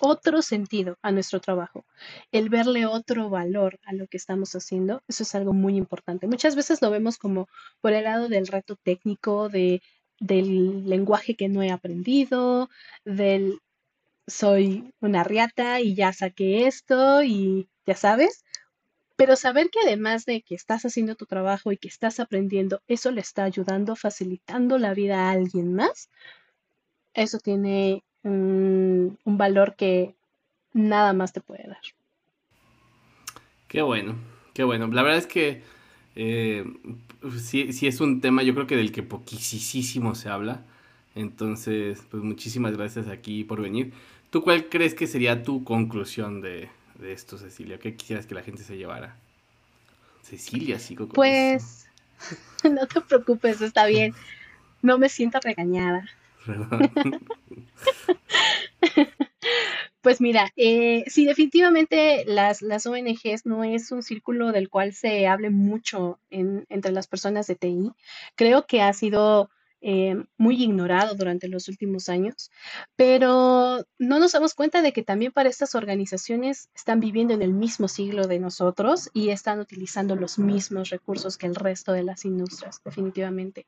otro 0.00 0.42
sentido 0.42 0.98
a 1.02 1.12
nuestro 1.12 1.40
trabajo, 1.40 1.84
el 2.32 2.48
verle 2.48 2.86
otro 2.86 3.30
valor 3.30 3.78
a 3.84 3.92
lo 3.92 4.06
que 4.06 4.16
estamos 4.16 4.54
haciendo, 4.54 5.02
eso 5.08 5.22
es 5.22 5.34
algo 5.34 5.52
muy 5.52 5.76
importante. 5.76 6.26
Muchas 6.26 6.56
veces 6.56 6.82
lo 6.82 6.90
vemos 6.90 7.18
como 7.18 7.48
por 7.80 7.92
el 7.92 8.04
lado 8.04 8.28
del 8.28 8.46
reto 8.46 8.76
técnico, 8.76 9.48
de, 9.48 9.82
del 10.20 10.88
lenguaje 10.88 11.34
que 11.34 11.48
no 11.48 11.62
he 11.62 11.70
aprendido, 11.70 12.68
del 13.04 13.60
soy 14.26 14.92
una 15.00 15.24
riata 15.24 15.80
y 15.80 15.94
ya 15.94 16.12
saqué 16.12 16.66
esto 16.66 17.22
y 17.22 17.68
ya 17.86 17.94
sabes, 17.94 18.44
pero 19.16 19.36
saber 19.36 19.70
que 19.70 19.80
además 19.80 20.26
de 20.26 20.42
que 20.42 20.54
estás 20.54 20.84
haciendo 20.84 21.14
tu 21.14 21.26
trabajo 21.26 21.72
y 21.72 21.78
que 21.78 21.88
estás 21.88 22.20
aprendiendo, 22.20 22.82
eso 22.86 23.10
le 23.10 23.22
está 23.22 23.44
ayudando, 23.44 23.96
facilitando 23.96 24.78
la 24.78 24.94
vida 24.94 25.28
a 25.28 25.30
alguien 25.30 25.74
más, 25.74 26.10
eso 27.14 27.38
tiene 27.38 28.04
un, 28.26 29.18
valor 29.24 29.76
que 29.76 30.14
nada 30.72 31.12
más 31.12 31.32
te 31.32 31.40
puede 31.40 31.66
dar. 31.66 31.80
Qué 33.68 33.82
bueno, 33.82 34.14
qué 34.54 34.64
bueno. 34.64 34.86
La 34.88 35.02
verdad 35.02 35.18
es 35.18 35.26
que 35.26 35.62
eh, 36.14 36.64
sí, 37.40 37.72
sí, 37.72 37.86
es 37.86 38.00
un 38.00 38.20
tema 38.20 38.42
yo 38.42 38.54
creo 38.54 38.66
que 38.66 38.76
del 38.76 38.92
que 38.92 39.02
poquísimo 39.02 40.14
se 40.14 40.28
habla. 40.28 40.62
Entonces, 41.14 42.04
pues 42.10 42.22
muchísimas 42.22 42.76
gracias 42.76 43.08
aquí 43.08 43.44
por 43.44 43.62
venir. 43.62 43.92
¿Tú 44.30 44.42
cuál 44.42 44.68
crees 44.68 44.94
que 44.94 45.06
sería 45.06 45.42
tu 45.42 45.64
conclusión 45.64 46.40
de, 46.40 46.68
de 46.98 47.12
esto, 47.12 47.38
Cecilia? 47.38 47.78
¿Qué 47.78 47.96
quisieras 47.96 48.26
que 48.26 48.34
la 48.34 48.42
gente 48.42 48.62
se 48.62 48.76
llevara? 48.76 49.16
Cecilia, 50.22 50.78
sigo 50.78 51.08
Pues, 51.08 51.88
no 52.64 52.86
te 52.86 53.00
preocupes, 53.00 53.60
está 53.62 53.86
bien. 53.86 54.14
No 54.82 54.98
me 54.98 55.08
siento 55.08 55.38
regañada. 55.40 56.06
Pues 60.06 60.20
mira, 60.20 60.52
eh, 60.54 61.02
sí, 61.08 61.26
definitivamente 61.26 62.24
las, 62.26 62.62
las 62.62 62.86
ONGs 62.86 63.44
no 63.44 63.64
es 63.64 63.90
un 63.90 64.04
círculo 64.04 64.52
del 64.52 64.68
cual 64.68 64.92
se 64.92 65.26
hable 65.26 65.50
mucho 65.50 66.20
entre 66.30 66.92
las 66.92 67.08
personas 67.08 67.48
de 67.48 67.56
TI. 67.56 67.90
Creo 68.36 68.68
que 68.68 68.82
ha 68.82 68.92
sido 68.92 69.50
eh, 69.80 70.14
muy 70.38 70.62
ignorado 70.62 71.16
durante 71.16 71.48
los 71.48 71.68
últimos 71.68 72.08
años, 72.08 72.52
pero 72.94 73.84
no 73.98 74.20
nos 74.20 74.30
damos 74.30 74.54
cuenta 74.54 74.80
de 74.80 74.92
que 74.92 75.02
también 75.02 75.32
para 75.32 75.48
estas 75.48 75.74
organizaciones 75.74 76.70
están 76.74 77.00
viviendo 77.00 77.34
en 77.34 77.42
el 77.42 77.52
mismo 77.52 77.88
siglo 77.88 78.26
de 78.26 78.38
nosotros 78.38 79.10
y 79.12 79.30
están 79.30 79.58
utilizando 79.58 80.16
los 80.16 80.38
mismos 80.38 80.90
recursos 80.90 81.36
que 81.36 81.46
el 81.46 81.56
resto 81.56 81.92
de 81.92 82.04
las 82.04 82.24
industrias, 82.24 82.80
definitivamente. 82.84 83.66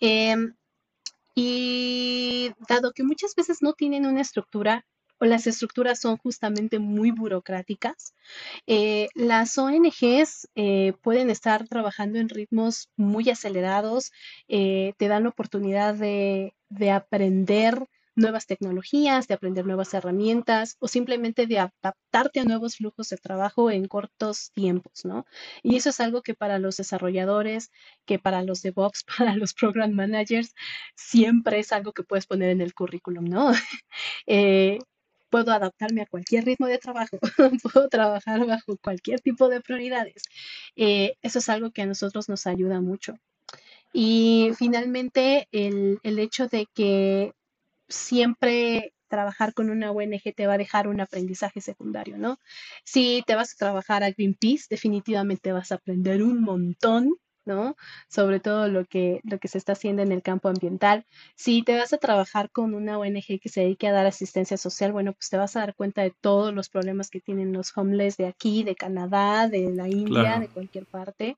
Em, 0.00 0.54
y 1.34 2.50
dado 2.68 2.92
que 2.92 3.02
muchas 3.04 3.34
veces 3.34 3.62
no 3.62 3.72
tienen 3.72 4.06
una 4.06 4.20
estructura 4.20 4.84
o 5.18 5.24
las 5.24 5.46
estructuras 5.46 6.00
son 6.00 6.16
justamente 6.16 6.80
muy 6.80 7.12
burocráticas. 7.12 8.14
Eh, 8.66 9.08
las 9.14 9.56
ONGs 9.56 10.48
eh, 10.56 10.94
pueden 11.00 11.30
estar 11.30 11.68
trabajando 11.68 12.18
en 12.18 12.28
ritmos 12.28 12.90
muy 12.96 13.30
acelerados, 13.30 14.10
eh, 14.48 14.94
te 14.98 15.06
dan 15.06 15.22
la 15.22 15.28
oportunidad 15.28 15.94
de, 15.94 16.54
de 16.70 16.90
aprender 16.90 17.86
nuevas 18.14 18.46
tecnologías, 18.46 19.28
de 19.28 19.34
aprender 19.34 19.66
nuevas 19.66 19.94
herramientas 19.94 20.76
o 20.80 20.88
simplemente 20.88 21.46
de 21.46 21.58
adaptarte 21.58 22.40
a 22.40 22.44
nuevos 22.44 22.76
flujos 22.76 23.08
de 23.08 23.16
trabajo 23.16 23.70
en 23.70 23.86
cortos 23.86 24.50
tiempos, 24.52 25.04
¿no? 25.04 25.26
Y 25.62 25.76
eso 25.76 25.90
es 25.90 26.00
algo 26.00 26.22
que 26.22 26.34
para 26.34 26.58
los 26.58 26.76
desarrolladores, 26.76 27.70
que 28.04 28.18
para 28.18 28.42
los 28.42 28.62
DevOps, 28.62 29.04
para 29.18 29.36
los 29.36 29.54
program 29.54 29.92
managers, 29.92 30.54
siempre 30.94 31.58
es 31.58 31.72
algo 31.72 31.92
que 31.92 32.02
puedes 32.02 32.26
poner 32.26 32.50
en 32.50 32.60
el 32.60 32.74
currículum, 32.74 33.24
¿no? 33.24 33.52
puedo 35.32 35.50
adaptarme 35.52 36.02
a 36.02 36.06
cualquier 36.06 36.44
ritmo 36.44 36.66
de 36.66 36.78
trabajo, 36.78 37.18
puedo 37.62 37.88
trabajar 37.88 38.46
bajo 38.46 38.76
cualquier 38.76 39.20
tipo 39.20 39.48
de 39.48 39.62
prioridades. 39.62 40.22
Eh, 40.76 41.14
eso 41.22 41.38
es 41.38 41.48
algo 41.48 41.70
que 41.70 41.82
a 41.82 41.86
nosotros 41.86 42.28
nos 42.28 42.46
ayuda 42.46 42.80
mucho. 42.82 43.14
Y 43.94 44.50
finalmente, 44.58 45.48
el, 45.50 45.98
el 46.02 46.18
hecho 46.18 46.48
de 46.48 46.66
que 46.74 47.32
siempre 47.92 48.94
trabajar 49.08 49.54
con 49.54 49.70
una 49.70 49.90
ONG 49.90 50.34
te 50.34 50.46
va 50.46 50.54
a 50.54 50.58
dejar 50.58 50.88
un 50.88 51.00
aprendizaje 51.00 51.60
secundario, 51.60 52.16
¿no? 52.18 52.38
Si 52.84 53.22
te 53.26 53.34
vas 53.34 53.52
a 53.52 53.58
trabajar 53.58 54.02
a 54.02 54.10
Greenpeace, 54.10 54.66
definitivamente 54.70 55.52
vas 55.52 55.70
a 55.72 55.76
aprender 55.76 56.22
un 56.22 56.42
montón 56.42 57.14
¿no? 57.44 57.76
Sobre 58.08 58.40
todo 58.40 58.68
lo 58.68 58.84
que, 58.84 59.20
lo 59.24 59.38
que 59.38 59.48
se 59.48 59.58
está 59.58 59.72
haciendo 59.72 60.02
en 60.02 60.12
el 60.12 60.22
campo 60.22 60.48
ambiental. 60.48 61.06
Si 61.34 61.62
te 61.62 61.76
vas 61.76 61.92
a 61.92 61.98
trabajar 61.98 62.50
con 62.50 62.74
una 62.74 62.98
ONG 62.98 63.40
que 63.40 63.48
se 63.48 63.62
dedique 63.62 63.88
a 63.88 63.92
dar 63.92 64.06
asistencia 64.06 64.56
social, 64.56 64.92
bueno, 64.92 65.12
pues 65.12 65.28
te 65.30 65.36
vas 65.36 65.56
a 65.56 65.60
dar 65.60 65.74
cuenta 65.74 66.02
de 66.02 66.12
todos 66.20 66.54
los 66.54 66.68
problemas 66.68 67.10
que 67.10 67.20
tienen 67.20 67.52
los 67.52 67.76
homeless 67.76 68.16
de 68.16 68.26
aquí, 68.26 68.64
de 68.64 68.76
Canadá, 68.76 69.48
de 69.48 69.70
la 69.72 69.88
India, 69.88 70.38
de 70.38 70.48
cualquier 70.48 70.86
parte. 70.86 71.36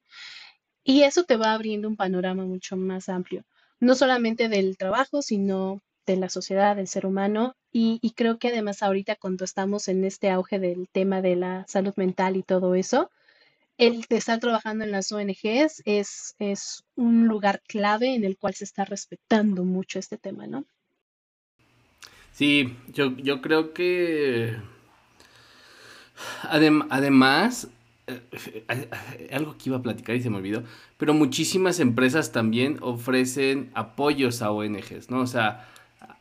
Y 0.85 1.03
eso 1.03 1.25
te 1.25 1.37
va 1.37 1.53
abriendo 1.55 1.89
un 1.89 1.97
panorama 1.97 2.45
mucho 2.45 2.77
más 2.77 3.09
amplio, 3.09 3.45
no 3.81 3.95
solamente 3.95 4.49
del 4.49 4.77
trabajo, 4.77 5.23
sino 5.23 5.81
de 6.07 6.17
la 6.17 6.29
sociedad, 6.29 6.77
del 6.77 6.89
ser 6.89 7.07
humano. 7.07 7.57
Y, 7.73 8.13
creo 8.15 8.39
que 8.39 8.49
además 8.49 8.83
ahorita 8.83 9.17
cuando 9.17 9.45
estamos 9.45 9.89
en 9.89 10.05
este 10.05 10.31
auge 10.31 10.59
del 10.59 10.89
tema 10.89 11.23
de 11.23 11.37
la 11.37 11.65
salud 11.67 11.95
mental 11.97 12.37
y 12.37 12.43
todo 12.43 12.75
eso, 12.75 13.11
el 13.79 14.05
estar 14.09 14.39
trabajando 14.39 14.85
en 14.85 14.93
las 14.93 15.11
ONGs 15.11 15.83
es, 15.85 16.37
es 16.39 16.85
un 16.95 17.27
lugar 17.27 17.63
clave 17.67 18.15
en 18.15 18.25
el 18.25 18.37
cual 18.37 18.55
se 18.55 18.65
está 18.65 18.85
respetando 18.85 19.65
mucho 19.65 19.99
este 19.99 20.17
tema, 20.17 20.47
¿no? 20.47 20.65
Sí, 22.31 22.77
yo, 22.93 23.17
yo 23.17 23.41
creo 23.41 23.73
que 23.75 24.57
además, 26.49 27.69
eh, 28.07 28.21
eh, 28.69 29.31
algo 29.33 29.57
que 29.57 29.71
iba 29.71 29.79
a 29.79 29.83
platicar 29.83 30.17
y 30.17 30.23
se 30.23 30.31
me 30.31 30.37
olvidó, 30.37 30.63
pero 30.97 31.15
muchísimas 31.15 31.81
empresas 31.81 32.33
también 32.33 32.79
ofrecen 32.81 33.71
apoyos 33.75 34.43
a 34.43 34.51
ONGs, 34.51 35.11
¿no? 35.11 35.21
O 35.21 35.27
sea, 35.27 35.69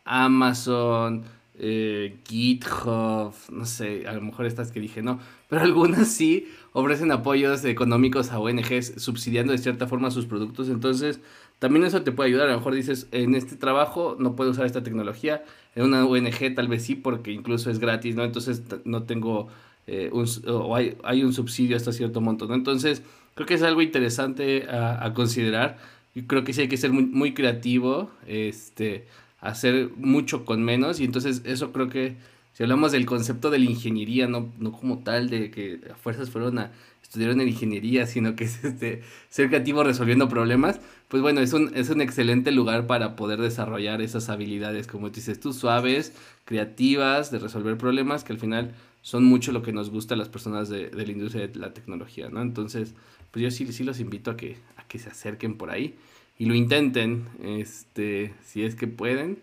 Amazon, 0.05 1.23
eh, 1.59 2.17
GitHub, 2.27 3.33
no 3.51 3.65
sé, 3.65 4.07
a 4.07 4.13
lo 4.13 4.21
mejor 4.21 4.45
estas 4.45 4.71
que 4.71 4.79
dije 4.79 5.01
no, 5.01 5.19
pero 5.49 5.61
algunas 5.61 6.07
sí 6.07 6.47
ofrecen 6.71 7.11
apoyos 7.11 7.63
económicos 7.65 8.31
a 8.31 8.39
ONGs 8.39 8.93
subsidiando 8.97 9.51
de 9.51 9.59
cierta 9.59 9.87
forma 9.87 10.11
sus 10.11 10.25
productos, 10.25 10.69
entonces 10.69 11.19
también 11.59 11.85
eso 11.85 12.01
te 12.01 12.11
puede 12.11 12.29
ayudar, 12.29 12.47
a 12.49 12.51
lo 12.51 12.57
mejor 12.57 12.75
dices, 12.75 13.07
en 13.11 13.35
este 13.35 13.55
trabajo 13.55 14.17
no 14.19 14.35
puedo 14.35 14.51
usar 14.51 14.65
esta 14.65 14.83
tecnología, 14.83 15.43
en 15.75 15.83
una 15.85 16.05
ONG 16.05 16.55
tal 16.55 16.67
vez 16.67 16.83
sí, 16.83 16.95
porque 16.95 17.31
incluso 17.31 17.69
es 17.69 17.79
gratis, 17.79 18.15
¿no? 18.15 18.23
Entonces 18.23 18.63
no 18.83 19.03
tengo 19.03 19.49
eh, 19.87 20.11
o 20.13 20.75
hay, 20.75 20.97
hay, 21.03 21.23
un 21.23 21.33
subsidio 21.33 21.75
hasta 21.75 21.91
cierto 21.91 22.21
monto. 22.21 22.47
¿no? 22.47 22.55
Entonces, 22.55 23.03
creo 23.35 23.45
que 23.45 23.55
es 23.55 23.63
algo 23.63 23.81
interesante 23.81 24.65
a, 24.69 25.03
a 25.05 25.13
considerar. 25.13 25.77
Yo 26.15 26.25
creo 26.27 26.43
que 26.43 26.53
sí 26.53 26.61
hay 26.61 26.67
que 26.67 26.77
ser 26.77 26.91
muy, 26.91 27.05
muy, 27.05 27.33
creativo, 27.33 28.11
este, 28.27 29.07
hacer 29.43 29.91
mucho 29.97 30.45
con 30.45 30.63
menos. 30.63 30.99
Y 30.99 31.05
entonces 31.05 31.41
eso 31.45 31.71
creo 31.71 31.89
que, 31.89 32.15
si 32.53 32.63
hablamos 32.63 32.91
del 32.91 33.05
concepto 33.05 33.49
de 33.49 33.59
la 33.59 33.65
ingeniería, 33.65 34.27
no, 34.27 34.51
no 34.59 34.71
como 34.71 34.99
tal, 34.99 35.29
de 35.29 35.51
que 35.51 35.79
a 35.91 35.95
fuerzas 35.95 36.29
fueron 36.29 36.59
a 36.59 36.71
estudiar 37.01 37.31
en 37.31 37.41
ingeniería, 37.41 38.07
sino 38.07 38.35
que 38.35 38.45
es 38.45 38.63
este, 38.63 39.01
ser 39.29 39.49
creativo 39.49 39.83
resolviendo 39.83 40.29
problemas, 40.29 40.79
pues 41.09 41.21
bueno, 41.21 41.41
es 41.41 41.53
un, 41.53 41.71
es 41.75 41.89
un 41.89 42.01
excelente 42.01 42.51
lugar 42.51 42.87
para 42.87 43.15
poder 43.15 43.39
desarrollar 43.39 44.01
esas 44.01 44.29
habilidades, 44.29 44.87
como 44.87 45.09
dices 45.09 45.39
tú, 45.39 45.53
suaves, 45.53 46.13
creativas, 46.45 47.29
de 47.29 47.39
resolver 47.39 47.77
problemas, 47.77 48.23
que 48.23 48.33
al 48.33 48.39
final 48.39 48.73
son 49.01 49.25
mucho 49.25 49.51
lo 49.51 49.61
que 49.61 49.73
nos 49.73 49.89
gusta 49.89 50.15
a 50.15 50.17
las 50.17 50.29
personas 50.29 50.69
de, 50.69 50.89
de 50.89 51.05
la 51.05 51.11
industria 51.11 51.47
de 51.47 51.59
la 51.59 51.73
tecnología, 51.73 52.29
¿no? 52.29 52.41
Entonces, 52.41 52.95
pues 53.31 53.43
yo 53.43 53.51
sí, 53.51 53.71
sí 53.73 53.83
los 53.83 53.99
invito 53.99 54.31
a 54.31 54.37
que, 54.37 54.57
a 54.77 54.87
que 54.87 54.97
se 54.97 55.09
acerquen 55.09 55.57
por 55.57 55.69
ahí 55.69 55.95
y 56.37 56.45
lo 56.45 56.55
intenten, 56.55 57.25
este, 57.43 58.33
si 58.43 58.63
es 58.63 58.75
que 58.75 58.87
pueden, 58.87 59.39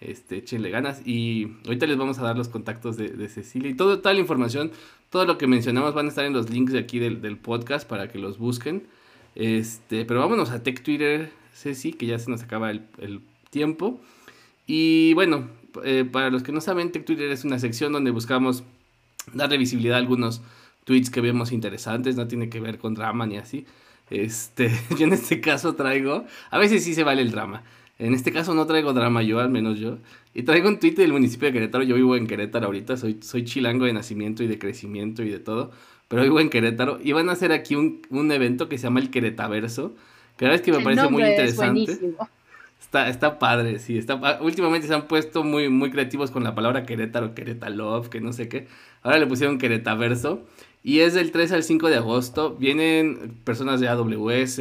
este, 0.00 0.38
échenle 0.38 0.70
ganas. 0.70 1.06
Y 1.06 1.48
ahorita 1.66 1.86
les 1.86 1.98
vamos 1.98 2.18
a 2.18 2.22
dar 2.22 2.36
los 2.36 2.48
contactos 2.48 2.96
de, 2.96 3.08
de 3.08 3.28
Cecilia 3.28 3.70
y 3.70 3.74
toda 3.74 4.12
la 4.12 4.20
información, 4.20 4.72
todo 5.10 5.26
lo 5.26 5.38
que 5.38 5.46
mencionamos 5.46 5.94
van 5.94 6.06
a 6.06 6.08
estar 6.08 6.24
en 6.24 6.32
los 6.32 6.50
links 6.50 6.72
de 6.72 6.78
aquí 6.78 6.98
del, 6.98 7.20
del 7.20 7.36
podcast 7.36 7.88
para 7.88 8.08
que 8.08 8.18
los 8.18 8.38
busquen, 8.38 8.86
este, 9.34 10.04
pero 10.04 10.20
vámonos 10.20 10.50
a 10.50 10.62
Tech 10.62 10.82
Twitter, 10.82 11.30
Ceci, 11.54 11.92
que 11.92 12.06
ya 12.06 12.18
se 12.18 12.30
nos 12.30 12.42
acaba 12.42 12.70
el, 12.70 12.82
el 12.98 13.20
tiempo. 13.50 14.00
Y 14.66 15.14
bueno, 15.14 15.48
eh, 15.84 16.04
para 16.10 16.30
los 16.30 16.42
que 16.42 16.52
no 16.52 16.60
saben, 16.60 16.92
Tech 16.92 17.04
Twitter 17.04 17.30
es 17.30 17.44
una 17.44 17.58
sección 17.58 17.92
donde 17.92 18.10
buscamos 18.10 18.64
darle 19.34 19.58
visibilidad 19.58 19.96
a 19.96 19.98
algunos 19.98 20.42
tweets 20.84 21.10
que 21.10 21.20
vemos 21.20 21.52
interesantes, 21.52 22.16
no 22.16 22.26
tiene 22.26 22.48
que 22.48 22.60
ver 22.60 22.78
con 22.78 22.94
drama 22.94 23.26
ni 23.26 23.36
así. 23.36 23.66
Este, 24.10 24.70
yo 24.98 25.06
en 25.06 25.12
este 25.12 25.40
caso 25.40 25.74
traigo, 25.74 26.24
a 26.50 26.58
veces 26.58 26.84
sí 26.84 26.94
se 26.94 27.04
vale 27.04 27.22
el 27.22 27.30
drama. 27.30 27.62
En 27.98 28.14
este 28.14 28.32
caso 28.32 28.54
no 28.54 28.66
traigo 28.66 28.92
drama 28.92 29.22
yo, 29.22 29.40
al 29.40 29.50
menos 29.50 29.78
yo. 29.78 29.98
Y 30.34 30.42
traigo 30.42 30.68
un 30.68 30.78
tweet 30.78 30.94
del 30.94 31.12
municipio 31.12 31.48
de 31.48 31.52
Querétaro. 31.52 31.84
Yo 31.84 31.96
vivo 31.96 32.16
en 32.16 32.26
Querétaro 32.26 32.66
ahorita, 32.66 32.96
soy, 32.96 33.18
soy 33.20 33.44
chilango 33.44 33.84
de 33.84 33.92
nacimiento 33.92 34.42
y 34.42 34.46
de 34.46 34.58
crecimiento 34.58 35.22
y 35.22 35.28
de 35.28 35.38
todo. 35.38 35.70
Pero 36.08 36.22
vivo 36.22 36.40
en 36.40 36.48
Querétaro. 36.48 36.98
Y 37.02 37.12
van 37.12 37.28
a 37.28 37.32
hacer 37.32 37.52
aquí 37.52 37.74
un, 37.74 38.00
un 38.08 38.32
evento 38.32 38.70
que 38.70 38.78
se 38.78 38.84
llama 38.84 39.00
el 39.00 39.10
Queretaverso. 39.10 39.94
Que 40.38 40.46
la 40.46 40.52
verdad 40.52 40.66
es 40.66 40.72
que 40.72 40.78
me 40.78 40.82
parece 40.82 41.10
muy 41.10 41.22
interesante. 41.22 42.14
Está, 42.80 43.10
está 43.10 43.38
padre, 43.38 43.78
sí. 43.78 43.98
Está, 43.98 44.38
últimamente 44.40 44.88
se 44.88 44.94
han 44.94 45.06
puesto 45.06 45.44
muy, 45.44 45.68
muy 45.68 45.90
creativos 45.90 46.30
con 46.30 46.42
la 46.42 46.54
palabra 46.54 46.86
Querétaro, 46.86 47.34
Querétalove, 47.34 48.08
que 48.08 48.22
no 48.22 48.32
sé 48.32 48.48
qué. 48.48 48.66
Ahora 49.02 49.18
le 49.18 49.26
pusieron 49.26 49.58
Queretaverso. 49.58 50.42
Y 50.82 51.00
es 51.00 51.14
del 51.14 51.30
3 51.30 51.52
al 51.52 51.62
5 51.62 51.88
de 51.88 51.96
agosto. 51.96 52.56
Vienen 52.58 53.36
personas 53.44 53.80
de 53.80 53.88
AWS, 53.88 54.60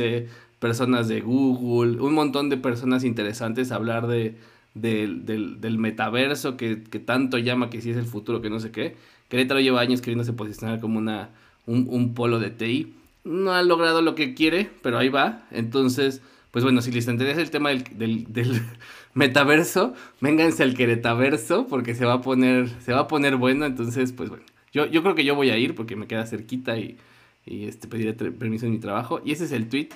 personas 0.59 1.07
de 1.07 1.22
Google, 1.22 2.01
un 2.01 2.13
montón 2.13 2.49
de 2.49 2.57
personas 2.57 3.03
interesantes 3.03 3.72
a 3.72 3.76
hablar 3.76 4.07
de, 4.07 4.36
del, 4.74 5.78
metaverso 5.78 6.57
que, 6.57 6.76
tanto 6.76 7.38
llama 7.38 7.70
que 7.70 7.82
si 7.82 7.91
es 7.91 7.97
el 7.97 8.05
futuro, 8.05 8.41
que 8.41 8.49
no 8.49 8.59
sé 8.59 8.72
qué. 8.72 8.95
Querétaro 9.30 9.59
lleva 9.59 9.82
años 9.82 10.01
queriéndose 10.01 10.34
posicionar 10.34 10.80
como 10.80 10.99
una, 10.99 11.30
un, 11.65 12.13
polo 12.13 12.39
de 12.39 12.49
TI. 12.49 12.93
No 13.24 13.53
ha 13.53 13.63
logrado 13.63 14.01
lo 14.01 14.15
que 14.15 14.34
quiere, 14.34 14.70
pero 14.82 14.97
ahí 14.97 15.09
va. 15.09 15.43
Entonces, 15.51 16.22
pues 16.51 16.63
bueno, 16.63 16.82
si 16.82 16.91
les 16.91 17.07
interesa 17.07 17.41
el 17.41 17.51
tema 17.51 17.70
del, 17.70 18.26
del, 18.34 18.61
metaverso, 19.13 19.93
vénganse 20.20 20.63
al 20.63 20.74
Queretaverso 20.74 21.67
porque 21.67 21.95
se 21.95 22.05
va 22.05 22.13
a 22.13 22.22
poner, 22.22 22.70
se 22.82 22.91
va 22.91 23.01
a 23.01 23.07
poner 23.07 23.38
bueno. 23.38 23.65
Entonces, 23.65 24.11
pues 24.11 24.30
bueno. 24.30 24.43
Yo, 24.72 24.86
yo 24.86 25.01
creo 25.01 25.15
que 25.15 25.24
yo 25.24 25.36
voy 25.36 25.49
a 25.49 25.57
ir 25.57 25.76
porque 25.76 25.95
me 25.95 26.07
queda 26.07 26.26
cerquita 26.26 26.78
y, 26.78 26.97
y 27.45 27.67
este, 27.67 27.88
pediré 27.88 28.13
permiso 28.13 28.65
en 28.65 28.74
mi 28.74 28.80
trabajo. 28.80 29.22
Y 29.26 29.32
ese 29.32 29.45
es 29.45 29.51
el 29.51 29.70
tweet. 29.70 29.89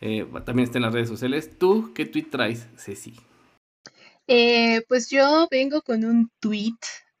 Eh, 0.00 0.26
también 0.44 0.66
está 0.66 0.78
en 0.78 0.82
las 0.82 0.94
redes 0.94 1.08
sociales. 1.08 1.58
¿Tú 1.58 1.92
qué 1.94 2.06
tweet 2.06 2.26
traes, 2.30 2.68
Ceci? 2.76 3.14
Eh, 4.26 4.82
pues 4.88 5.08
yo 5.08 5.46
vengo 5.50 5.82
con 5.82 6.04
un 6.04 6.30
tweet 6.40 6.74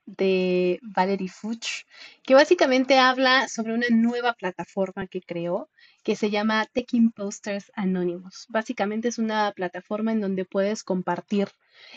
de 0.06 0.78
Valerie 0.82 1.28
Fuchs, 1.28 1.84
que 2.22 2.34
básicamente 2.34 2.98
habla 2.98 3.48
sobre 3.48 3.74
una 3.74 3.86
nueva 3.90 4.34
plataforma 4.34 5.06
que 5.06 5.20
creó, 5.20 5.68
que 6.04 6.14
se 6.16 6.30
llama 6.30 6.66
Tech 6.72 6.92
Imposters 6.94 7.72
Anonymous. 7.74 8.46
Básicamente 8.48 9.08
es 9.08 9.18
una 9.18 9.52
plataforma 9.52 10.12
en 10.12 10.20
donde 10.20 10.44
puedes 10.44 10.84
compartir 10.84 11.48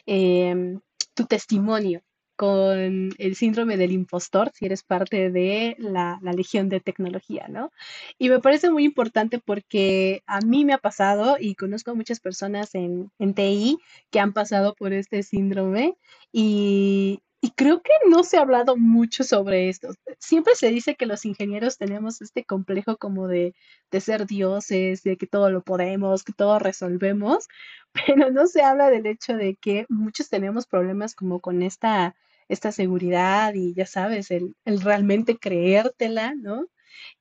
eh, 0.07 0.77
tu 1.13 1.25
testimonio 1.25 2.01
con 2.39 3.09
el 3.17 3.35
síndrome 3.35 3.75
del 3.75 3.91
impostor, 3.91 4.49
si 4.53 4.65
eres 4.65 4.81
parte 4.81 5.29
de 5.29 5.75
la, 5.77 6.21
Legión 6.21 6.69
de 6.69 6.79
Tecnología, 6.79 7.47
¿no? 7.49 7.73
Y 8.17 8.29
me 8.29 8.39
parece 8.39 8.69
muy 8.69 8.85
importante 8.85 9.39
porque 9.39 10.23
a 10.25 10.39
mí 10.39 10.63
me 10.63 10.71
ha 10.71 10.77
pasado 10.77 11.35
y 11.37 11.55
conozco 11.55 11.91
a 11.91 11.95
muchas 11.95 12.21
personas 12.21 12.75
en, 12.75 13.11
en 13.19 13.33
TI 13.33 13.79
que 14.09 14.21
han 14.21 14.31
pasado 14.31 14.73
por 14.73 14.93
este 14.93 15.21
síndrome 15.21 15.97
y, 16.31 17.21
y 17.41 17.51
creo 17.51 17.81
que 17.81 17.91
no 18.09 18.23
se 18.23 18.37
ha 18.37 18.41
hablado 18.41 18.77
mucho 18.77 19.25
sobre 19.25 19.67
esto. 19.67 19.89
Siempre 20.17 20.55
se 20.55 20.69
dice 20.69 20.95
que 20.95 21.05
los 21.05 21.25
ingenieros 21.25 21.77
tenemos 21.77 22.21
este 22.21 22.45
complejo 22.45 22.95
como 22.95 23.27
de, 23.27 23.53
de, 23.91 23.99
ser 23.99 24.27
dioses, 24.27 25.03
de 25.03 25.17
que 25.17 25.27
todo 25.27 25.49
lo 25.49 25.61
podemos, 25.61 26.23
que 26.23 26.31
todo 26.31 26.57
resolvemos, 26.57 27.49
pero 28.07 28.31
no 28.31 28.47
se 28.47 28.61
habla 28.61 28.89
del 28.89 29.07
hecho 29.07 29.35
de 29.35 29.55
que 29.55 29.85
muchos 29.89 30.29
tenemos 30.29 30.67
problemas 30.67 31.15
como 31.15 31.41
con 31.41 31.63
esta 31.63 32.15
esta 32.49 32.71
seguridad 32.71 33.53
y 33.53 33.73
ya 33.73 33.85
sabes, 33.85 34.31
el, 34.31 34.55
realmente 34.65 35.37
creértela, 35.37 36.33
¿no? 36.35 36.67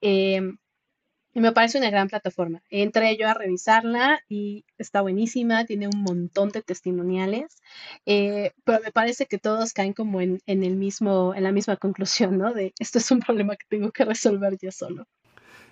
Em, 0.01 0.59
me 1.35 1.53
parece 1.53 1.79
una 1.79 1.91
gran 1.91 2.09
plataforma. 2.09 2.63
Entré 2.71 3.17
yo 3.17 3.29
a 3.29 3.35
revisarla 3.35 4.21
y 4.29 4.65
está 4.79 5.03
buenísima, 5.03 5.65
tiene 5.67 5.87
un 5.87 6.03
montón 6.03 6.49
de 6.49 6.63
testimoniales, 6.63 7.63
eh, 8.07 8.53
pero 8.65 8.81
me 8.83 8.91
parece 8.91 9.27
que 9.27 9.39
todos 9.39 9.73
caen 9.73 9.93
como 9.93 10.21
en, 10.21 10.41
en, 10.47 10.65
el 10.65 10.77
mismo, 10.77 11.35
en 11.35 11.45
la 11.45 11.53
misma 11.53 11.77
conclusión, 11.77 12.39
¿no? 12.39 12.53
De 12.55 12.73
esto 12.81 12.99
es 12.99 13.11
un 13.11 13.21
problema 13.21 13.57
que 13.57 13.67
tengo 13.69 13.93
que 13.93 14.05
resolver 14.05 14.59
yo 14.61 14.73
solo. 14.73 15.07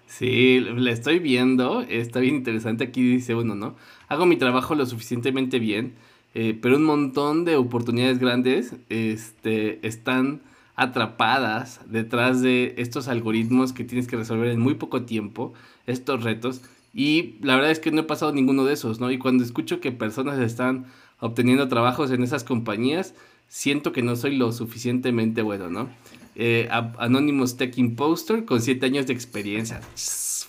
Sí, 0.06 0.60
la 0.60 0.92
estoy 0.92 1.18
viendo, 1.18 1.82
está 1.82 2.20
bien 2.20 2.36
interesante. 2.36 2.84
Aquí 2.84 3.02
dice 3.02 3.34
uno, 3.34 3.56
¿no? 3.56 3.76
Hago 4.06 4.24
mi 4.24 4.36
trabajo 4.36 4.76
lo 4.76 4.86
suficientemente 4.86 5.58
bien 5.58 5.96
eh, 6.38 6.52
pero 6.60 6.76
un 6.76 6.84
montón 6.84 7.46
de 7.46 7.56
oportunidades 7.56 8.18
grandes 8.18 8.74
este, 8.90 9.78
están 9.86 10.42
atrapadas 10.74 11.80
detrás 11.86 12.42
de 12.42 12.74
estos 12.76 13.08
algoritmos 13.08 13.72
que 13.72 13.84
tienes 13.84 14.06
que 14.06 14.16
resolver 14.16 14.50
en 14.50 14.60
muy 14.60 14.74
poco 14.74 15.04
tiempo, 15.04 15.54
estos 15.86 16.24
retos. 16.24 16.60
Y 16.92 17.36
la 17.40 17.54
verdad 17.54 17.70
es 17.70 17.80
que 17.80 17.90
no 17.90 18.02
he 18.02 18.04
pasado 18.04 18.34
ninguno 18.34 18.66
de 18.66 18.74
esos, 18.74 19.00
¿no? 19.00 19.10
Y 19.10 19.16
cuando 19.16 19.44
escucho 19.44 19.80
que 19.80 19.92
personas 19.92 20.38
están 20.38 20.84
obteniendo 21.20 21.68
trabajos 21.68 22.10
en 22.10 22.22
esas 22.22 22.44
compañías, 22.44 23.14
siento 23.48 23.92
que 23.92 24.02
no 24.02 24.14
soy 24.14 24.36
lo 24.36 24.52
suficientemente 24.52 25.40
bueno, 25.40 25.70
¿no? 25.70 25.88
Eh, 26.34 26.68
Anonymous 26.70 27.56
Tech 27.56 27.78
Imposter 27.78 28.44
con 28.44 28.60
siete 28.60 28.84
años 28.84 29.06
de 29.06 29.14
experiencia. 29.14 29.80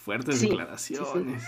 fuertes 0.04 0.42
declaraciones. 0.42 1.46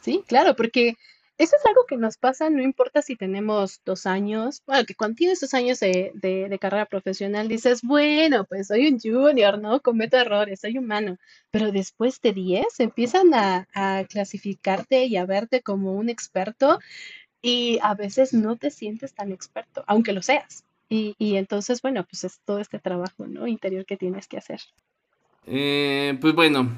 sí, 0.00 0.22
claro, 0.26 0.56
porque 0.56 0.96
eso 1.38 1.56
es 1.56 1.66
algo 1.66 1.86
que 1.86 1.96
nos 1.96 2.16
pasa, 2.16 2.50
no 2.50 2.62
importa 2.62 3.00
si 3.00 3.14
tenemos 3.14 3.80
dos 3.84 4.06
años, 4.06 4.62
bueno, 4.66 4.84
que 4.84 4.96
cuando 4.96 5.14
tienes 5.14 5.40
dos 5.40 5.54
años 5.54 5.78
de, 5.78 6.10
de, 6.14 6.58
carrera 6.58 6.86
profesional 6.86 7.46
dices, 7.46 7.82
bueno, 7.82 8.44
pues 8.44 8.66
soy 8.66 8.88
un 8.88 8.98
junior, 8.98 9.60
¿no? 9.60 9.80
Cometo 9.80 10.16
errores, 10.16 10.60
soy 10.60 10.78
humano, 10.78 11.16
pero 11.52 11.70
después 11.70 12.20
de 12.20 12.32
diez 12.32 12.80
empiezan 12.80 13.32
a, 13.34 13.68
a 13.72 14.04
clasificarte 14.04 15.04
y 15.04 15.16
a 15.16 15.26
verte 15.26 15.62
como 15.62 15.92
un 15.92 16.08
experto 16.08 16.80
y 17.40 17.78
a 17.82 17.94
veces 17.94 18.34
no 18.34 18.56
te 18.56 18.70
sientes 18.70 19.14
tan 19.14 19.30
experto, 19.30 19.84
aunque 19.86 20.12
lo 20.12 20.22
seas. 20.22 20.64
Y, 20.88 21.14
y 21.18 21.36
entonces, 21.36 21.82
bueno, 21.82 22.04
pues 22.04 22.24
es 22.24 22.40
todo 22.44 22.58
este 22.58 22.80
trabajo, 22.80 23.26
¿no? 23.26 23.46
Interior 23.46 23.84
que 23.84 23.96
tienes 23.96 24.26
que 24.26 24.38
hacer. 24.38 24.60
Eh, 25.46 26.18
pues 26.20 26.34
bueno, 26.34 26.70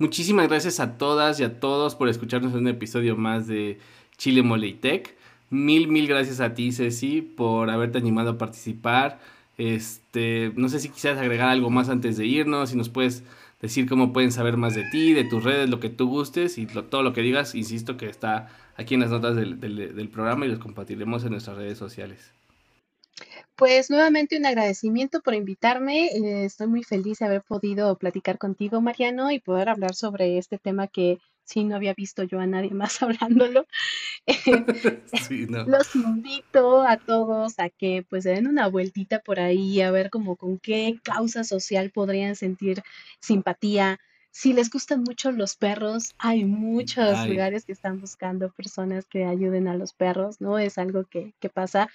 Muchísimas 0.00 0.48
gracias 0.48 0.80
a 0.80 0.96
todas 0.96 1.38
y 1.40 1.42
a 1.42 1.60
todos 1.60 1.94
por 1.94 2.08
escucharnos 2.08 2.54
en 2.54 2.60
un 2.60 2.68
episodio 2.68 3.16
más 3.16 3.46
de 3.46 3.78
Chile 4.16 4.42
Mole 4.42 4.72
Tech. 4.72 5.14
Mil, 5.50 5.88
mil 5.88 6.06
gracias 6.06 6.40
a 6.40 6.54
ti, 6.54 6.72
Ceci, 6.72 7.20
por 7.20 7.68
haberte 7.68 7.98
animado 7.98 8.30
a 8.30 8.38
participar. 8.38 9.20
Este, 9.58 10.52
no 10.56 10.70
sé 10.70 10.80
si 10.80 10.88
quisieras 10.88 11.20
agregar 11.20 11.50
algo 11.50 11.68
más 11.68 11.90
antes 11.90 12.16
de 12.16 12.24
irnos, 12.24 12.70
si 12.70 12.78
nos 12.78 12.88
puedes 12.88 13.24
decir 13.60 13.86
cómo 13.86 14.14
pueden 14.14 14.32
saber 14.32 14.56
más 14.56 14.74
de 14.74 14.84
ti, 14.84 15.12
de 15.12 15.24
tus 15.24 15.44
redes, 15.44 15.68
lo 15.68 15.80
que 15.80 15.90
tú 15.90 16.08
gustes 16.08 16.56
y 16.56 16.64
todo 16.64 17.02
lo 17.02 17.12
que 17.12 17.20
digas, 17.20 17.54
insisto 17.54 17.98
que 17.98 18.08
está 18.08 18.48
aquí 18.78 18.94
en 18.94 19.00
las 19.00 19.10
notas 19.10 19.36
del, 19.36 19.60
del 19.60 20.08
programa 20.08 20.46
y 20.46 20.48
los 20.48 20.60
compartiremos 20.60 21.24
en 21.24 21.32
nuestras 21.32 21.58
redes 21.58 21.76
sociales. 21.76 22.32
Pues 23.60 23.90
nuevamente 23.90 24.38
un 24.38 24.46
agradecimiento 24.46 25.20
por 25.20 25.34
invitarme. 25.34 26.06
Eh, 26.06 26.46
estoy 26.46 26.66
muy 26.66 26.82
feliz 26.82 27.18
de 27.18 27.26
haber 27.26 27.42
podido 27.42 27.94
platicar 27.98 28.38
contigo, 28.38 28.80
Mariano, 28.80 29.30
y 29.30 29.38
poder 29.38 29.68
hablar 29.68 29.94
sobre 29.94 30.38
este 30.38 30.56
tema 30.56 30.86
que 30.86 31.18
sí, 31.44 31.64
no 31.64 31.76
había 31.76 31.92
visto 31.92 32.22
yo 32.22 32.40
a 32.40 32.46
nadie 32.46 32.70
más 32.74 33.02
hablándolo. 33.02 33.66
Los 35.66 35.94
invito 35.94 36.80
a 36.80 36.96
todos 36.96 37.58
a 37.58 37.68
que 37.68 38.02
pues 38.08 38.24
den 38.24 38.46
una 38.46 38.66
vueltita 38.66 39.18
por 39.18 39.38
ahí, 39.38 39.82
a 39.82 39.90
ver 39.90 40.08
como 40.08 40.36
con 40.36 40.58
qué 40.58 40.98
causa 41.02 41.44
social 41.44 41.90
podrían 41.90 42.36
sentir 42.36 42.82
simpatía. 43.20 44.00
Si 44.30 44.54
les 44.54 44.70
gustan 44.70 45.02
mucho 45.02 45.32
los 45.32 45.56
perros, 45.56 46.14
hay 46.16 46.46
muchos 46.46 47.26
lugares 47.26 47.66
que 47.66 47.72
están 47.72 48.00
buscando 48.00 48.50
personas 48.52 49.04
que 49.04 49.26
ayuden 49.26 49.68
a 49.68 49.74
los 49.74 49.92
perros, 49.92 50.40
¿no? 50.40 50.58
Es 50.58 50.78
algo 50.78 51.04
que, 51.04 51.34
que 51.40 51.50
pasa. 51.50 51.90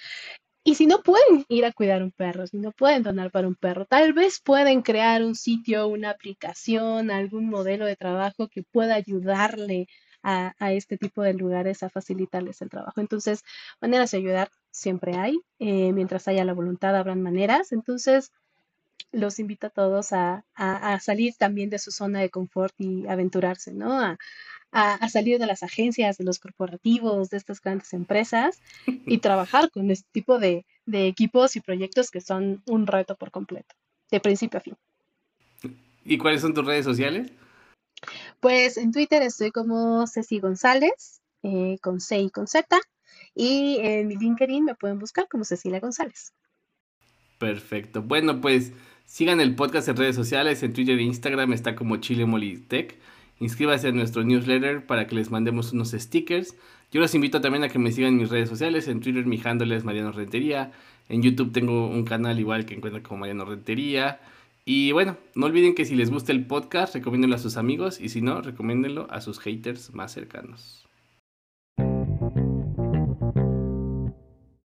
Y 0.67 0.73
si 0.73 0.87
no 0.87 1.03
pueden 1.03 1.45
ir 1.47 1.63
a 1.63 1.71
cuidar 1.71 2.01
un 2.01 2.11
perro, 2.11 2.47
si 2.47 2.57
no 2.57 2.71
pueden 2.71 3.03
donar 3.03 3.29
para 3.29 3.47
un 3.47 3.53
perro, 3.53 3.85
tal 3.85 4.13
vez 4.13 4.41
pueden 4.43 4.81
crear 4.81 5.23
un 5.23 5.35
sitio, 5.35 5.87
una 5.87 6.09
aplicación, 6.09 7.11
algún 7.11 7.47
modelo 7.49 7.85
de 7.85 7.95
trabajo 7.95 8.47
que 8.47 8.63
pueda 8.63 8.95
ayudarle 8.95 9.87
a, 10.23 10.55
este 10.73 10.97
tipo 10.97 11.21
de 11.21 11.35
lugares 11.35 11.83
a 11.83 11.91
facilitarles 11.91 12.63
el 12.63 12.71
trabajo. 12.71 12.99
Entonces, 12.99 13.43
maneras 13.79 14.09
de 14.09 14.17
ayudar 14.17 14.49
siempre 14.71 15.15
hay. 15.15 15.37
Eh, 15.59 15.93
mientras 15.93 16.27
haya 16.27 16.43
la 16.43 16.53
voluntad, 16.53 16.95
habrán 16.95 17.21
maneras. 17.21 17.71
Entonces, 17.71 18.31
los 19.11 19.37
invito 19.39 19.67
a 19.67 19.69
todos 19.69 20.13
a, 20.13 20.43
salir 20.99 21.35
también 21.37 21.69
de 21.69 21.77
su 21.77 21.91
zona 21.91 22.21
de 22.21 22.31
confort 22.31 22.73
y 22.79 23.05
aventurarse, 23.07 23.71
¿no? 23.71 23.99
A, 24.01 24.17
a, 24.75 25.07
salir 25.07 25.39
de 25.39 25.45
las 25.45 25.63
agencias, 25.63 26.17
de 26.17 26.25
los 26.25 26.37
corporativos, 26.37 27.29
de 27.29 27.37
estas 27.37 27.61
grandes 27.61 27.93
empresas 27.93 28.61
y 29.05 29.19
trabajar 29.19 29.71
con 29.71 29.89
este 29.89 30.07
tipo 30.11 30.37
de, 30.37 30.65
equipos 30.85 31.55
y 31.55 31.61
proyectos 31.61 32.11
que 32.11 32.21
son 32.21 32.61
un 32.67 32.85
reto 32.85 33.15
por 33.15 33.31
completo, 33.31 33.73
de 34.11 34.19
principio 34.19 34.57
a 34.59 34.61
fin. 34.61 34.75
¿Y 36.03 36.17
cuáles 36.17 36.41
son 36.41 36.53
tus 36.53 36.65
redes 36.65 36.85
sociales? 36.85 37.31
Pues 38.41 38.77
en 38.77 38.91
Twitter 38.91 39.23
estoy 39.23 39.51
como 39.51 40.05
Ceci 40.07 40.39
González, 40.39 41.21
eh, 41.41 41.77
con 41.81 42.01
C 42.01 42.19
y 42.19 42.29
con 42.29 42.45
Z, 42.45 42.77
y 43.33 43.77
en 43.81 44.07
mi 44.07 44.17
LinkedIn 44.17 44.65
me 44.65 44.75
pueden 44.75 44.99
buscar 44.99 45.27
como 45.29 45.45
Cecilia 45.45 45.79
González. 45.79 46.33
Perfecto. 47.39 48.01
Bueno, 48.01 48.41
pues 48.41 48.73
sigan 49.05 49.39
el 49.39 49.55
podcast 49.55 49.87
en 49.87 49.95
redes 49.95 50.15
sociales, 50.15 50.61
en 50.63 50.73
Twitter 50.73 50.99
e 50.99 51.03
Instagram 51.03 51.53
está 51.53 51.75
como 51.75 51.97
Chile 51.97 52.25
Molitech. 52.25 52.99
Inscríbase 53.39 53.89
a 53.89 53.91
nuestro 53.91 54.23
newsletter 54.23 54.85
para 54.85 55.07
que 55.07 55.15
les 55.15 55.29
mandemos 55.29 55.73
unos 55.73 55.91
stickers. 55.91 56.55
Yo 56.91 57.01
los 57.01 57.13
invito 57.15 57.41
también 57.41 57.63
a 57.63 57.69
que 57.69 57.79
me 57.79 57.91
sigan 57.91 58.13
en 58.13 58.17
mis 58.19 58.29
redes 58.29 58.49
sociales. 58.49 58.87
En 58.87 59.01
Twitter 59.01 59.25
mi 59.25 59.39
handle 59.43 59.75
es 59.75 59.83
Mariano 59.83 60.11
Rentería. 60.11 60.71
En 61.09 61.21
YouTube 61.21 61.51
tengo 61.51 61.87
un 61.87 62.05
canal 62.05 62.39
igual 62.39 62.65
que 62.65 62.75
encuentran 62.75 63.03
como 63.03 63.19
Mariano 63.19 63.45
Rentería. 63.45 64.19
Y 64.63 64.93
bueno, 64.93 65.17
no 65.35 65.45
olviden 65.45 65.75
que 65.75 65.85
si 65.85 65.95
les 65.95 66.09
gusta 66.09 66.31
el 66.31 66.45
podcast, 66.45 66.95
recomiéndenlo 66.95 67.35
a 67.35 67.39
sus 67.39 67.57
amigos 67.57 67.99
y 67.99 68.09
si 68.09 68.21
no, 68.21 68.41
recomiéndenlo 68.41 69.07
a 69.11 69.21
sus 69.21 69.39
haters 69.39 69.93
más 69.93 70.13
cercanos. 70.13 70.84